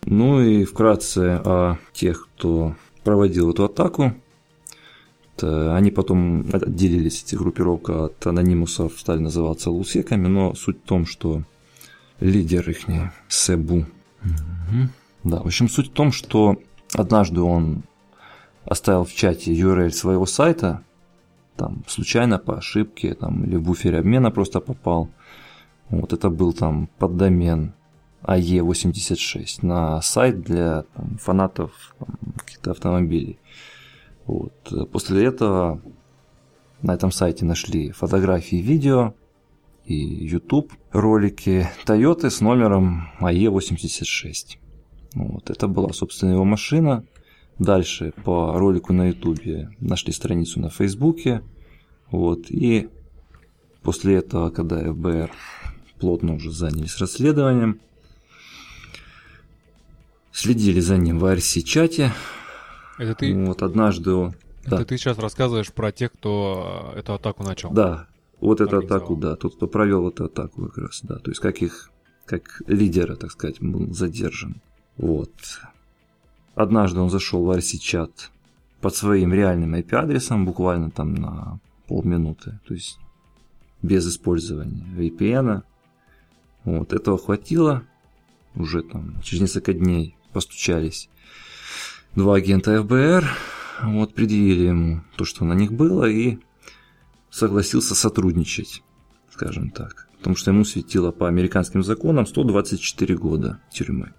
Ну 0.05 0.41
и 0.41 0.64
вкратце 0.64 1.41
о 1.45 1.78
тех, 1.93 2.28
кто 2.28 2.76
проводил 3.03 3.51
эту 3.51 3.64
атаку. 3.64 4.14
Это, 5.37 5.76
они 5.76 5.91
потом 5.91 6.47
отделились, 6.51 7.22
эти 7.22 7.34
группировка 7.34 8.07
от 8.07 8.26
анонимусов, 8.26 8.99
стали 8.99 9.18
называться 9.18 9.70
лусеками, 9.70 10.28
но 10.28 10.55
суть 10.55 10.78
в 10.78 10.89
том, 10.89 11.05
что 11.05 11.43
лидер 12.20 12.68
их, 12.70 12.87
Себу. 13.28 13.87
Угу. 14.24 14.89
Да, 15.24 15.43
в 15.43 15.47
общем, 15.47 15.68
суть 15.68 15.91
в 15.91 15.93
том, 15.93 16.11
что 16.11 16.57
однажды 16.95 17.43
он 17.43 17.82
оставил 18.64 19.05
в 19.05 19.12
чате 19.12 19.53
URL 19.53 19.91
своего 19.91 20.24
сайта, 20.24 20.82
там 21.57 21.84
случайно 21.87 22.39
по 22.39 22.57
ошибке, 22.57 23.14
там, 23.14 23.45
или 23.45 23.57
в 23.57 23.62
буфере 23.62 23.99
обмена 23.99 24.30
просто 24.30 24.61
попал. 24.61 25.09
Вот 25.91 26.12
это 26.12 26.30
был 26.30 26.53
там 26.53 26.89
поддомен 26.99 27.74
AE86 28.22 29.59
на 29.62 30.01
сайт 30.03 30.43
для 30.43 30.82
там, 30.95 31.18
фанатов 31.18 31.95
каких-то 32.37 32.72
автомобилей. 32.72 33.39
Вот. 34.27 34.91
После 34.91 35.24
этого 35.24 35.81
на 36.83 36.95
этом 36.95 37.11
сайте 37.11 37.45
нашли 37.45 37.91
фотографии, 37.91 38.57
видео 38.57 39.14
и 39.85 39.95
YouTube 39.95 40.72
ролики 40.93 41.68
Toyota 41.87 42.29
с 42.29 42.41
номером 42.41 43.09
AE86. 43.20 44.59
Вот. 45.14 45.49
Это 45.51 45.68
была, 45.68 45.93
собственно, 45.93 46.33
его 46.33 46.45
машина. 46.45 47.05
Дальше 47.59 48.12
по 48.24 48.59
ролику 48.59 48.93
на 48.93 49.09
YouTube 49.09 49.70
нашли 49.81 50.12
страницу 50.12 50.61
на 50.61 50.70
Фейсбуке. 50.70 51.43
Вот. 52.11 52.51
И 52.51 52.89
после 53.83 54.16
этого, 54.16 54.51
когда 54.51 54.93
ФБР 54.93 55.31
плотно 55.99 56.35
уже 56.35 56.51
занялись 56.51 56.99
расследованием, 56.99 57.81
следили 60.33 60.81
за 60.81 60.99
ним 60.99 61.18
в 61.18 61.24
RC-чате. 61.24 62.12
Это 62.99 63.15
ты? 63.15 63.35
Вот 63.47 63.63
однажды 63.63 64.13
он... 64.13 64.35
Это 64.65 64.79
да. 64.79 64.85
ты 64.85 64.99
сейчас 64.99 65.19
рассказываешь 65.19 65.73
про 65.73 65.93
тех, 65.93 66.13
кто 66.13 66.93
эту 66.97 67.15
атаку 67.15 67.45
начал? 67.45 67.71
Да, 67.71 68.09
вот 68.41 68.61
эту 68.61 68.79
атаку, 68.79 69.17
да, 69.17 69.37
тот, 69.37 69.57
кто 69.57 69.67
провел 69.67 70.09
эту 70.09 70.25
атаку 70.25 70.67
как 70.67 70.79
раз, 70.79 71.01
да. 71.03 71.17
То 71.17 71.31
есть 71.31 71.41
как 71.41 71.63
их, 71.63 71.91
как 72.25 72.63
лидера, 72.67 73.17
так 73.17 73.31
сказать, 73.31 73.61
был 73.61 73.93
задержан. 73.93 74.61
Вот. 74.97 75.33
Однажды 76.55 77.01
он 77.01 77.11
зашел 77.11 77.45
в 77.45 77.51
RC-чат 77.51 78.31
под 78.81 78.95
своим 78.95 79.33
реальным 79.33 79.75
IP-адресом, 79.75 80.47
буквально 80.47 80.91
там 80.91 81.15
на 81.15 81.61
полминуты, 81.87 82.59
то 82.67 82.75
есть 82.75 82.99
без 83.83 84.09
использования 84.09 84.85
VPN. 84.97 85.63
Вот, 86.65 86.93
этого 86.93 87.19
хватило. 87.19 87.85
Уже 88.55 88.83
там 88.83 89.21
через 89.23 89.43
несколько 89.43 89.75
дней 89.75 90.17
постучались 90.33 91.09
два 92.17 92.37
агента 92.37 92.83
ФБР, 92.83 93.31
вот, 93.83 94.14
предъявили 94.14 94.67
ему 94.69 95.03
то, 95.17 95.25
что 95.25 95.45
на 95.45 95.53
них 95.53 95.73
было, 95.73 96.07
и 96.07 96.39
согласился 97.31 97.95
сотрудничать, 97.95 98.83
скажем 99.31 99.71
так. 99.71 100.09
Потому 100.19 100.35
что 100.35 100.51
ему 100.51 100.64
светило 100.64 101.12
по 101.12 101.29
американским 101.29 101.85
законам 101.85 102.27
124 102.27 103.17
года 103.17 103.61
тюрьмы. 103.71 104.14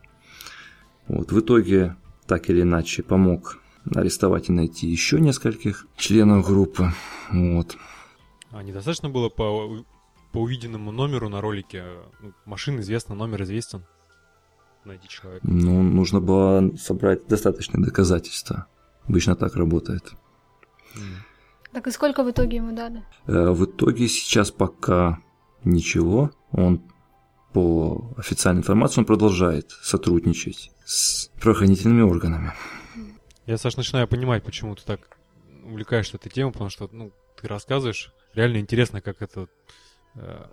Вот, 1.07 1.31
в 1.31 1.39
итоге, 1.39 1.97
так 2.27 2.49
или 2.49 2.61
иначе, 2.61 3.01
помог 3.01 3.59
арестовать 3.95 4.49
и 4.49 4.51
найти 4.51 4.87
еще 4.87 5.19
нескольких 5.19 5.87
членов 5.97 6.45
группы. 6.45 6.91
Вот. 7.31 7.77
А 8.51 8.61
недостаточно 8.61 9.09
было 9.09 9.29
по, 9.29 9.83
по 10.31 10.37
увиденному 10.37 10.91
номеру 10.91 11.29
на 11.29 11.41
ролике? 11.41 11.83
Ну, 12.21 12.33
машина 12.45 12.81
известна, 12.81 13.15
номер 13.15 13.43
известен. 13.43 13.85
Найти 14.87 15.09
человека. 15.09 15.45
Ну, 15.45 15.83
нужно 15.83 16.21
было 16.21 16.73
собрать 16.77 17.27
достаточные 17.27 17.83
доказательства. 17.83 18.67
Обычно 19.05 19.35
так 19.35 19.55
работает. 19.57 20.13
Mm. 20.95 21.01
Так 21.73 21.87
и 21.87 21.91
сколько 21.91 22.23
в 22.23 22.31
итоге 22.31 22.57
ему 22.57 22.73
дали? 22.73 23.03
Э, 23.25 23.49
в 23.49 23.65
итоге 23.65 24.07
сейчас 24.07 24.49
пока 24.49 25.19
ничего. 25.65 26.31
Он 26.53 26.81
по 27.51 28.13
официальной 28.17 28.61
информации 28.61 29.01
он 29.01 29.05
продолжает 29.05 29.71
сотрудничать 29.71 30.71
с 30.85 31.27
правоохранительными 31.41 32.03
органами. 32.03 32.53
Я, 33.45 33.57
Саш, 33.57 33.75
начинаю 33.75 34.07
понимать, 34.07 34.45
почему 34.45 34.73
ты 34.75 34.83
так 34.85 35.17
увлекаешься 35.65 36.15
этой 36.15 36.29
темой, 36.29 36.53
потому 36.53 36.69
что 36.69 36.87
ну, 36.93 37.11
ты 37.41 37.47
рассказываешь, 37.49 38.13
реально 38.33 38.59
интересно, 38.59 39.01
как 39.01 39.21
это... 39.21 39.49
Э, 40.15 40.45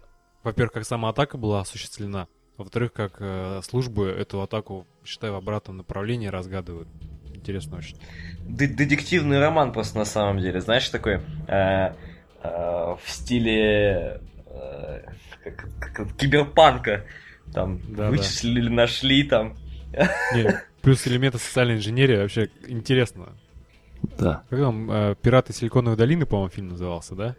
во-первых, 0.42 0.72
как 0.72 0.84
сама 0.84 1.10
атака 1.10 1.38
была 1.38 1.60
осуществлена, 1.60 2.26
во-вторых, 2.56 2.92
как 2.92 3.16
э, 3.18 3.60
службы 3.64 4.08
эту 4.08 4.42
атаку, 4.42 4.86
считаю, 5.04 5.32
в 5.32 5.36
обратном 5.36 5.78
направлении 5.78 6.28
разгадывают. 6.28 6.88
Интересно 7.34 7.78
очень. 7.78 7.96
Детективный 8.46 9.38
роман 9.38 9.72
просто 9.72 9.98
на 9.98 10.04
самом 10.04 10.38
деле, 10.38 10.60
знаешь, 10.60 10.88
такой 10.88 11.20
э, 11.48 11.48
э, 11.48 11.94
в 12.42 13.02
стиле 13.06 14.20
э, 14.46 15.00
как, 15.42 15.68
как, 15.80 16.16
киберпанка. 16.16 17.04
Там 17.52 17.80
да, 17.88 18.08
вычислили, 18.08 18.68
да. 18.68 18.74
нашли 18.74 19.24
там. 19.24 19.56
Не, 20.34 20.62
плюс 20.82 21.06
элементы 21.06 21.38
социальной 21.38 21.76
инженерии 21.76 22.16
вообще 22.16 22.48
интересно. 22.66 23.34
Да. 24.18 24.42
Как 24.48 24.58
там, 24.58 24.90
э, 24.90 25.14
«Пираты 25.20 25.52
Силиконовой 25.52 25.96
долины», 25.96 26.26
по-моему, 26.26 26.50
фильм 26.50 26.68
назывался, 26.68 27.14
да? 27.14 27.36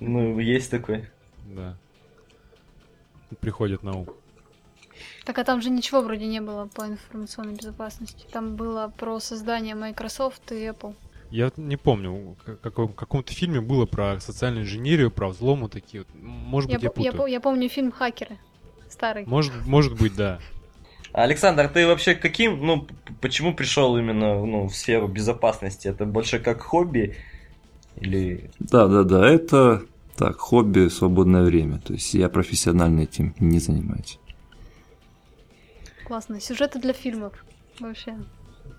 Ну, 0.00 0.38
есть 0.38 0.70
такой. 0.70 1.06
Да. 1.46 1.76
Приходит 3.40 3.82
на 3.82 3.92
ум. 3.96 4.08
Так 5.28 5.38
а 5.40 5.44
там 5.44 5.60
же 5.60 5.68
ничего 5.68 6.00
вроде 6.00 6.26
не 6.26 6.40
было 6.40 6.70
по 6.74 6.86
информационной 6.86 7.52
безопасности. 7.52 8.24
Там 8.32 8.56
было 8.56 8.90
про 8.96 9.20
создание 9.20 9.74
Microsoft 9.74 10.52
и 10.52 10.68
Apple. 10.68 10.94
Я 11.30 11.52
не 11.58 11.76
помню, 11.76 12.34
в 12.46 12.56
каком, 12.62 12.94
каком-то 12.94 13.34
фильме 13.34 13.60
было 13.60 13.84
про 13.84 14.18
социальную 14.20 14.64
инженерию, 14.64 15.10
про 15.10 15.28
взломы 15.28 15.68
такие. 15.68 16.06
Может 16.14 16.70
быть, 16.70 16.82
я, 16.82 16.86
я 16.86 16.90
путаю. 16.90 17.26
Я, 17.26 17.32
я 17.34 17.40
помню 17.40 17.68
фильм 17.68 17.92
«Хакеры», 17.92 18.38
старый. 18.88 19.26
Может, 19.26 19.52
может 19.66 19.98
быть, 19.98 20.16
да. 20.16 20.38
Александр, 21.12 21.68
ты 21.68 21.86
вообще 21.86 22.14
каким, 22.14 22.64
ну, 22.64 22.86
почему 23.20 23.52
пришел 23.52 23.98
именно 23.98 24.42
ну, 24.46 24.66
в 24.68 24.74
сферу 24.74 25.08
безопасности? 25.08 25.88
Это 25.88 26.06
больше 26.06 26.38
как 26.38 26.62
хобби 26.62 27.16
или... 27.96 28.50
Да, 28.60 28.88
да, 28.88 29.02
да, 29.02 29.28
это 29.28 29.82
так, 30.16 30.38
хобби, 30.38 30.88
свободное 30.88 31.42
время. 31.42 31.80
То 31.80 31.92
есть 31.92 32.14
я 32.14 32.30
профессионально 32.30 33.00
этим 33.00 33.34
не 33.38 33.58
занимаюсь. 33.58 34.18
Классно. 36.08 36.40
Сюжеты 36.40 36.80
для 36.80 36.94
фильмов 36.94 37.34
вообще. 37.78 38.16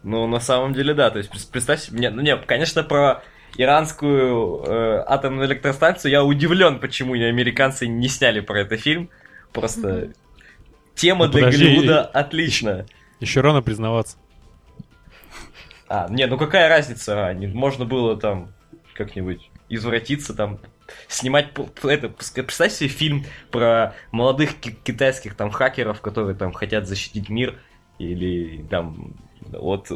Ну, 0.04 0.28
на 0.28 0.40
самом 0.40 0.74
деле, 0.74 0.96
да. 0.96 1.12
То 1.12 1.20
есть, 1.20 1.52
представь 1.52 1.80
себе, 1.80 2.10
ну, 2.10 2.22
не, 2.22 2.36
конечно, 2.36 2.84
про 2.84 3.24
иранскую 3.56 4.64
э, 4.64 5.04
атомную 5.06 5.48
электростанцию 5.48 6.12
я 6.12 6.24
удивлен, 6.24 6.80
почему 6.80 7.14
американцы 7.14 7.88
не 7.88 8.08
сняли 8.08 8.40
про 8.40 8.62
это 8.62 8.78
фильм. 8.78 9.12
Просто 9.54 10.12
Тема 10.96 11.28
ну, 11.28 11.32
для 11.32 11.44
подожди, 11.44 11.66
Голливуда 11.66 12.04
отличная. 12.04 12.88
Еще 13.20 13.42
рано 13.42 13.62
признаваться. 13.62 14.18
А, 15.88 16.08
не, 16.10 16.26
ну 16.26 16.38
какая 16.38 16.68
разница, 16.68 17.28
а, 17.28 17.34
можно 17.34 17.86
было 17.86 18.18
там 18.18 18.52
как-нибудь 18.96 19.50
извратиться, 19.70 20.34
там, 20.34 20.60
снимать, 21.08 21.50
это, 21.84 22.10
представь 22.10 22.74
себе 22.74 22.90
фильм 22.90 23.26
про 23.52 23.96
молодых 24.12 24.60
китайских 24.60 25.36
там 25.36 25.52
хакеров, 25.52 26.02
которые 26.02 26.36
там 26.36 26.54
хотят 26.54 26.88
защитить 26.88 27.30
мир, 27.30 27.60
или 27.98 28.64
там 28.70 29.16
от 29.54 29.92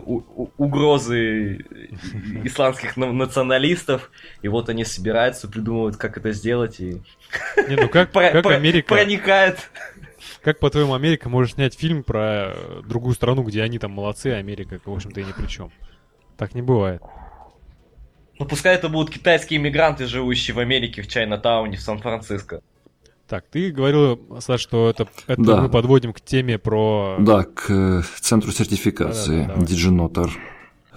угрозы 0.57 1.57
исламских 2.43 2.97
националистов, 2.97 4.11
и 4.41 4.47
вот 4.47 4.69
они 4.69 4.83
собираются, 4.83 5.47
придумывают, 5.47 5.97
как 5.97 6.17
это 6.17 6.31
сделать, 6.31 6.79
и 6.79 7.01
Не, 7.67 7.75
ну 7.75 7.89
как, 7.89 8.11
как 8.13 8.45
Америка... 8.45 8.93
проникает 8.93 9.69
как, 10.41 10.59
по-твоему, 10.59 10.93
Америка 10.93 11.29
может 11.29 11.53
снять 11.53 11.73
фильм 11.73 12.03
про 12.03 12.53
другую 12.85 13.13
страну, 13.13 13.43
где 13.43 13.61
они 13.61 13.79
там 13.79 13.91
молодцы, 13.91 14.27
а 14.27 14.37
Америка, 14.37 14.79
в 14.83 14.93
общем-то, 14.93 15.21
и 15.21 15.23
ни 15.23 15.31
при 15.31 15.47
чем? 15.47 15.71
Так 16.37 16.53
не 16.53 16.61
бывает. 16.61 17.01
Ну, 18.39 18.45
пускай 18.45 18.75
это 18.75 18.89
будут 18.89 19.11
китайские 19.11 19.59
иммигранты, 19.59 20.05
живущие 20.07 20.55
в 20.55 20.59
Америке, 20.59 21.01
в 21.01 21.07
Чайна-тауне, 21.07 21.77
в 21.77 21.81
Сан-Франциско. 21.81 22.61
Так, 23.27 23.45
ты 23.49 23.71
говорил, 23.71 24.19
Саш, 24.39 24.61
что 24.61 24.89
это, 24.89 25.07
это 25.27 25.41
да. 25.41 25.61
мы 25.61 25.69
подводим 25.69 26.13
к 26.13 26.21
теме 26.21 26.57
про... 26.57 27.17
Да, 27.19 27.43
к 27.43 27.69
э, 27.69 28.01
центру 28.19 28.51
сертификации 28.51 29.45
да, 29.45 29.55
да, 29.55 29.55
да, 29.55 29.61
DigiNotar. 29.61 30.29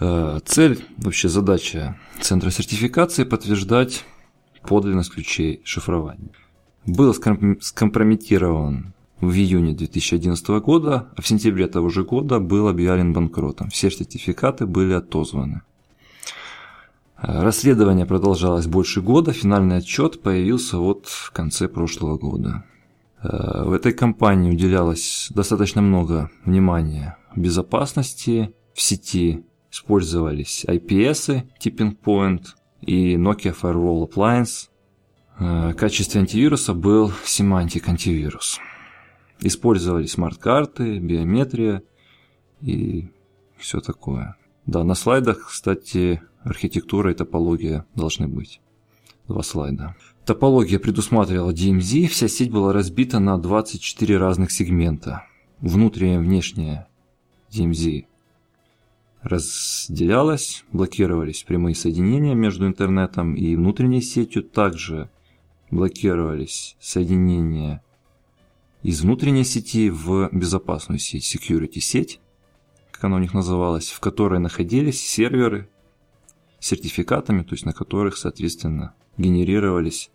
Э, 0.01 0.41
цель, 0.45 0.85
вообще 0.99 1.29
задача 1.29 1.99
центра 2.21 2.51
сертификации 2.51 3.25
подтверждать 3.25 4.05
подлинность 4.63 5.13
ключей 5.13 5.61
шифрования. 5.65 6.33
Был 6.85 7.15
скомпрометирован 7.15 8.93
в 9.21 9.33
июне 9.33 9.75
2011 9.75 10.49
года, 10.61 11.09
а 11.17 11.23
в 11.23 11.27
сентябре 11.27 11.69
того 11.69 11.89
же 11.89 12.05
года 12.05 12.39
был 12.39 12.69
объявлен 12.69 13.13
банкротом. 13.13 13.71
Все 13.71 13.91
сертификаты 13.91 14.67
были 14.67 14.93
отозваны. 14.93 15.63
Расследование 17.17 18.05
продолжалось 18.05 18.67
больше 18.67 19.01
года, 19.01 19.33
финальный 19.33 19.79
отчет 19.79 20.21
появился 20.21 20.77
вот 20.77 21.07
в 21.07 21.33
конце 21.33 21.67
прошлого 21.67 22.19
года. 22.19 22.65
В 23.23 23.73
этой 23.73 23.93
кампании 23.93 24.51
уделялось 24.51 25.29
достаточно 25.35 25.81
много 25.81 26.31
внимания 26.45 27.17
безопасности 27.35 28.55
в 28.75 28.83
сети, 28.83 29.45
использовались 29.71 30.65
IPS, 30.67 31.45
Tipping 31.59 31.97
Point 31.99 32.49
и 32.83 33.17
Nokia 33.17 33.57
Firewall 33.59 34.07
Appliance. 34.09 34.69
В 35.39 35.73
качестве 35.75 36.21
антивируса 36.21 36.75
был 36.75 37.11
Semantic 37.25 37.89
антивирус. 37.89 38.61
Использовали 39.41 40.07
смарт-карты, 40.07 40.99
биометрия 40.99 41.83
и 42.61 43.11
все 43.57 43.81
такое. 43.81 44.37
Да, 44.67 44.85
на 44.85 44.95
слайдах, 44.95 45.47
кстати, 45.49 46.23
архитектура 46.47 47.11
и 47.11 47.15
топология 47.15 47.85
должны 47.95 48.29
быть. 48.29 48.61
Два 49.29 49.43
слайда. 49.43 49.97
Топология 50.25 50.79
предусматривала 50.79 51.53
DMZ, 51.53 52.07
вся 52.07 52.29
сеть 52.29 52.51
была 52.51 52.73
разбита 52.73 53.19
на 53.19 53.37
24 53.37 54.17
разных 54.17 54.53
сегмента. 54.53 55.25
Внутренняя 55.61 56.21
внешняя 56.21 56.87
DMZ 57.51 58.07
разделялась, 59.23 60.65
блокировались 60.71 61.43
прямые 61.43 61.75
соединения 61.75 62.35
между 62.35 62.67
интернетом 62.67 63.35
и 63.35 63.57
внутренней 63.57 64.03
сетью, 64.03 64.45
также 64.45 65.11
блокировались 65.73 66.77
соединения 66.79 67.83
из 68.85 69.01
внутренней 69.01 69.45
сети 69.45 69.91
в 69.91 70.29
безопасную 70.31 71.01
сеть, 71.01 71.25
security 71.25 71.81
сеть, 71.81 72.21
как 72.93 73.05
она 73.05 73.17
у 73.17 73.19
них 73.19 73.35
называлась, 73.35 73.91
в 73.91 73.99
которой 73.99 74.39
находились 74.39 75.05
серверы 75.05 75.69
сертификатами, 76.67 77.43
то 77.43 77.55
есть 77.55 77.65
на 77.65 77.73
которых, 77.73 78.17
соответственно, 78.17 78.95
генерировались 79.17 80.11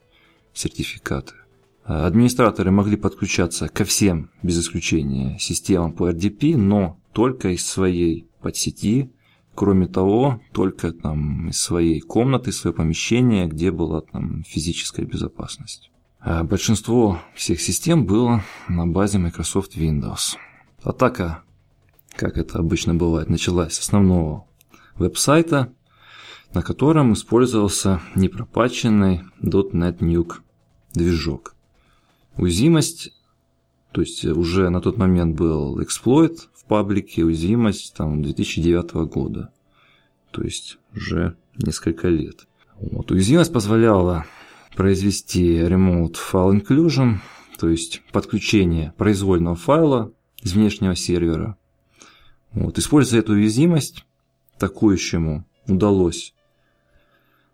сертификаты. 0.53 1.33
Администраторы 1.83 2.71
могли 2.71 2.95
подключаться 2.95 3.67
ко 3.67 3.83
всем, 3.83 4.29
без 4.43 4.59
исключения, 4.59 5.37
системам 5.39 5.93
по 5.93 6.09
RDP, 6.09 6.55
но 6.55 6.99
только 7.11 7.49
из 7.49 7.65
своей 7.65 8.27
подсети, 8.41 9.11
кроме 9.55 9.87
того, 9.87 10.41
только 10.53 10.91
там 10.91 11.49
из 11.49 11.57
своей 11.57 11.99
комнаты, 11.99 12.51
своего 12.51 12.77
помещения, 12.77 13.47
где 13.47 13.71
была 13.71 14.01
там 14.01 14.43
физическая 14.43 15.05
безопасность. 15.05 15.91
А 16.19 16.43
большинство 16.43 17.19
всех 17.35 17.59
систем 17.59 18.05
было 18.05 18.43
на 18.69 18.85
базе 18.85 19.17
Microsoft 19.17 19.75
Windows. 19.75 20.37
Атака, 20.83 21.43
как 22.15 22.37
это 22.37 22.59
обычно 22.59 22.93
бывает, 22.93 23.27
началась 23.29 23.73
с 23.73 23.79
основного 23.79 24.45
веб-сайта, 24.95 25.73
на 26.53 26.61
котором 26.61 27.13
использовался 27.13 28.01
непропаченный 28.15 29.21
.NET 29.41 29.99
Nuke 29.99 30.35
движок. 30.93 31.55
Уязвимость, 32.35 33.13
то 33.91 34.01
есть 34.01 34.25
уже 34.25 34.69
на 34.69 34.81
тот 34.81 34.97
момент 34.97 35.35
был 35.35 35.81
эксплойт 35.81 36.49
в 36.53 36.65
паблике, 36.65 37.23
уязвимость 37.23 37.93
там 37.95 38.21
2009 38.21 38.93
года, 39.09 39.51
то 40.31 40.41
есть 40.43 40.77
уже 40.95 41.35
несколько 41.57 42.09
лет. 42.09 42.47
Вот. 42.79 43.11
Уязвимость 43.11 43.53
позволяла 43.53 44.25
произвести 44.75 45.57
Remote 45.59 46.15
File 46.15 46.61
Inclusion, 46.61 47.17
то 47.59 47.69
есть 47.69 48.01
подключение 48.11 48.93
произвольного 48.97 49.55
файла 49.55 50.11
из 50.41 50.53
внешнего 50.53 50.95
сервера. 50.95 51.57
Вот. 52.53 52.77
Используя 52.79 53.19
эту 53.19 53.33
уязвимость, 53.33 54.05
атакующему 54.57 55.45
удалось 55.67 56.33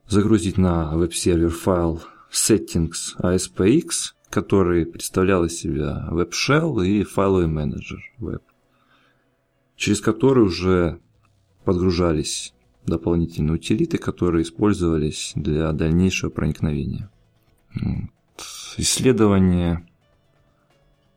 загрузить 0.08 0.58
на 0.58 0.96
веб-сервер 0.96 1.50
файл 1.50 2.02
settings 2.32 3.16
ASPX, 3.20 4.14
который 4.30 4.86
представлял 4.86 5.46
из 5.46 5.60
себя 5.60 6.08
Shell 6.12 6.86
и 6.86 7.04
файловый 7.04 7.48
менеджер 7.48 8.00
Web, 8.20 8.42
через 9.76 10.02
который 10.02 10.44
уже 10.44 11.00
подгружались 11.64 12.54
дополнительные 12.86 13.56
утилиты, 13.56 13.98
которые 13.98 14.44
использовались 14.44 15.34
для 15.36 15.72
дальнейшего 15.74 16.30
проникновения. 16.30 17.10
Исследование 18.78 19.86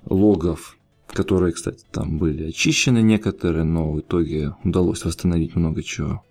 логов, 0.05 0.77
которые, 1.07 1.53
кстати, 1.53 1.85
там 1.93 2.19
были 2.19 2.49
очищены 2.49 3.03
некоторые, 3.03 3.65
но 3.65 3.93
в 3.93 4.01
итоге 4.01 4.55
удалось 4.65 5.05
восстановить 5.05 5.55
много 5.55 5.83
чего. 5.83 6.25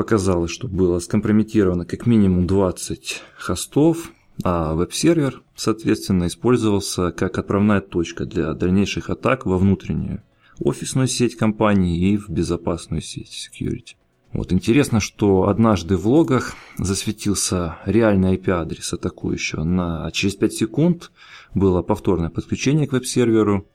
Показалось, 0.00 0.50
что 0.50 0.66
было 0.66 0.98
скомпрометировано 0.98 1.84
как 1.84 2.06
минимум 2.06 2.46
20 2.46 3.20
хостов, 3.36 4.12
а 4.42 4.72
веб-сервер, 4.72 5.42
соответственно, 5.54 6.28
использовался 6.28 7.12
как 7.12 7.36
отправная 7.36 7.82
точка 7.82 8.24
для 8.24 8.54
дальнейших 8.54 9.10
атак 9.10 9.44
во 9.44 9.58
внутреннюю 9.58 10.22
офисную 10.58 11.06
сеть 11.06 11.36
компании 11.36 11.98
и 11.98 12.16
в 12.16 12.30
безопасную 12.30 13.02
сеть 13.02 13.28
security. 13.28 13.96
Вот 14.32 14.54
интересно, 14.54 15.00
что 15.00 15.48
однажды 15.48 15.98
в 15.98 16.08
логах 16.08 16.54
засветился 16.78 17.76
реальный 17.84 18.38
IP-адрес 18.38 18.94
атакующего, 18.94 19.64
на, 19.64 20.06
а 20.06 20.10
через 20.12 20.34
5 20.34 20.52
секунд 20.54 21.12
было 21.54 21.82
повторное 21.82 22.30
подключение 22.30 22.86
к 22.86 22.92
веб-серверу 22.92 23.68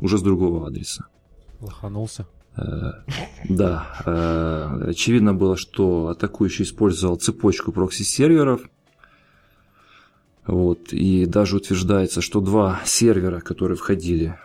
уже 0.00 0.16
с 0.16 0.22
другого 0.22 0.68
адреса. 0.68 1.06
Лоханулся. 1.60 2.28
Э, 2.56 2.92
да, 3.48 3.86
э, 4.04 4.90
очевидно 4.90 5.34
было, 5.34 5.56
что 5.56 6.08
атакующий 6.08 6.64
использовал 6.64 7.16
цепочку 7.16 7.72
прокси-серверов, 7.72 8.62
вот, 10.46 10.92
и 10.92 11.24
даже 11.26 11.56
утверждается, 11.56 12.20
что 12.20 12.40
два 12.40 12.80
сервера, 12.84 13.40
которые 13.40 13.76
входили 13.76 14.36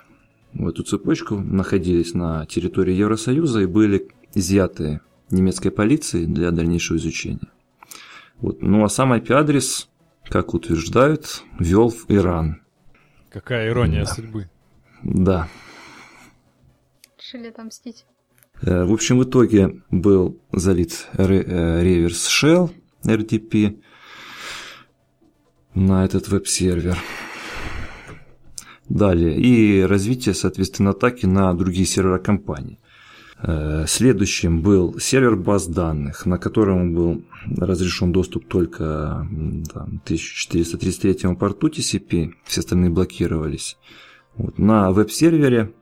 в 0.53 0.67
эту 0.67 0.83
цепочку, 0.83 1.35
находились 1.35 2.13
на 2.13 2.45
территории 2.45 2.93
Евросоюза 2.93 3.61
и 3.61 3.65
были 3.65 4.07
изъяты 4.33 5.01
немецкой 5.31 5.71
полиции 5.71 6.25
для 6.25 6.51
дальнейшего 6.51 6.97
изучения. 6.97 7.49
Вот. 8.39 8.61
Ну 8.61 8.83
а 8.83 8.89
сам 8.89 9.13
IP-адрес, 9.13 9.89
как 10.29 10.53
утверждают, 10.53 11.43
вел 11.59 11.89
в 11.89 12.05
Иран. 12.07 12.61
Какая 13.29 13.69
ирония 13.69 14.05
да. 14.05 14.13
судьбы. 14.13 14.49
Да. 15.03 15.47
Решили 17.27 17.47
отомстить. 17.47 18.05
Э, 18.61 18.85
в 18.85 18.93
общем, 18.93 19.19
в 19.19 19.23
итоге 19.25 19.81
был 19.91 20.39
залит 20.53 21.07
э, 21.17 21.81
реверс 21.83 22.29
shell 22.29 22.71
RDP 23.03 23.81
на 25.73 26.05
этот 26.05 26.29
веб-сервер. 26.29 26.97
Далее. 28.87 29.35
И 29.35 29.81
развитие, 29.81 30.35
соответственно, 30.35 30.91
атаки 30.91 31.25
на 31.25 31.53
другие 31.53 31.85
сервера 31.85 32.17
компании. 32.17 32.79
Э, 33.43 33.83
следующим 33.89 34.61
был 34.61 34.97
сервер 34.97 35.35
баз 35.35 35.67
данных, 35.67 36.25
на 36.25 36.37
котором 36.37 36.93
был 36.93 37.25
разрешен 37.57 38.13
доступ 38.13 38.47
только 38.47 39.27
там, 39.73 40.01
1433 40.05 41.35
порту 41.35 41.67
TCP, 41.67 42.35
все 42.45 42.61
остальные 42.61 42.91
блокировались. 42.91 43.77
Вот. 44.37 44.57
На 44.57 44.91
веб-сервере 44.91 45.73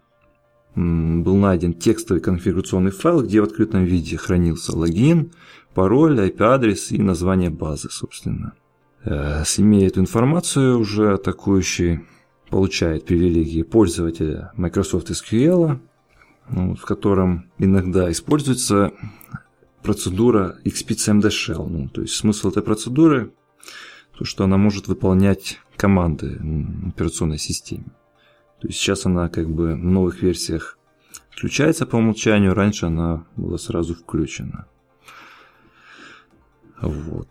был 0.75 1.35
найден 1.37 1.73
текстовый 1.73 2.21
конфигурационный 2.21 2.91
файл, 2.91 3.21
где 3.21 3.41
в 3.41 3.45
открытом 3.45 3.85
виде 3.85 4.17
хранился 4.17 4.75
логин, 4.77 5.31
пароль, 5.73 6.19
IP-адрес 6.19 6.91
и 6.91 6.97
название 6.97 7.49
базы, 7.49 7.89
собственно. 7.89 8.53
Э, 9.03 9.43
имея 9.57 9.87
эту 9.87 10.01
информацию, 10.01 10.79
уже 10.79 11.13
атакующий 11.13 12.01
получает 12.49 13.05
привилегии 13.05 13.63
пользователя 13.63 14.51
Microsoft 14.55 15.09
SQL, 15.11 15.79
ну, 16.49 16.75
в 16.75 16.85
котором 16.85 17.49
иногда 17.57 18.11
используется 18.11 18.91
процедура 19.81 20.57
XPCMD 20.65 21.29
Shell. 21.29 21.67
Ну, 21.67 21.89
то 21.89 22.01
есть 22.01 22.15
смысл 22.15 22.49
этой 22.49 22.63
процедуры 22.63 23.31
то, 24.17 24.25
что 24.25 24.43
она 24.43 24.57
может 24.57 24.87
выполнять 24.87 25.59
команды 25.75 26.39
операционной 26.87 27.37
системе. 27.37 27.85
То 28.65 28.69
есть 28.69 28.79
сейчас 28.79 29.05
она 29.05 29.29
как 29.29 29.47
бы 29.47 29.75
в 29.75 29.77
новых 29.77 30.23
версиях 30.23 30.79
включается 31.29 31.85
по 31.85 31.97
умолчанию, 31.97 32.55
раньше 32.55 32.87
она 32.87 33.23
была 33.35 33.59
сразу 33.59 33.93
включена. 33.93 34.65
Вот. 36.81 37.27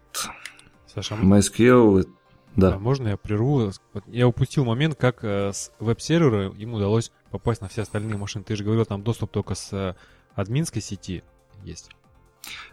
Саша, 0.86 1.16
MySQL, 1.16 2.06
да. 2.54 2.76
А 2.76 2.78
можно 2.78 3.08
я 3.08 3.16
прерву? 3.16 3.72
Я 4.06 4.28
упустил 4.28 4.64
момент, 4.64 4.94
как 4.94 5.24
э, 5.24 5.50
с 5.52 5.72
веб-сервера 5.80 6.52
ему 6.52 6.76
удалось 6.76 7.10
попасть 7.32 7.60
на 7.60 7.66
все 7.66 7.82
остальные 7.82 8.16
машины. 8.16 8.44
Ты 8.44 8.54
же 8.54 8.62
говорил, 8.62 8.84
там 8.84 9.02
доступ 9.02 9.32
только 9.32 9.56
с 9.56 9.72
э, 9.72 9.96
админской 10.36 10.82
сети 10.82 11.24
есть. 11.64 11.90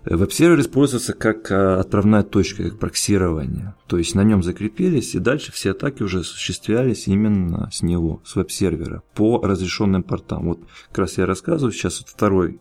Веб-сервер 0.04 0.60
используется 0.60 1.14
как 1.14 1.52
э, 1.52 1.76
отправная 1.76 2.24
точка, 2.24 2.64
как 2.64 2.80
проксирование. 2.80 3.76
То 3.88 3.98
есть 3.98 4.16
на 4.16 4.24
нем 4.24 4.42
закрепились, 4.42 5.14
и 5.14 5.20
дальше 5.20 5.52
все 5.52 5.72
атаки 5.72 6.02
уже 6.02 6.22
осуществлялись 6.22 7.08
именно 7.08 7.70
с 7.72 7.84
него, 7.84 8.22
с 8.26 8.36
веб-сервера, 8.36 9.04
по 9.14 9.40
разрешенным 9.42 10.02
портам. 10.02 10.48
Вот 10.48 10.60
как 10.90 11.00
раз 11.00 11.18
я 11.18 11.26
рассказываю, 11.28 11.72
сейчас 11.72 12.00
вот 12.00 12.10
второй 12.10 12.60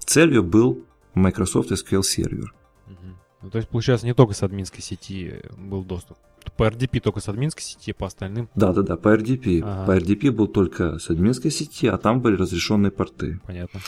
целью 0.00 0.42
был 0.42 0.84
Microsoft 1.14 1.72
SQL 1.72 2.02
сервер. 2.02 2.54
Угу. 2.86 2.96
Ну, 3.42 3.50
то 3.50 3.58
есть, 3.58 3.70
получается, 3.70 4.06
не 4.06 4.14
только 4.14 4.34
с 4.34 4.42
админской 4.42 4.82
сети 4.82 5.42
был 5.56 5.82
доступ. 5.82 6.18
По 6.56 6.64
RDP 6.64 7.00
только 7.00 7.20
с 7.20 7.28
админской 7.28 7.62
сети, 7.62 7.92
по 7.92 8.06
остальным. 8.06 8.48
Да, 8.54 8.72
да, 8.72 8.82
да, 8.82 8.96
по 8.96 9.14
RDP. 9.14 9.62
Ага. 9.62 9.86
По 9.86 9.96
RDP 9.98 10.30
был 10.30 10.46
только 10.46 10.98
с 10.98 11.10
админской 11.10 11.50
сети, 11.50 11.86
а 11.86 11.98
там 11.98 12.20
были 12.20 12.36
разрешенные 12.36 12.90
порты. 12.90 13.40
Понятно. 13.46 13.80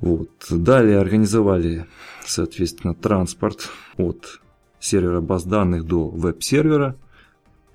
Вот. 0.00 0.30
Далее 0.50 0.98
организовали, 0.98 1.86
соответственно, 2.24 2.94
транспорт 2.94 3.68
от 3.96 4.40
сервера 4.78 5.20
баз 5.20 5.44
данных 5.44 5.84
до 5.84 6.08
веб-сервера, 6.08 6.96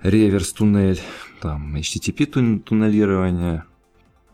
реверс-туннель, 0.01 0.99
там 1.41 1.76
HTTP 1.76 2.26
тун- 2.26 2.59
туннелирование. 2.59 3.65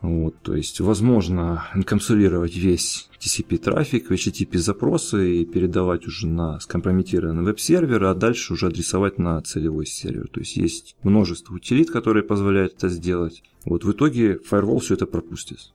Вот, 0.00 0.34
то 0.42 0.56
есть 0.56 0.80
возможно 0.80 1.64
инкапсулировать 1.76 2.56
весь 2.56 3.08
TCP-трафик 3.20 4.08
в 4.08 4.12
HTTP-запросы 4.12 5.36
и 5.36 5.44
передавать 5.44 6.08
уже 6.08 6.26
на 6.26 6.58
скомпрометированный 6.58 7.44
веб-сервер, 7.44 8.02
а 8.04 8.14
дальше 8.14 8.54
уже 8.54 8.66
адресовать 8.66 9.18
на 9.18 9.40
целевой 9.42 9.86
сервер. 9.86 10.26
То 10.26 10.40
есть 10.40 10.56
есть 10.56 10.96
множество 11.04 11.54
утилит, 11.54 11.92
которые 11.92 12.24
позволяют 12.24 12.74
это 12.78 12.88
сделать. 12.88 13.44
Вот 13.64 13.84
в 13.84 13.92
итоге 13.92 14.40
Firewall 14.50 14.80
все 14.80 14.94
это 14.94 15.06
пропустит. 15.06 15.72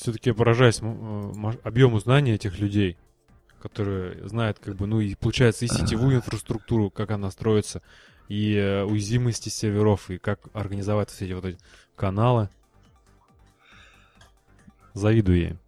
Все-таки 0.00 0.30
я 0.30 0.34
поражаюсь 0.34 0.78
э, 0.80 1.52
объему 1.64 1.98
знаний 1.98 2.32
этих 2.32 2.60
людей, 2.60 2.96
которые 3.60 4.28
знают, 4.28 4.60
как 4.60 4.76
бы, 4.76 4.86
ну 4.86 5.00
и 5.00 5.16
получается 5.16 5.64
и 5.64 5.68
сетевую 5.68 6.16
инфраструктуру, 6.16 6.88
как 6.90 7.10
она 7.10 7.30
строится, 7.32 7.82
и 8.28 8.54
э, 8.54 8.84
уязвимости 8.84 9.48
серверов, 9.48 10.08
и 10.10 10.18
как 10.18 10.40
организовать 10.52 11.10
все 11.10 11.24
эти 11.24 11.32
вот 11.32 11.44
эти 11.46 11.58
каналы. 11.96 12.48
Завидую 14.94 15.40
я 15.40 15.48
им. 15.50 15.58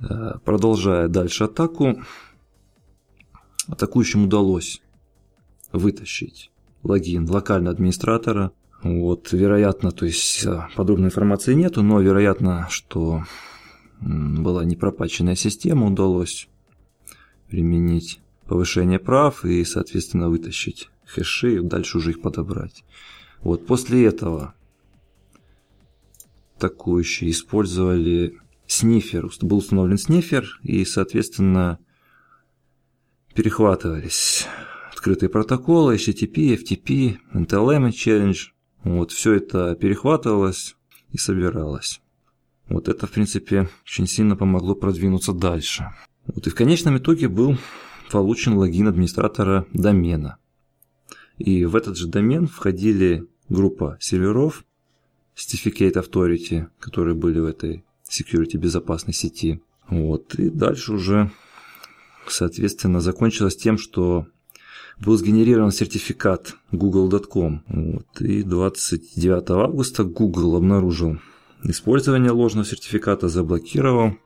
Э, 0.00 0.38
Продолжая 0.44 1.06
дальше 1.06 1.44
атаку, 1.44 2.02
атакующим 3.68 4.24
удалось 4.24 4.82
вытащить 5.70 6.50
логин 6.82 7.30
локального 7.30 7.74
администратора. 7.74 8.50
Вот, 8.82 9.32
вероятно, 9.32 9.90
то 9.90 10.06
есть 10.06 10.44
э, 10.46 10.68
подробной 10.74 11.08
информации 11.08 11.54
нету, 11.54 11.82
но 11.82 12.00
вероятно, 12.00 12.66
что 12.70 13.24
была 14.00 14.64
непропаченная 14.64 15.34
система, 15.34 15.86
удалось 15.86 16.48
применить 17.48 18.20
повышение 18.46 18.98
прав 18.98 19.44
и, 19.44 19.64
соответственно, 19.64 20.30
вытащить 20.30 20.88
хэши 21.04 21.56
и 21.56 21.60
дальше 21.60 21.98
уже 21.98 22.10
их 22.10 22.22
подобрать. 22.22 22.84
Вот 23.42 23.66
после 23.66 24.06
этого 24.06 24.54
атакующие 26.56 27.30
использовали 27.30 28.38
снифер, 28.66 29.30
был 29.42 29.58
установлен 29.58 29.98
снифер, 29.98 30.60
и, 30.62 30.84
соответственно, 30.84 31.78
перехватывались 33.34 34.46
открытые 34.92 35.30
протоколы, 35.30 35.96
HTTP, 35.96 36.62
FTP, 36.62 37.16
NTLM 37.32 37.88
Challenge. 37.90 38.36
Вот, 38.84 39.12
все 39.12 39.34
это 39.34 39.74
перехватывалось 39.74 40.76
и 41.10 41.18
собиралось. 41.18 42.00
Вот 42.68 42.88
это, 42.88 43.06
в 43.06 43.10
принципе, 43.10 43.68
очень 43.84 44.06
сильно 44.06 44.36
помогло 44.36 44.74
продвинуться 44.74 45.32
дальше. 45.32 45.90
Вот, 46.26 46.46
и 46.46 46.50
в 46.50 46.54
конечном 46.54 46.98
итоге 46.98 47.28
был 47.28 47.58
получен 48.10 48.54
логин 48.54 48.88
администратора 48.88 49.66
домена. 49.72 50.36
И 51.36 51.64
в 51.64 51.76
этот 51.76 51.96
же 51.96 52.06
домен 52.06 52.46
входили 52.46 53.26
группа 53.48 53.96
серверов, 54.00 54.64
Certificate 55.34 55.94
Authority, 55.94 56.66
которые 56.78 57.14
были 57.14 57.38
в 57.38 57.46
этой 57.46 57.84
security 58.08 58.56
безопасной 58.56 59.14
сети. 59.14 59.62
Вот. 59.88 60.34
И 60.34 60.50
дальше 60.50 60.92
уже, 60.92 61.30
соответственно, 62.28 63.00
закончилось 63.00 63.56
тем, 63.56 63.78
что 63.78 64.26
был 65.00 65.16
сгенерирован 65.16 65.72
сертификат 65.72 66.56
google.com. 66.72 67.62
Вот. 67.66 68.20
И 68.20 68.42
29 68.42 69.50
августа 69.50 70.04
Google 70.04 70.56
обнаружил 70.56 71.18
использование 71.64 72.30
ложного 72.30 72.66
сертификата, 72.66 73.28
заблокировал. 73.28 74.16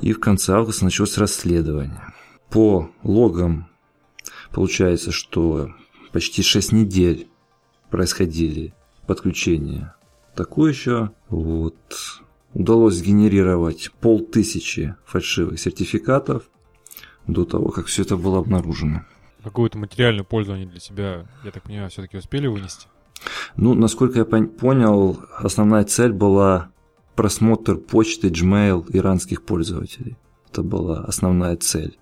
И 0.00 0.12
в 0.12 0.20
конце 0.20 0.54
августа 0.54 0.84
началось 0.84 1.18
расследование. 1.18 2.02
По 2.50 2.90
логам 3.02 3.68
получается, 4.52 5.12
что 5.12 5.70
почти 6.12 6.42
6 6.42 6.72
недель 6.72 7.28
происходили 7.90 8.74
подключения 9.06 9.94
атакующего. 10.32 11.12
Вот. 11.28 11.76
Удалось 12.54 12.94
сгенерировать 12.94 13.90
полтысячи 14.00 14.96
фальшивых 15.04 15.60
сертификатов 15.60 16.50
до 17.26 17.44
того, 17.44 17.68
как 17.68 17.86
все 17.86 18.02
это 18.02 18.16
было 18.16 18.38
обнаружено. 18.38 19.04
Какую-то 19.42 19.78
материальную 19.78 20.24
пользу 20.24 20.52
они 20.52 20.66
для 20.66 20.80
себя, 20.80 21.26
я 21.44 21.50
так 21.50 21.62
понимаю, 21.62 21.90
все-таки 21.90 22.16
успели 22.16 22.46
вынести? 22.46 22.88
Ну, 23.56 23.74
насколько 23.74 24.18
я 24.18 24.24
пон- 24.24 24.48
понял, 24.48 25.20
основная 25.36 25.84
цель 25.84 26.12
была 26.12 26.70
просмотр 27.14 27.76
почты 27.76 28.28
Gmail 28.28 28.86
иранских 28.92 29.44
пользователей. 29.44 30.16
Это 30.50 30.62
была 30.62 31.00
основная 31.04 31.56
цель 31.56 31.98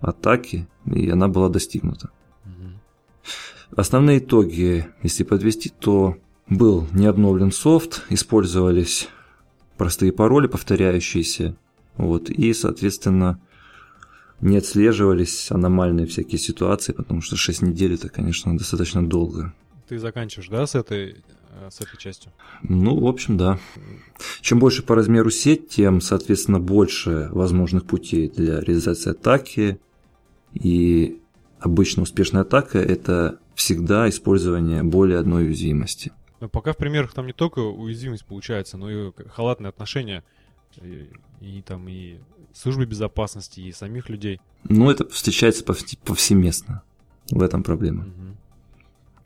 атаки, 0.00 0.68
и 0.86 1.08
она 1.10 1.28
была 1.28 1.48
достигнута. 1.48 2.10
Мгм. 2.44 2.80
Основные 3.76 4.18
итоги, 4.18 4.86
если 5.02 5.24
подвести, 5.24 5.70
то 5.70 6.16
был 6.48 6.86
не 6.92 7.06
обновлен 7.06 7.52
софт, 7.52 8.04
использовались 8.10 9.08
простые 9.76 10.12
пароли, 10.12 10.46
повторяющиеся, 10.46 11.56
вот, 11.96 12.30
и, 12.30 12.52
соответственно, 12.54 13.40
не 14.40 14.58
отслеживались 14.58 15.50
аномальные 15.50 16.06
всякие 16.06 16.38
ситуации, 16.38 16.92
потому 16.92 17.22
что 17.22 17.36
6 17.36 17.62
недель 17.62 17.94
это, 17.94 18.08
конечно, 18.08 18.56
достаточно 18.56 19.06
долго. 19.06 19.54
Ты 19.88 19.98
заканчиваешь, 19.98 20.48
да, 20.48 20.66
с 20.66 20.74
этой, 20.74 21.16
э, 21.50 21.68
с 21.70 21.80
этой 21.80 21.96
частью? 21.96 22.32
Ну, 22.62 22.98
в 22.98 23.06
общем, 23.06 23.36
да. 23.36 23.58
Чем 24.40 24.58
больше 24.58 24.82
по 24.82 24.94
размеру 24.94 25.30
сеть, 25.30 25.68
тем, 25.68 26.00
соответственно, 26.00 26.60
больше 26.60 27.28
возможных 27.32 27.86
путей 27.86 28.28
для 28.28 28.60
реализации 28.60 29.10
атаки. 29.10 29.78
И 30.52 31.20
обычно 31.60 32.02
успешная 32.02 32.42
атака– 32.42 32.78
это 32.80 33.38
всегда 33.54 34.08
использование 34.08 34.82
более 34.82 35.18
одной 35.18 35.46
уязвимости. 35.46 36.12
Но 36.40 36.48
пока 36.48 36.72
в 36.72 36.76
примерах 36.76 37.12
там 37.12 37.26
не 37.26 37.32
только 37.32 37.60
уязвимость 37.60 38.26
получается, 38.26 38.76
но 38.76 38.90
и 38.90 39.12
халатные 39.28 39.70
отношения 39.70 40.22
и, 40.82 41.08
и 41.40 41.62
там 41.62 41.88
и 41.88 42.18
службы 42.56 42.86
безопасности, 42.86 43.60
и 43.60 43.72
самих 43.72 44.08
людей. 44.08 44.40
Но 44.64 44.90
это 44.90 45.08
встречается 45.08 45.64
повс- 45.64 45.98
повсеместно. 46.04 46.82
В 47.30 47.42
этом 47.42 47.62
проблема. 47.62 48.04
Мгм. 48.04 48.36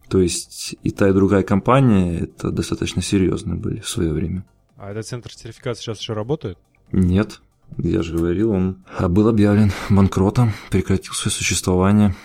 То 0.09 0.20
есть 0.20 0.74
и 0.83 0.91
та, 0.91 1.09
и 1.09 1.12
другая 1.12 1.43
компания 1.43 2.18
это 2.20 2.51
достаточно 2.51 3.01
серьезные 3.03 3.57
были 3.57 3.81
в 3.81 3.89
свое 3.89 4.12
время. 4.12 4.45
А 4.76 4.91
этот 4.91 5.07
центр 5.07 5.31
сертификации 5.33 5.83
сейчас 5.83 6.01
еще 6.01 6.14
работает? 6.14 6.59
Нет, 6.91 7.41
я 7.78 8.03
же 8.03 8.16
говорил, 8.16 8.51
он 8.51 8.78
а, 8.99 9.09
был 9.09 9.28
объявлен 9.28 9.70
банкротом, 9.91 10.53
прекратил 10.70 11.12
свое 11.12 11.33
существование. 11.33 12.16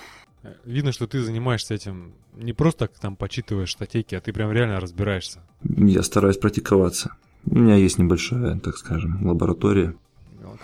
Э, 0.43 0.53
Видно, 0.65 0.91
что 0.91 1.05
ты 1.05 1.21
занимаешься 1.21 1.73
этим 1.75 2.13
не 2.33 2.53
просто 2.53 2.87
так 2.87 2.99
там 2.99 3.15
почитываешь 3.15 3.71
статейки, 3.71 4.15
а 4.15 4.21
ты 4.21 4.33
прям 4.33 4.51
реально 4.51 4.79
разбираешься. 4.79 5.41
Я 5.63 6.03
стараюсь 6.03 6.37
практиковаться. 6.37 7.15
У 7.45 7.57
меня 7.57 7.75
есть 7.75 7.97
небольшая, 7.99 8.59
так 8.59 8.77
скажем, 8.77 9.25
лаборатория. 9.27 9.95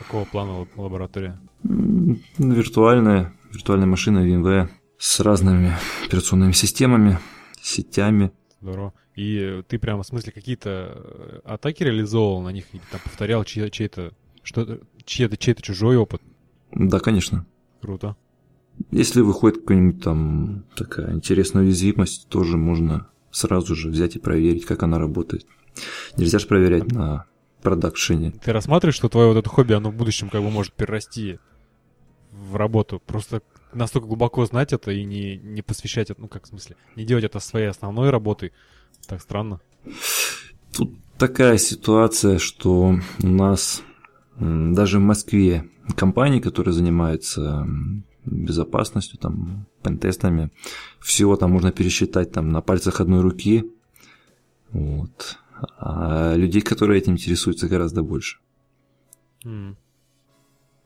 Какого 0.01 0.25
плана 0.25 0.59
лаб- 0.59 0.77
лаборатория? 0.77 1.39
М, 1.63 2.19
Виртуальная, 2.37 3.33
виртуальная 3.51 3.87
машина 3.87 4.19
VMware 4.25 4.69
с 4.97 5.19
разными 5.19 5.73
операционными 6.05 6.51
системами, 6.53 7.19
сетями. 7.61 8.31
Здорово. 8.61 8.93
И 9.15 9.37
э, 9.37 9.63
ты 9.67 9.77
прямо 9.77 10.03
в 10.03 10.07
смысле 10.07 10.31
какие-то 10.31 10.69
э, 10.95 11.39
атаки 11.43 11.83
реализовывал 11.83 12.41
на 12.41 12.49
них, 12.49 12.65
там 12.91 13.01
повторял 13.03 13.43
чей-то, 13.43 14.11
что 14.43 14.79
чей-то, 15.05 15.37
чей-то 15.37 15.61
чужой 15.61 15.97
опыт? 15.97 16.21
Да, 16.71 16.99
конечно. 16.99 17.45
Круто. 17.81 18.15
Если 18.91 19.21
выходит 19.21 19.59
какая-нибудь 19.61 20.03
там 20.03 20.63
такая 20.75 21.13
интересная 21.13 21.63
уязвимость, 21.63 22.27
тоже 22.29 22.57
можно 22.57 23.07
сразу 23.29 23.75
же 23.75 23.89
взять 23.89 24.15
и 24.15 24.19
проверить, 24.19 24.65
как 24.65 24.83
она 24.83 24.97
работает. 24.97 25.45
Нельзя 26.17 26.39
же 26.39 26.47
проверять 26.47 26.91
на 26.91 27.25
продакшене. 27.61 28.31
Ты 28.43 28.53
рассматриваешь, 28.53 28.95
что 28.95 29.09
твое 29.09 29.29
вот 29.29 29.37
это 29.37 29.49
хобби, 29.49 29.73
оно 29.73 29.91
в 29.91 29.95
будущем 29.95 30.29
как 30.29 30.41
бы 30.41 30.49
может 30.49 30.73
перерасти 30.73 31.39
в 32.31 32.55
работу? 32.55 33.01
Просто 33.05 33.41
настолько 33.73 34.07
глубоко 34.07 34.45
знать 34.45 34.73
это 34.73 34.91
и 34.91 35.03
не, 35.03 35.37
не 35.37 35.61
посвящать 35.61 36.09
это, 36.09 36.21
ну 36.21 36.27
как 36.27 36.45
в 36.45 36.47
смысле, 36.47 36.75
не 36.95 37.05
делать 37.05 37.23
это 37.23 37.39
своей 37.39 37.67
основной 37.67 38.09
работой. 38.09 38.51
Так 39.07 39.21
странно. 39.21 39.59
Тут 40.73 40.93
такая 41.17 41.57
ситуация, 41.57 42.37
что 42.37 42.95
у 43.21 43.27
нас 43.27 43.81
даже 44.39 44.99
в 44.99 45.01
Москве 45.01 45.69
компании, 45.95 46.39
которые 46.39 46.73
занимаются 46.73 47.67
безопасностью, 48.25 49.17
там, 49.17 49.65
пентестами, 49.83 50.51
всего 50.99 51.35
там 51.35 51.51
можно 51.51 51.71
пересчитать 51.71 52.31
там 52.31 52.49
на 52.49 52.61
пальцах 52.61 53.01
одной 53.01 53.21
руки. 53.21 53.65
Вот. 54.71 55.37
А 55.77 56.35
людей, 56.35 56.61
которые 56.61 56.99
этим 56.99 57.13
интересуются, 57.13 57.67
гораздо 57.67 58.03
больше. 58.03 58.37
М. 59.45 59.77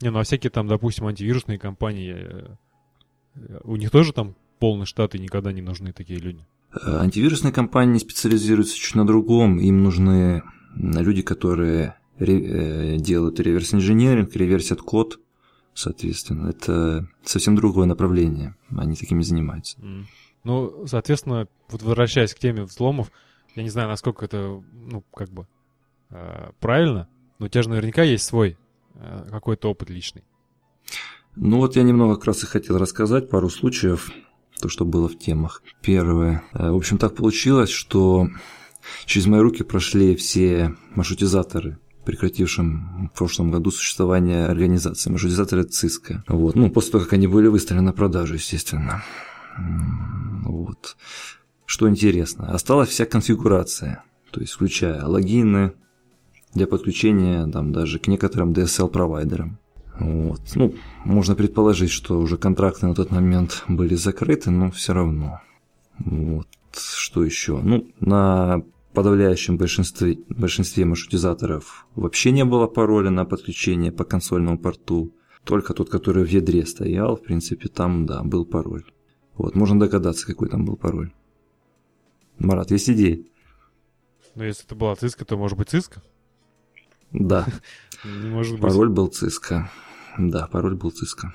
Не, 0.01 0.11
ну 0.11 0.19
а 0.19 0.23
всякие 0.23 0.49
там, 0.51 0.67
допустим, 0.67 1.07
антивирусные 1.07 1.57
компании, 1.57 2.13
э, 2.15 3.59
у 3.63 3.75
них 3.75 3.91
тоже 3.91 4.13
там 4.13 4.35
полный 4.59 4.85
штат 4.85 5.15
и 5.15 5.19
никогда 5.19 5.51
не 5.51 5.61
нужны 5.61 5.93
такие 5.93 6.19
люди. 6.19 6.45
Э, 6.73 6.97
антивирусные 6.97 7.53
компании 7.53 7.99
специализируются 7.99 8.75
чуть 8.77 8.95
на 8.95 9.05
другом. 9.07 9.59
Им 9.59 9.83
нужны 9.83 10.43
люди, 10.75 11.21
которые 11.21 11.95
ре- 12.17 12.95
э, 12.95 12.97
делают 12.97 13.39
реверс-инженеринг, 13.39 14.35
реверсят 14.35 14.81
код, 14.81 15.19
соответственно. 15.73 16.49
Это 16.49 17.07
совсем 17.23 17.55
другое 17.55 17.85
направление. 17.85 18.55
Они 18.75 18.95
такими 18.95 19.21
занимаются. 19.21 19.79
М. 19.81 20.07
Ну, 20.43 20.85
соответственно, 20.87 21.47
вот 21.69 21.81
возвращаясь 21.81 22.33
к 22.33 22.39
теме 22.39 22.63
взломов, 22.63 23.11
я 23.55 23.63
не 23.63 23.69
знаю, 23.69 23.89
насколько 23.89 24.25
это, 24.25 24.63
ну, 24.73 25.03
как 25.13 25.29
бы 25.29 25.47
э, 26.09 26.51
правильно, 26.59 27.07
но 27.39 27.45
у 27.45 27.49
тебя 27.49 27.63
же 27.63 27.69
наверняка 27.69 28.03
есть 28.03 28.25
свой 28.25 28.57
э, 28.95 29.27
какой-то 29.29 29.69
опыт 29.69 29.89
личный. 29.89 30.23
Ну 31.35 31.57
вот 31.57 31.75
я 31.75 31.83
немного 31.83 32.15
как 32.15 32.25
раз 32.25 32.43
и 32.43 32.47
хотел 32.47 32.77
рассказать 32.77 33.29
пару 33.29 33.49
случаев, 33.49 34.11
то, 34.59 34.69
что 34.69 34.85
было 34.85 35.09
в 35.09 35.17
темах. 35.17 35.63
Первое. 35.81 36.43
Э, 36.53 36.71
В 36.71 36.75
общем, 36.75 36.97
так 36.97 37.15
получилось, 37.15 37.69
что 37.69 38.27
через 39.05 39.25
мои 39.25 39.39
руки 39.41 39.63
прошли 39.63 40.15
все 40.15 40.75
маршрутизаторы, 40.91 41.77
прекратившим 42.05 43.09
в 43.13 43.17
прошлом 43.17 43.51
году 43.51 43.71
существование 43.71 44.45
организации. 44.45 45.09
Маршрутизаторы 45.09 45.63
ЦИСКа. 45.63 46.23
Вот. 46.27 46.55
Ну, 46.55 46.69
после 46.69 46.93
того, 46.93 47.03
как 47.03 47.13
они 47.13 47.27
были 47.27 47.47
выставлены 47.47 47.87
на 47.87 47.93
продажу, 47.93 48.35
естественно. 48.35 49.03
Вот. 50.43 50.95
Что 51.65 51.89
интересно, 51.89 52.51
осталась 52.51 52.89
вся 52.89 53.05
конфигурация, 53.05 54.03
то 54.31 54.39
есть 54.39 54.53
включая 54.53 55.03
логины 55.05 55.73
для 56.53 56.67
подключения 56.67 57.47
там, 57.47 57.73
даже 57.73 57.99
к 57.99 58.07
некоторым 58.07 58.53
DSL-провайдерам. 58.53 59.57
Вот. 59.99 60.41
Ну, 60.55 60.75
можно 61.05 61.35
предположить, 61.35 61.91
что 61.91 62.19
уже 62.19 62.37
контракты 62.37 62.85
на 62.85 62.93
тот 62.93 63.11
момент 63.11 63.63
были 63.67 63.95
закрыты, 63.95 64.51
но 64.51 64.71
все 64.71 64.93
равно. 64.93 65.41
Вот. 65.99 66.47
Что 66.73 67.23
еще? 67.23 67.59
Ну, 67.61 67.87
на 67.99 68.63
подавляющем 68.93 69.57
большинстве, 69.57 70.17
большинстве 70.29 70.85
маршрутизаторов 70.85 71.87
вообще 71.95 72.31
не 72.31 72.45
было 72.45 72.67
пароля 72.67 73.09
на 73.09 73.25
подключение 73.25 73.91
по 73.91 74.03
консольному 74.03 74.57
порту. 74.57 75.13
Только 75.43 75.73
тот, 75.73 75.89
который 75.89 76.25
в 76.25 76.29
ядре 76.29 76.65
стоял, 76.65 77.15
в 77.15 77.21
принципе, 77.21 77.69
там, 77.69 78.05
да, 78.05 78.23
был 78.23 78.45
пароль. 78.45 78.83
Вот, 79.37 79.55
можно 79.55 79.79
догадаться, 79.79 80.25
какой 80.25 80.49
там 80.49 80.65
был 80.65 80.75
пароль. 80.75 81.11
Марат, 82.37 82.71
есть 82.71 82.89
идеи? 82.89 83.29
Но 84.35 84.43
если 84.43 84.65
это 84.65 84.75
была 84.75 84.95
циска, 84.95 85.25
то 85.25 85.37
может 85.37 85.57
быть 85.57 85.69
циска? 85.69 86.01
Да, 87.11 87.47
может 88.03 88.53
быть. 88.53 88.61
пароль 88.61 88.89
был 88.89 89.07
циска. 89.07 89.71
Да, 90.17 90.47
пароль 90.47 90.75
был 90.75 90.91
циска. 90.91 91.33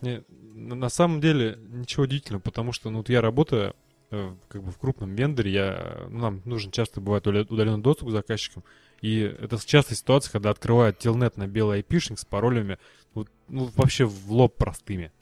Не, 0.00 0.22
на 0.54 0.88
самом 0.88 1.20
деле 1.20 1.58
ничего 1.68 2.04
удивительного, 2.04 2.40
потому 2.40 2.72
что 2.72 2.90
ну, 2.90 2.98
вот 2.98 3.08
я 3.08 3.20
работаю 3.20 3.74
э, 4.10 4.34
как 4.48 4.62
бы 4.62 4.70
в 4.70 4.78
крупном 4.78 5.14
вендоре, 5.14 5.52
я, 5.52 6.06
ну, 6.08 6.18
нам 6.18 6.42
нужен 6.44 6.70
часто 6.70 7.00
бывает 7.00 7.26
удаленный 7.26 7.82
доступ 7.82 8.08
к 8.08 8.12
заказчикам, 8.12 8.64
и 9.00 9.20
это 9.20 9.58
частая 9.64 9.96
ситуация, 9.96 10.32
когда 10.32 10.50
открывают 10.50 10.98
телнет 10.98 11.36
на 11.36 11.46
белый 11.46 11.78
айпишник 11.78 12.18
с 12.18 12.24
паролями, 12.24 12.78
вот, 13.14 13.28
ну, 13.48 13.70
вообще 13.76 14.04
в 14.04 14.30
лоб 14.32 14.56
простыми. 14.56 15.12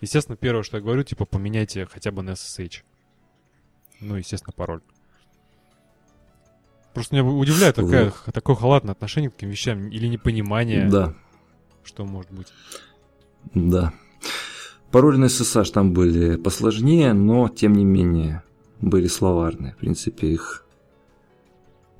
Естественно, 0.00 0.36
первое, 0.36 0.62
что 0.62 0.76
я 0.76 0.82
говорю, 0.82 1.02
типа, 1.02 1.24
поменяйте 1.24 1.86
хотя 1.86 2.10
бы 2.10 2.22
на 2.22 2.30
SSH. 2.30 2.82
Ну, 4.04 4.16
естественно, 4.16 4.52
пароль. 4.54 4.80
Просто 6.92 7.16
меня 7.16 7.24
удивляет 7.24 7.74
такая, 7.74 8.12
такое 8.32 8.54
халатное 8.54 8.92
отношение 8.92 9.30
к 9.30 9.34
таким 9.34 9.50
вещам 9.50 9.88
или 9.88 10.06
непонимание, 10.06 10.88
Да, 10.88 11.14
что 11.82 12.04
может 12.04 12.30
быть. 12.30 12.48
Да. 13.54 13.92
Пароли 14.92 15.16
на 15.16 15.24
SSH 15.24 15.72
там 15.72 15.92
были 15.92 16.36
посложнее, 16.36 17.14
но 17.14 17.48
тем 17.48 17.72
не 17.72 17.84
менее 17.84 18.44
были 18.80 19.08
словарные. 19.08 19.72
В 19.72 19.78
принципе, 19.78 20.28
их 20.28 20.64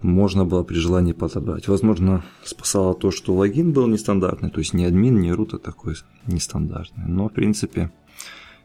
можно 0.00 0.44
было 0.44 0.62
при 0.62 0.76
желании 0.76 1.12
подобрать. 1.12 1.66
Возможно, 1.66 2.22
спасало 2.44 2.94
то, 2.94 3.10
что 3.10 3.34
логин 3.34 3.72
был 3.72 3.86
нестандартный, 3.88 4.50
то 4.50 4.58
есть 4.58 4.74
не 4.74 4.84
админ, 4.84 5.18
не 5.18 5.32
рут, 5.32 5.54
а 5.54 5.58
такой 5.58 5.96
нестандартный. 6.26 7.04
Но, 7.08 7.28
в 7.28 7.32
принципе, 7.32 7.90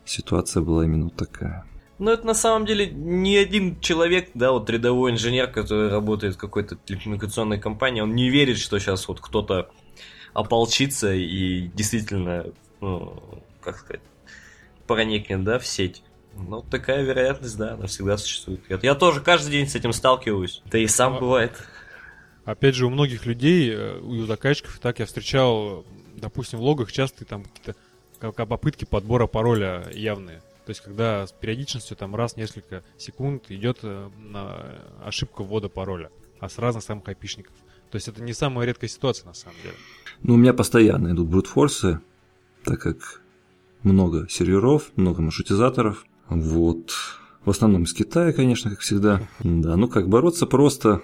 ситуация 0.05 0.61
была 0.61 0.83
именно 0.83 1.09
такая. 1.09 1.65
Ну, 1.99 2.11
это 2.11 2.25
на 2.25 2.33
самом 2.33 2.65
деле 2.65 2.89
ни 2.89 3.35
один 3.35 3.79
человек, 3.81 4.29
да, 4.33 4.51
вот 4.53 4.69
рядовой 4.69 5.11
инженер, 5.11 5.47
который 5.51 5.89
работает 5.89 6.35
в 6.35 6.37
какой-то 6.37 6.77
телекоммуникационной 6.85 7.59
компании, 7.59 7.99
он 8.01 8.15
не 8.15 8.29
верит, 8.29 8.57
что 8.57 8.79
сейчас 8.79 9.07
вот 9.09 9.19
кто-то 9.19 9.69
ополчится 10.33 11.13
и 11.13 11.67
действительно, 11.67 12.45
ну, 12.79 13.21
как 13.61 13.77
сказать, 13.77 14.01
проникнет, 14.87 15.43
да, 15.43 15.59
в 15.59 15.65
сеть. 15.67 16.01
Ну, 16.35 16.61
такая 16.61 17.01
вероятность, 17.03 17.57
да, 17.57 17.73
она 17.73 17.87
всегда 17.87 18.17
существует. 18.17 18.61
Я, 18.69 18.79
я 18.81 18.95
тоже 18.95 19.19
каждый 19.19 19.51
день 19.51 19.67
с 19.67 19.75
этим 19.75 19.91
сталкиваюсь. 19.91 20.61
Да 20.65 20.77
и 20.77 20.87
сам 20.87 21.17
А- 21.17 21.19
бывает. 21.19 21.51
Опять 22.45 22.75
же, 22.75 22.85
у 22.85 22.89
многих 22.89 23.25
людей, 23.25 23.71
э, 23.71 23.99
у 23.99 24.25
заказчиков, 24.25 24.79
так 24.79 24.99
я 24.99 25.05
встречал, 25.05 25.85
допустим, 26.15 26.59
в 26.59 26.61
логах 26.61 26.91
часто 26.91 27.25
там 27.25 27.43
какие-то 27.43 27.75
как- 28.19 28.47
попытки 28.47 28.85
подбора 28.85 29.27
пароля 29.27 29.85
явные. 29.93 30.41
То 30.69 30.71
есть, 30.71 30.81
когда 30.81 31.25
с 31.25 31.31
периодичностью 31.31 31.97
там 31.97 32.15
раз 32.15 32.33
в 32.33 32.37
несколько 32.37 32.83
секунд 32.95 33.49
идет 33.49 33.79
э, 33.81 34.11
на 34.19 34.85
ошибка 35.03 35.41
ввода 35.41 35.67
пароля, 35.67 36.11
а 36.39 36.47
с 36.47 36.59
разных 36.59 36.83
самых 36.83 37.07
айпишников. 37.07 37.55
То 37.89 37.95
есть, 37.95 38.07
это 38.07 38.21
не 38.21 38.33
самая 38.33 38.67
редкая 38.67 38.87
ситуация 38.87 39.25
на 39.25 39.33
самом 39.33 39.55
деле. 39.63 39.73
Ну, 40.21 40.35
у 40.35 40.37
меня 40.37 40.53
постоянно 40.53 41.11
идут 41.11 41.27
брутфорсы, 41.27 42.01
так 42.65 42.79
как 42.81 43.23
много 43.81 44.29
серверов, 44.29 44.91
много 44.95 45.23
маршрутизаторов. 45.23 46.05
Вот. 46.27 46.93
В 47.43 47.49
основном 47.49 47.85
из 47.85 47.93
Китая, 47.93 48.31
конечно, 48.31 48.69
как 48.69 48.81
всегда. 48.81 49.27
Да, 49.39 49.75
ну 49.75 49.87
как 49.87 50.07
бороться 50.07 50.45
просто 50.45 51.01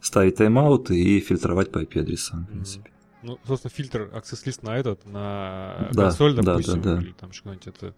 ставить 0.00 0.34
тайм-ауты 0.34 1.00
и 1.00 1.20
фильтровать 1.20 1.70
по 1.70 1.78
IP-адресам, 1.78 2.46
в 2.46 2.48
принципе. 2.48 2.90
Ну, 3.22 3.38
собственно, 3.46 3.70
фильтр 3.70 4.10
access-лист 4.12 4.64
на 4.64 4.76
этот, 4.76 5.06
на 5.06 5.90
Да, 5.92 6.06
консоль, 6.06 6.34
да, 6.34 6.42
допустим, 6.42 6.82
да, 6.82 6.96
да. 6.96 7.02
или 7.02 7.12
там 7.12 7.32
что-нибудь, 7.32 7.68
это 7.68 7.94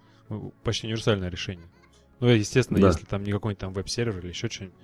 почти 0.62 0.87
универсальное 0.87 1.29
решение. 1.31 1.66
Ну, 2.20 2.29
естественно, 2.29 2.81
Да. 2.81 2.89
если 2.89 3.05
там 3.05 3.22
не 3.22 3.33
какой-нибудь 3.33 3.61
там 3.61 3.72
веб-сервер 3.72 4.18
или 4.18 4.29
еще 4.29 4.49
что-нибудь. 4.49 4.77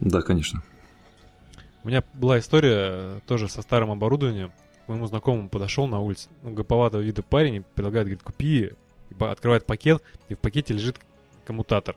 Да, 0.00 0.22
конечно. 0.22 0.62
У 1.82 1.88
меня 1.88 2.02
была 2.14 2.38
история 2.38 3.20
тоже 3.26 3.48
со 3.48 3.62
старым 3.62 3.90
оборудованием. 3.90 4.52
К 4.84 4.88
моему 4.88 5.06
знакомому 5.06 5.48
подошел 5.48 5.86
на 5.86 6.00
улице, 6.00 6.28
ну, 6.42 6.52
гоповатого 6.52 7.00
вида 7.00 7.22
парень, 7.22 7.56
и 7.56 7.60
предлагает, 7.60 8.06
говорит, 8.06 8.22
купи, 8.22 8.72
открывает 9.18 9.64
пакет, 9.64 10.02
и 10.28 10.34
в 10.34 10.38
пакете 10.38 10.74
лежит 10.74 10.98
коммутатор. 11.46 11.96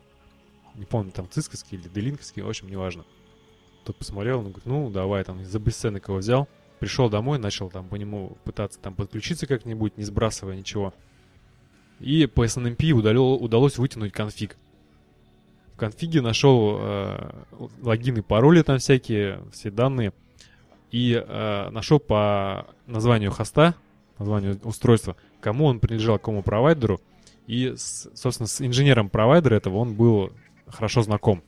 Не 0.76 0.86
помню, 0.86 1.12
там 1.12 1.30
цисковский 1.30 1.76
или 1.76 1.90
делинковский, 1.90 2.44
в 2.44 2.48
общем, 2.50 2.70
неважно. 2.70 3.04
Тот 3.84 3.98
посмотрел, 3.98 4.40
он 4.40 4.46
говорит, 4.46 4.66
ну, 4.66 4.90
давай, 4.90 5.24
там, 5.24 5.44
за 5.44 5.60
бесценок 5.60 6.08
его 6.08 6.18
взял. 6.18 6.48
Пришел 6.80 7.10
домой, 7.10 7.40
начал 7.40 7.70
там 7.70 7.90
по 7.90 7.96
нему 7.96 8.38
пытаться 8.44 8.80
там 8.80 8.94
подключиться 8.94 9.48
как-нибудь, 9.48 9.98
не 9.98 10.04
сбрасывая 10.04 10.56
ничего. 10.56 10.94
И 12.00 12.26
по 12.28 12.45
SNMP 12.45 12.91
удалил, 12.91 13.34
удалось 13.34 13.78
вытянуть 13.78 14.12
конфиг. 14.14 14.56
В 15.74 15.78
конфиге 15.78 16.22
нашел 16.22 16.78
э, 16.80 17.30
логины, 17.82 18.22
пароли 18.24 18.62
там 18.62 18.80
всякие, 18.80 19.41
все 19.52 19.72
данные. 19.72 20.14
И 20.91 21.14
э, 21.14 21.70
нашел 21.70 22.00
по 22.00 22.68
названию 22.86 23.32
хоста, 23.32 23.76
названию 24.18 24.60
устройства, 24.64 25.16
кому 25.41 25.66
он 25.66 25.80
принадлежал, 25.80 26.18
какому 26.18 26.43
провайдеру. 26.43 27.02
И, 27.45 27.74
с- 27.76 28.10
собственно, 28.16 28.48
с 28.48 28.62
инженером 28.62 29.10
провайдера 29.10 29.56
этого 29.56 29.78
он 29.78 29.93
был 29.95 30.32
хорошо 30.68 31.02
знаком. 31.04 31.43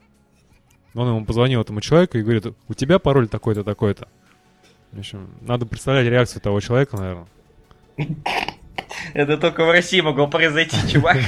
Он 0.94 1.08
ему 1.08 1.24
позвонил 1.24 1.60
этому 1.60 1.80
человеку 1.80 2.18
и 2.18 2.22
говорит, 2.22 2.46
у 2.68 2.74
тебя 2.74 2.98
пароль 2.98 3.28
такой-то, 3.28 3.64
такой-то. 3.64 4.08
В 4.92 4.98
общем, 4.98 5.28
надо 5.40 5.66
представлять 5.66 6.06
реакцию 6.06 6.42
того 6.42 6.60
человека, 6.60 6.96
наверное. 6.96 7.28
Это 9.14 9.36
только 9.36 9.64
в 9.64 9.70
России 9.70 10.00
могло 10.00 10.26
произойти, 10.26 10.76
чувак. 10.88 11.18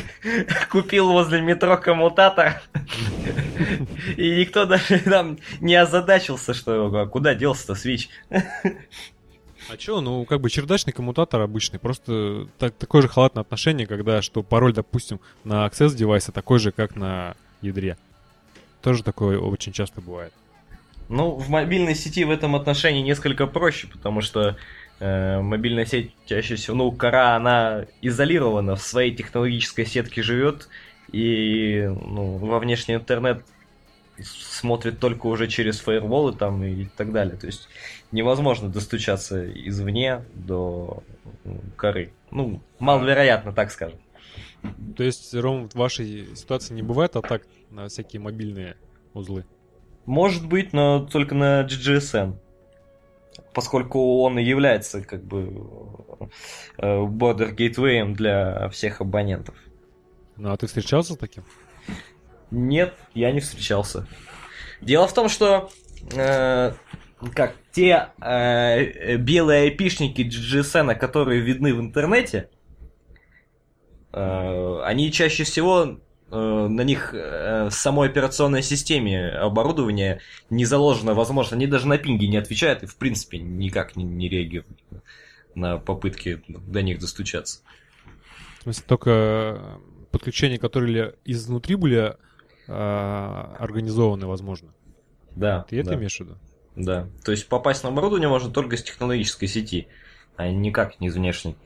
Купил 0.71 1.13
возле 1.13 1.41
метро 1.41 1.77
коммутатор. 1.77 2.63
И 4.17 4.41
никто 4.41 4.65
даже 4.65 4.99
там 5.01 5.39
не 5.61 5.75
озадачился, 5.75 6.55
что 6.55 6.87
а 6.95 7.07
куда 7.07 7.35
делся-то 7.35 7.75
свич. 7.75 8.09
А 8.31 9.77
чё, 9.77 10.01
ну, 10.01 10.25
как 10.25 10.41
бы 10.41 10.51
чердачный 10.51 10.93
коммутатор 10.93 11.41
обычный, 11.41 11.79
просто 11.79 12.49
так, 12.59 12.75
такое 12.75 13.03
же 13.03 13.09
халатное 13.09 13.43
отношение, 13.43 13.87
когда, 13.87 14.21
что 14.21 14.43
пароль, 14.43 14.73
допустим, 14.73 15.21
на 15.45 15.67
access 15.67 15.95
девайса 15.95 16.33
такой 16.33 16.59
же, 16.59 16.73
как 16.73 16.97
на 16.97 17.37
ядре. 17.61 17.97
Тоже 18.83 19.05
такое 19.05 19.39
очень 19.39 19.73
часто 19.73 20.01
бывает. 20.01 20.33
Ну, 21.09 21.33
в 21.33 21.49
мобильной 21.49 21.95
сети 21.95 22.25
в 22.25 22.31
этом 22.31 22.57
отношении 22.57 23.03
несколько 23.03 23.47
проще, 23.47 23.87
потому 23.87 24.21
что 24.21 24.57
мобильная 25.03 25.85
сеть 25.85 26.13
чаще 26.27 26.55
всего, 26.55 26.77
ну, 26.77 26.93
кора, 26.93 27.35
она 27.35 27.87
изолирована, 28.01 28.77
в 28.77 28.83
своей 28.83 29.15
технологической 29.15 29.85
сетке 29.85 30.23
живет, 30.23 30.69
и 31.11 31.83
ну, 31.87 32.37
во 32.37 32.59
внешний 32.61 32.95
интернет 32.95 33.45
смотрит 34.21 35.01
только 35.01 35.27
уже 35.27 35.49
через 35.49 35.81
фаерволы 35.81 36.33
там 36.33 36.63
и 36.63 36.85
так 36.85 37.13
далее. 37.13 37.37
То 37.37 37.47
есть 37.47 37.69
невозможно 38.13 38.69
достучаться 38.69 39.51
извне 39.51 40.25
до 40.35 41.03
коры. 41.77 42.13
Ну, 42.31 42.63
маловероятно, 42.79 43.53
так 43.53 43.71
скажем. 43.71 43.99
То 44.97 45.03
есть, 45.03 45.35
Ром, 45.35 45.69
в 45.69 45.75
вашей 45.75 46.37
ситуации 46.37 46.75
не 46.75 46.83
бывает 46.83 47.17
атак 47.17 47.43
на 47.71 47.89
всякие 47.89 48.21
мобильные 48.21 48.77
узлы? 49.13 49.45
Может 50.07 50.47
быть, 50.47 50.73
но 50.73 51.01
только 51.05 51.35
на 51.35 51.63
GGSN. 51.65 52.37
Поскольку 53.55 54.21
он 54.23 54.39
и 54.39 54.43
является 54.43 55.03
как 55.03 55.25
бы 55.25 55.53
э, 56.79 57.01
border 57.03 57.55
gateway 57.55 58.13
для 58.13 58.69
всех 58.71 59.01
абонентов. 59.01 59.55
Ну, 60.37 60.53
а 60.53 60.57
ты 60.57 60.67
встречался 60.67 61.15
с 61.15 61.17
таким? 61.17 61.45
Нет, 62.51 62.95
я 63.15 63.33
не 63.33 63.41
встречался. 63.41 64.07
Дело 64.81 65.07
в 65.07 65.15
том, 65.15 65.29
что 65.29 65.71
э, 66.15 66.73
как 67.35 67.55
те 67.71 68.09
э, 68.21 69.17
белые 69.17 69.63
айпишники 69.63 70.23
GGSN, 70.23 70.95
которые 70.97 71.41
видны 71.41 71.75
в 71.75 71.81
интернете, 71.81 72.51
э, 74.13 74.81
они 74.85 75.13
чаще 75.13 75.45
всего 75.45 75.85
э, 75.85 75.97
на 76.33 76.83
них 76.83 77.13
э, 77.13 77.69
в 77.69 77.75
самой 77.75 78.09
операционной 78.09 78.63
системе 78.63 79.29
оборудования 79.29 80.21
не 80.49 80.65
заложено, 80.65 81.13
возможно, 81.13 81.57
они 81.57 81.67
даже 81.67 81.87
на 81.87 81.99
пинги 81.99 82.25
не 82.25 82.39
отвечают 82.39 82.83
и 82.83 82.87
в 82.87 82.97
принципе 82.97 83.39
никак 83.39 83.97
не, 83.97 84.05
не 84.05 84.29
реагируют 84.29 84.81
на 85.55 85.77
попытки 85.77 86.43
до 86.49 86.83
них 86.83 86.99
достучаться. 86.99 87.61
В 88.61 88.63
смысле, 88.63 88.85
только 88.87 89.81
подключения, 90.11 90.59
которые 90.59 91.17
изнутри 91.27 91.75
были 91.75 92.17
э, 92.67 92.73
организованы, 92.73 94.27
возможно. 94.27 94.73
Да. 95.37 95.67
Ты 95.69 95.81
это 95.81 95.91
да. 95.91 95.97
имеешь 95.97 96.17
в 96.17 96.21
виду? 96.21 96.39
Да. 96.77 97.09
То 97.25 97.33
есть 97.33 97.47
попасть 97.49 97.83
на 97.83 97.91
оборудование 97.91 98.31
можно 98.31 98.51
только 98.51 98.79
с 98.79 98.83
технологической 98.83 99.49
сети, 99.49 99.89
а 100.37 100.51
никак 100.51 100.99
не 101.01 101.09
из 101.09 101.15
внешней. 101.15 101.57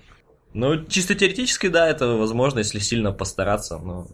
Ну, 0.52 0.84
чисто 0.86 1.14
теоретически, 1.14 1.68
да, 1.68 1.88
это 1.88 2.16
возможно, 2.16 2.60
если 2.60 2.78
сильно 2.78 3.12
постараться, 3.12 3.78
но 3.78 4.08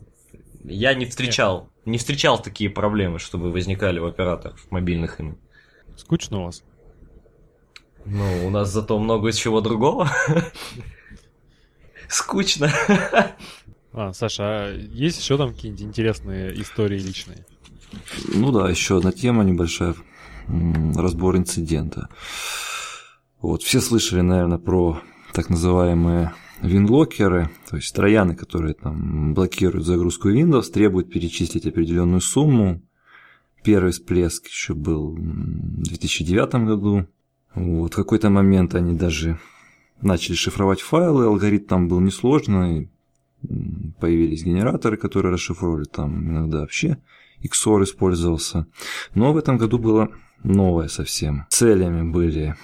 я 0.64 0.94
не 0.94 1.06
встречал, 1.06 1.70
Нет. 1.84 1.86
не 1.86 1.98
встречал 1.98 2.40
такие 2.40 2.70
проблемы, 2.70 3.18
чтобы 3.18 3.50
возникали 3.50 3.98
у 3.98 4.06
операторов 4.06 4.70
мобильных 4.70 5.20
именно. 5.20 5.36
Скучно 5.96 6.40
у 6.40 6.44
вас? 6.44 6.62
Ну, 8.04 8.46
у 8.46 8.50
нас 8.50 8.70
зато 8.70 8.98
много 8.98 9.32
чего 9.32 9.60
другого. 9.60 10.10
Скучно. 12.08 12.70
А, 13.94 14.14
Саша, 14.14 14.42
а 14.44 14.74
есть 14.74 15.20
еще 15.20 15.36
там 15.36 15.52
какие-нибудь 15.52 15.84
интересные 15.84 16.58
истории 16.62 16.98
личные? 16.98 17.44
Ну 18.34 18.50
да, 18.50 18.70
еще 18.70 18.96
одна 18.96 19.12
тема 19.12 19.44
небольшая. 19.44 19.94
Разбор 20.96 21.36
инцидента. 21.36 22.08
Вот, 23.42 23.62
все 23.62 23.82
слышали, 23.82 24.22
наверное, 24.22 24.56
про 24.56 24.98
так 25.34 25.50
называемые 25.50 26.32
винлокеры, 26.62 27.50
то 27.68 27.76
есть 27.76 27.94
трояны, 27.94 28.34
которые 28.34 28.74
там 28.74 29.34
блокируют 29.34 29.86
загрузку 29.86 30.30
Windows, 30.30 30.70
требуют 30.70 31.10
перечислить 31.10 31.66
определенную 31.66 32.20
сумму. 32.20 32.82
Первый 33.64 33.92
всплеск 33.92 34.46
еще 34.46 34.74
был 34.74 35.14
в 35.14 35.82
2009 35.82 36.54
году. 36.66 37.06
Вот, 37.54 37.92
в 37.92 37.96
какой-то 37.96 38.30
момент 38.30 38.74
они 38.74 38.94
даже 38.94 39.38
начали 40.00 40.34
шифровать 40.34 40.80
файлы, 40.80 41.26
алгоритм 41.26 41.66
там 41.66 41.88
был 41.88 42.00
несложный, 42.00 42.90
появились 44.00 44.44
генераторы, 44.44 44.96
которые 44.96 45.32
расшифровали, 45.32 45.84
там 45.84 46.30
иногда 46.30 46.60
вообще 46.60 46.98
XOR 47.42 47.84
использовался. 47.84 48.66
Но 49.14 49.32
в 49.32 49.36
этом 49.36 49.58
году 49.58 49.78
было 49.78 50.10
новое 50.42 50.88
совсем. 50.88 51.46
Целями 51.50 52.10
были 52.10 52.56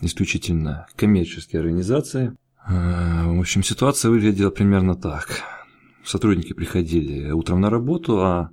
исключительно 0.00 0.86
коммерческие 0.96 1.60
организации. 1.60 2.32
Э, 2.66 3.26
в 3.26 3.40
общем, 3.40 3.62
ситуация 3.62 4.10
выглядела 4.10 4.50
примерно 4.50 4.94
так. 4.94 5.42
Сотрудники 6.04 6.52
приходили 6.52 7.30
утром 7.30 7.60
на 7.60 7.70
работу, 7.70 8.20
а 8.20 8.50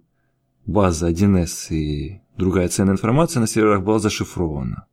база 0.65 1.09
1С 1.09 1.73
и 1.73 2.21
другая 2.37 2.67
ценная 2.67 2.93
информация 2.93 3.39
на 3.39 3.47
серверах 3.47 3.83
была 3.83 3.99
зашифрована. 3.99 4.85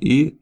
И 0.00 0.38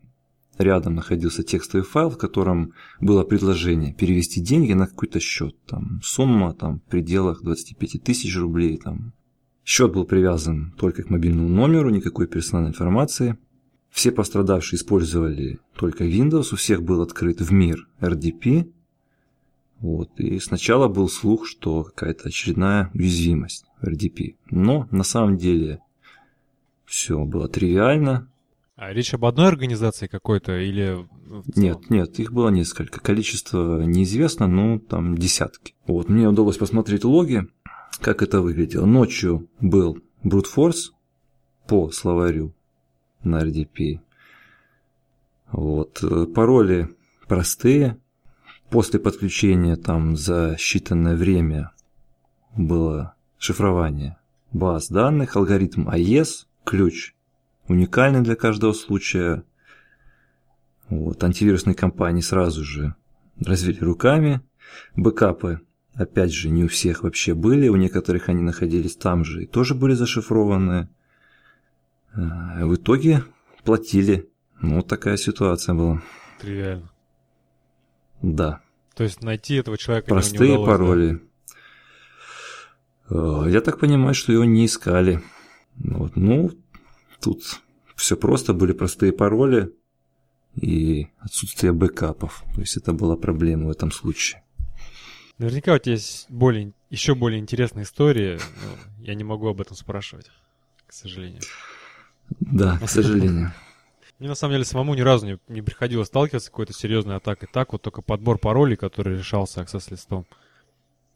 рядом 0.59 0.95
находился 0.95 1.43
текстовый 1.43 1.85
файл, 1.85 2.11
в 2.11 2.19
котором 2.19 2.73
было 3.01 3.25
предложение 3.25 3.95
перевести 3.95 4.41
деньги 4.41 4.73
на 4.73 4.87
какой-то 4.87 5.21
счет. 5.21 5.57
Там 5.67 6.01
сумма 6.03 6.53
там, 6.55 6.81
в 6.81 6.91
пределах 6.91 7.43
25 7.43 8.03
тысяч 8.03 8.37
рублей. 8.37 8.77
Там. 8.79 9.13
Счет 9.65 9.93
был 9.93 10.05
привязан 10.05 10.73
только 10.79 11.03
к 11.03 11.11
мобильному 11.11 11.49
номеру, 11.49 11.91
никакой 11.91 12.27
персональной 12.27 12.71
информации. 12.71 13.39
Все 13.93 14.11
пострадавшие 14.11 14.79
использовали 14.79 15.61
только 15.77 16.05
Windows, 16.05 16.49
у 16.53 16.57
всех 16.57 16.83
был 16.83 17.03
открыт 17.03 17.41
в 17.43 17.53
мир 17.53 17.87
RDP. 18.01 18.73
Вот. 19.81 20.19
И 20.19 20.39
сначала 20.41 20.89
был 20.89 21.11
слух, 21.11 21.47
что 21.47 21.85
какая-то 21.85 22.29
очередная 22.29 22.91
уязвимость 22.95 23.67
RDP. 23.83 24.37
Но 24.51 24.89
на 24.91 25.05
самом 25.05 25.37
деле 25.37 25.81
все 26.87 27.23
было 27.25 27.49
тривиально, 27.49 28.29
а 28.77 28.93
речь 28.93 29.15
об 29.15 29.27
одной 29.27 29.47
организации 29.49 30.09
какой-то 30.09 30.59
или... 30.59 31.07
Нет, 31.55 31.91
нет, 31.91 32.19
их 32.19 32.33
было 32.33 32.49
несколько. 32.49 32.99
Количество 33.01 33.83
неизвестно, 33.83 34.49
но 34.49 34.81
там 34.81 35.17
десятки. 35.17 35.75
Вот, 35.87 36.09
мне 36.09 36.27
удалось 36.27 36.57
посмотреть 36.57 37.05
логи, 37.05 37.47
как 38.01 38.23
это 38.23 38.41
выглядело. 38.41 38.87
Ночью 38.87 39.49
был 39.61 39.99
брутфорс 40.25 40.95
по 41.69 41.93
словарю 41.93 42.55
на 43.25 43.43
RDP. 43.43 44.01
Вот, 45.51 46.03
пароли 46.35 46.89
простые. 47.29 47.99
После 48.71 48.99
подключения 48.99 49.77
там 49.77 50.17
за 50.17 50.57
считанное 50.59 51.15
время 51.15 51.73
было 52.57 53.15
шифрование 53.39 54.17
баз 54.53 54.89
данных, 54.89 55.37
алгоритм 55.37 55.89
AES, 55.89 56.47
ключ 56.65 57.15
уникальный 57.69 58.21
для 58.21 58.37
каждого 58.37 58.73
случая. 58.73 59.45
Вот, 60.89 61.23
антивирусные 61.25 61.75
компании 61.75 62.21
сразу 62.21 62.65
же 62.65 62.95
развели 63.41 63.79
руками. 63.81 64.43
Бэкапы, 64.95 65.61
опять 65.95 66.33
же, 66.33 66.51
не 66.51 66.65
у 66.65 66.69
всех 66.69 67.03
вообще 67.03 67.35
были, 67.35 67.69
у 67.69 67.77
некоторых 67.77 68.29
они 68.29 68.43
находились 68.43 68.97
там 68.97 69.25
же 69.25 69.45
и 69.45 69.47
тоже 69.47 69.75
были 69.75 69.95
зашифрованы. 69.95 70.89
А, 72.15 72.67
в 72.67 72.75
итоге 72.75 73.25
платили. 73.65 74.29
Ну, 74.61 74.77
вот 74.77 74.89
такая 74.89 75.17
ситуация 75.17 75.75
была. 75.75 76.03
Тривиально. 76.41 76.91
Да. 78.23 78.61
То 78.95 79.05
есть 79.05 79.23
найти 79.23 79.57
этого 79.57 79.79
человека 79.79 80.09
Простые 80.09 80.51
не 80.51 80.57
удалось, 80.57 80.69
пароли. 80.69 81.21
Да? 83.09 83.49
Я 83.49 83.61
так 83.61 83.79
понимаю, 83.79 84.15
что 84.15 84.33
его 84.33 84.45
не 84.45 84.67
искали. 84.67 85.23
Вот. 85.77 86.17
Ну, 86.17 86.53
Тут 87.23 87.61
все 87.95 88.17
просто, 88.17 88.53
были 88.53 88.73
простые 88.73 89.13
пароли 89.13 89.73
и 90.61 91.07
отсутствие 91.21 91.73
бэкапов. 91.73 92.45
То 92.55 92.61
есть 92.61 92.77
это 92.77 92.93
была 92.93 93.17
проблема 93.17 93.69
в 93.69 93.71
этом 93.71 93.93
случае. 93.93 94.43
Наверняка 95.39 95.75
у 95.75 95.79
тебя 95.79 95.93
есть 95.93 96.29
более, 96.29 96.73
еще 96.91 97.15
более 97.15 97.39
интересные 97.39 97.85
истории, 97.85 98.39
но 98.39 99.05
я 99.05 99.15
не 99.15 99.25
могу 99.25 99.47
об 99.47 99.61
этом 99.61 99.77
спрашивать, 99.77 100.31
к 100.87 100.93
сожалению. 100.93 101.43
Да, 102.41 102.79
к 102.79 102.89
сожалению. 102.89 103.53
Мне 104.19 104.29
на 104.29 104.35
самом 104.35 104.55
деле 104.55 104.65
самому 104.65 104.95
ни 104.95 105.01
разу 105.01 105.27
не, 105.27 105.39
не 105.49 105.63
приходилось 105.63 106.09
сталкиваться 106.09 106.47
с 106.47 106.51
какой-то 106.51 106.73
серьезной 106.73 107.17
атакой. 107.17 107.49
Так 107.53 107.73
вот 107.73 107.83
только 107.83 108.03
подбор 108.03 108.39
паролей, 108.39 108.77
который 108.77 109.19
решался 109.19 109.63
access-листом. 109.63 110.27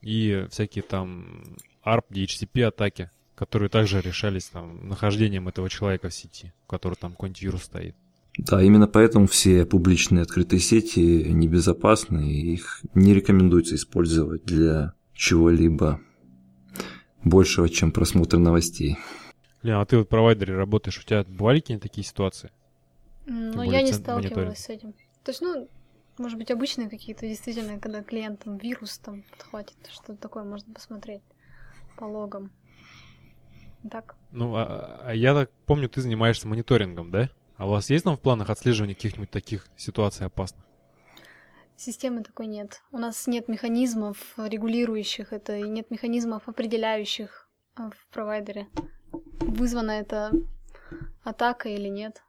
И 0.02 0.46
всякие 0.50 0.82
там 0.82 1.56
ARP, 1.84 2.04
DHCP 2.10 2.62
атаки 2.64 3.10
которые 3.36 3.68
также 3.68 4.00
решались 4.00 4.46
там 4.46 4.88
нахождением 4.88 5.46
этого 5.46 5.70
человека 5.70 6.08
в 6.08 6.14
сети, 6.14 6.52
у 6.66 6.70
которого 6.70 6.96
там 6.96 7.12
какой-нибудь 7.12 7.42
вирус 7.42 7.62
стоит. 7.64 7.94
Да, 8.38 8.62
именно 8.62 8.86
поэтому 8.86 9.26
все 9.26 9.64
публичные 9.64 10.22
открытые 10.22 10.60
сети 10.60 11.24
небезопасны, 11.28 12.32
и 12.32 12.54
их 12.54 12.80
не 12.94 13.14
рекомендуется 13.14 13.76
использовать 13.76 14.44
для 14.44 14.94
чего-либо 15.14 16.00
большего, 17.24 17.68
чем 17.68 17.92
просмотр 17.92 18.38
новостей. 18.38 18.98
Лена, 19.66 19.80
а 19.80 19.86
ты 19.86 19.98
вот 19.98 20.06
в 20.06 20.08
провайдере 20.08 20.54
работаешь, 20.54 20.98
у 20.98 21.02
тебя 21.02 21.24
бывали 21.24 21.60
какие-то 21.60 21.82
такие 21.82 22.04
ситуации? 22.04 22.50
Ну, 23.26 23.62
я 23.62 23.82
не 23.82 23.92
сталкивалась 23.92 24.64
с 24.64 24.68
этим. 24.68 24.92
То 25.24 25.32
есть, 25.32 25.42
ну, 25.42 25.68
может 26.18 26.38
быть, 26.38 26.50
обычные 26.50 26.88
какие-то, 26.88 27.26
действительно, 27.26 27.80
когда 27.80 28.02
клиентам 28.02 28.58
вирус 28.58 28.98
там 28.98 29.24
подхватит, 29.30 29.76
что-то 29.90 30.16
такое 30.16 30.44
можно 30.44 30.72
посмотреть 30.72 31.22
по 31.96 32.04
логам. 32.04 32.52
Так. 33.90 34.16
Ну, 34.30 34.54
а, 34.54 35.00
а 35.04 35.14
я 35.14 35.34
так 35.34 35.50
помню, 35.66 35.88
ты 35.88 36.00
занимаешься 36.00 36.48
мониторингом, 36.48 37.10
да? 37.10 37.28
А 37.56 37.66
у 37.66 37.70
вас 37.70 37.90
есть 37.90 38.04
там 38.04 38.16
в 38.16 38.20
планах 38.20 38.50
отслеживания 38.50 38.94
каких-нибудь 38.94 39.30
таких 39.30 39.66
ситуаций 39.76 40.26
опасных? 40.26 40.64
Системы 41.76 42.22
такой 42.22 42.46
нет. 42.46 42.82
У 42.92 42.98
нас 42.98 43.26
нет 43.26 43.48
механизмов 43.48 44.16
регулирующих 44.36 45.32
это, 45.32 45.56
и 45.56 45.68
нет 45.68 45.90
механизмов 45.90 46.48
определяющих 46.48 47.48
а, 47.74 47.90
в 47.90 48.08
провайдере. 48.12 48.68
Вызвана 49.46 49.92
эта 49.92 50.32
атака 51.24 51.68
или 51.68 51.88
нет. 51.88 52.22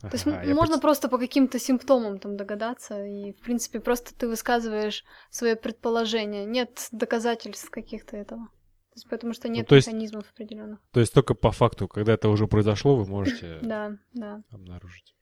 То 0.00 0.10
есть 0.12 0.26
Ага, 0.28 0.42
м- 0.42 0.48
я 0.48 0.54
можно 0.54 0.74
пред- 0.74 0.82
просто 0.82 1.08
по 1.08 1.18
каким-то 1.18 1.58
симптомам 1.58 2.18
там 2.20 2.36
догадаться, 2.36 3.04
и, 3.04 3.32
в 3.32 3.40
принципе, 3.40 3.80
просто 3.80 4.14
ты 4.14 4.28
высказываешь 4.28 5.04
свое 5.30 5.56
предположение. 5.56 6.44
Нет 6.44 6.88
доказательств 6.92 7.68
каких-то 7.70 8.16
этого. 8.16 8.46
То 8.46 8.94
есть, 8.94 9.08
потому 9.08 9.32
что 9.32 9.48
нет 9.48 9.66
то 9.66 9.74
есть- 9.74 9.88
механизмов 9.88 10.30
определенных. 10.32 10.78
То 10.92 11.00
есть 11.00 11.12
только 11.12 11.34
по 11.34 11.50
факту, 11.50 11.88
когда 11.88 12.12
это 12.12 12.28
уже 12.28 12.46
произошло, 12.46 12.94
вы 12.96 13.06
можете 13.06 13.58
Да, 13.62 13.96
да. 14.14 14.42
обнаружить. 14.52 15.14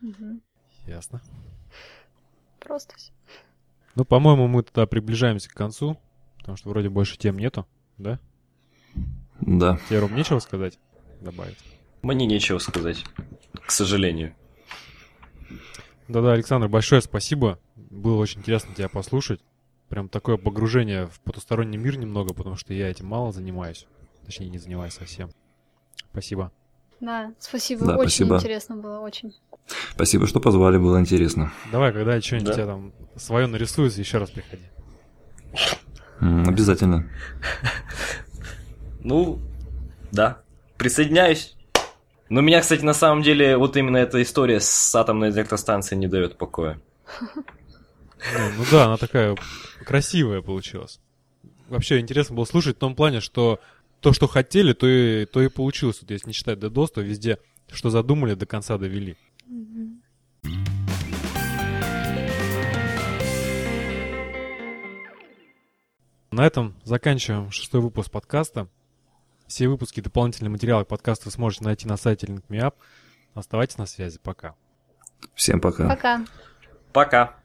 Мгм. 0.00 0.42
Ясно. 0.86 1.22
Просто 2.60 2.96
всё. 2.96 3.12
Ну, 3.94 4.04
по-моему, 4.04 4.46
мы 4.46 4.62
тогда 4.62 4.86
приближаемся 4.86 5.48
к 5.48 5.54
концу, 5.54 5.96
потому 6.38 6.56
что 6.56 6.68
вроде 6.68 6.88
больше 6.90 7.16
тем 7.16 7.38
нету, 7.38 7.66
да? 7.96 8.20
Да. 9.40 9.78
Тебе, 9.88 10.00
Ром, 10.00 10.14
нечего 10.14 10.38
сказать? 10.40 10.78
Добавить. 11.20 11.56
Мне 12.02 12.26
нечего 12.26 12.58
сказать, 12.58 13.04
к 13.66 13.70
сожалению. 13.70 14.34
Да-да, 16.06 16.32
Александр, 16.32 16.68
большое 16.68 17.00
спасибо. 17.02 17.58
Было 17.76 18.16
очень 18.20 18.40
интересно 18.40 18.74
тебя 18.74 18.88
послушать. 18.88 19.40
Прям 19.88 20.08
такое 20.08 20.36
погружение 20.36 21.06
в 21.06 21.20
потусторонний 21.20 21.78
мир 21.78 21.96
немного, 21.98 22.34
потому 22.34 22.56
что 22.56 22.72
я 22.74 22.88
этим 22.88 23.06
мало 23.06 23.32
занимаюсь. 23.32 23.86
Точнее, 24.24 24.48
не 24.48 24.58
занимаюсь 24.58 24.92
совсем. 24.94 25.30
Спасибо. 26.12 26.52
Да, 27.00 27.32
спасибо. 27.38 27.86
Да, 27.86 27.96
очень 27.96 28.10
спасибо. 28.10 28.36
интересно 28.36 28.76
было, 28.76 28.98
очень. 29.00 29.34
Спасибо, 29.92 30.26
что 30.26 30.40
позвали, 30.40 30.78
было 30.78 30.98
интересно. 31.00 31.52
Давай, 31.72 31.92
когда 31.92 32.20
что-нибудь 32.20 32.48
Да. 32.48 32.54
тебя 32.54 32.66
там 32.66 32.92
свое 33.16 33.46
нарисуется, 33.46 34.00
еще 34.00 34.18
раз 34.18 34.30
приходи. 34.30 34.64
Обязательно. 36.20 37.08
Ну, 39.00 39.40
да, 40.12 40.42
присоединяюсь. 40.76 41.56
Но 42.28 42.40
меня, 42.40 42.60
кстати, 42.60 42.82
на 42.82 42.94
самом 42.94 43.22
деле, 43.22 43.56
вот 43.56 43.76
именно 43.76 43.96
эта 43.96 44.20
история 44.22 44.60
с 44.60 44.94
атомной 44.94 45.30
электростанцией 45.30 45.98
не 45.98 46.08
дает 46.08 46.36
покоя. 46.36 46.80
Ну, 48.56 48.64
да, 48.70 48.86
она 48.86 48.96
такая 48.96 49.36
красивая 49.86 50.42
получилась. 50.42 51.00
Вообще 51.68 52.00
интересно 52.00 52.34
было 52.34 52.44
слушать 52.44 52.76
в 52.76 52.80
том 52.80 52.94
плане, 52.94 53.20
что 53.20 53.60
то, 54.00 54.12
что 54.12 54.26
хотели, 54.26 54.72
то 54.72 54.86
и, 54.86 55.26
то 55.26 55.40
и 55.40 55.48
получилось. 55.48 55.98
Вот 56.00 56.10
если 56.10 56.28
не 56.28 56.32
считать 56.32 56.58
DDoS, 56.58 56.88
то 56.94 57.00
везде, 57.00 57.38
что 57.70 57.90
задумали, 57.90 58.34
до 58.34 58.46
конца 58.46 58.78
довели. 58.78 59.16
На 66.30 66.46
этом 66.46 66.74
заканчиваем 66.84 67.50
шестой 67.50 67.80
выпуск 67.80 68.10
подкаста. 68.10 68.68
Все 69.48 69.66
выпуски 69.66 69.98
и 69.98 70.02
дополнительные 70.02 70.50
материалы 70.50 70.84
к 70.84 70.88
подкасту 70.88 71.24
вы 71.24 71.30
сможете 71.32 71.64
найти 71.64 71.88
на 71.88 71.96
сайте 71.96 72.26
LinkMeUp. 72.26 72.74
Оставайтесь 73.34 73.78
на 73.78 73.86
связи. 73.86 74.18
Пока. 74.22 74.54
Всем 75.34 75.60
пока. 75.60 75.88
Пока. 75.88 76.24
Пока. 76.92 77.36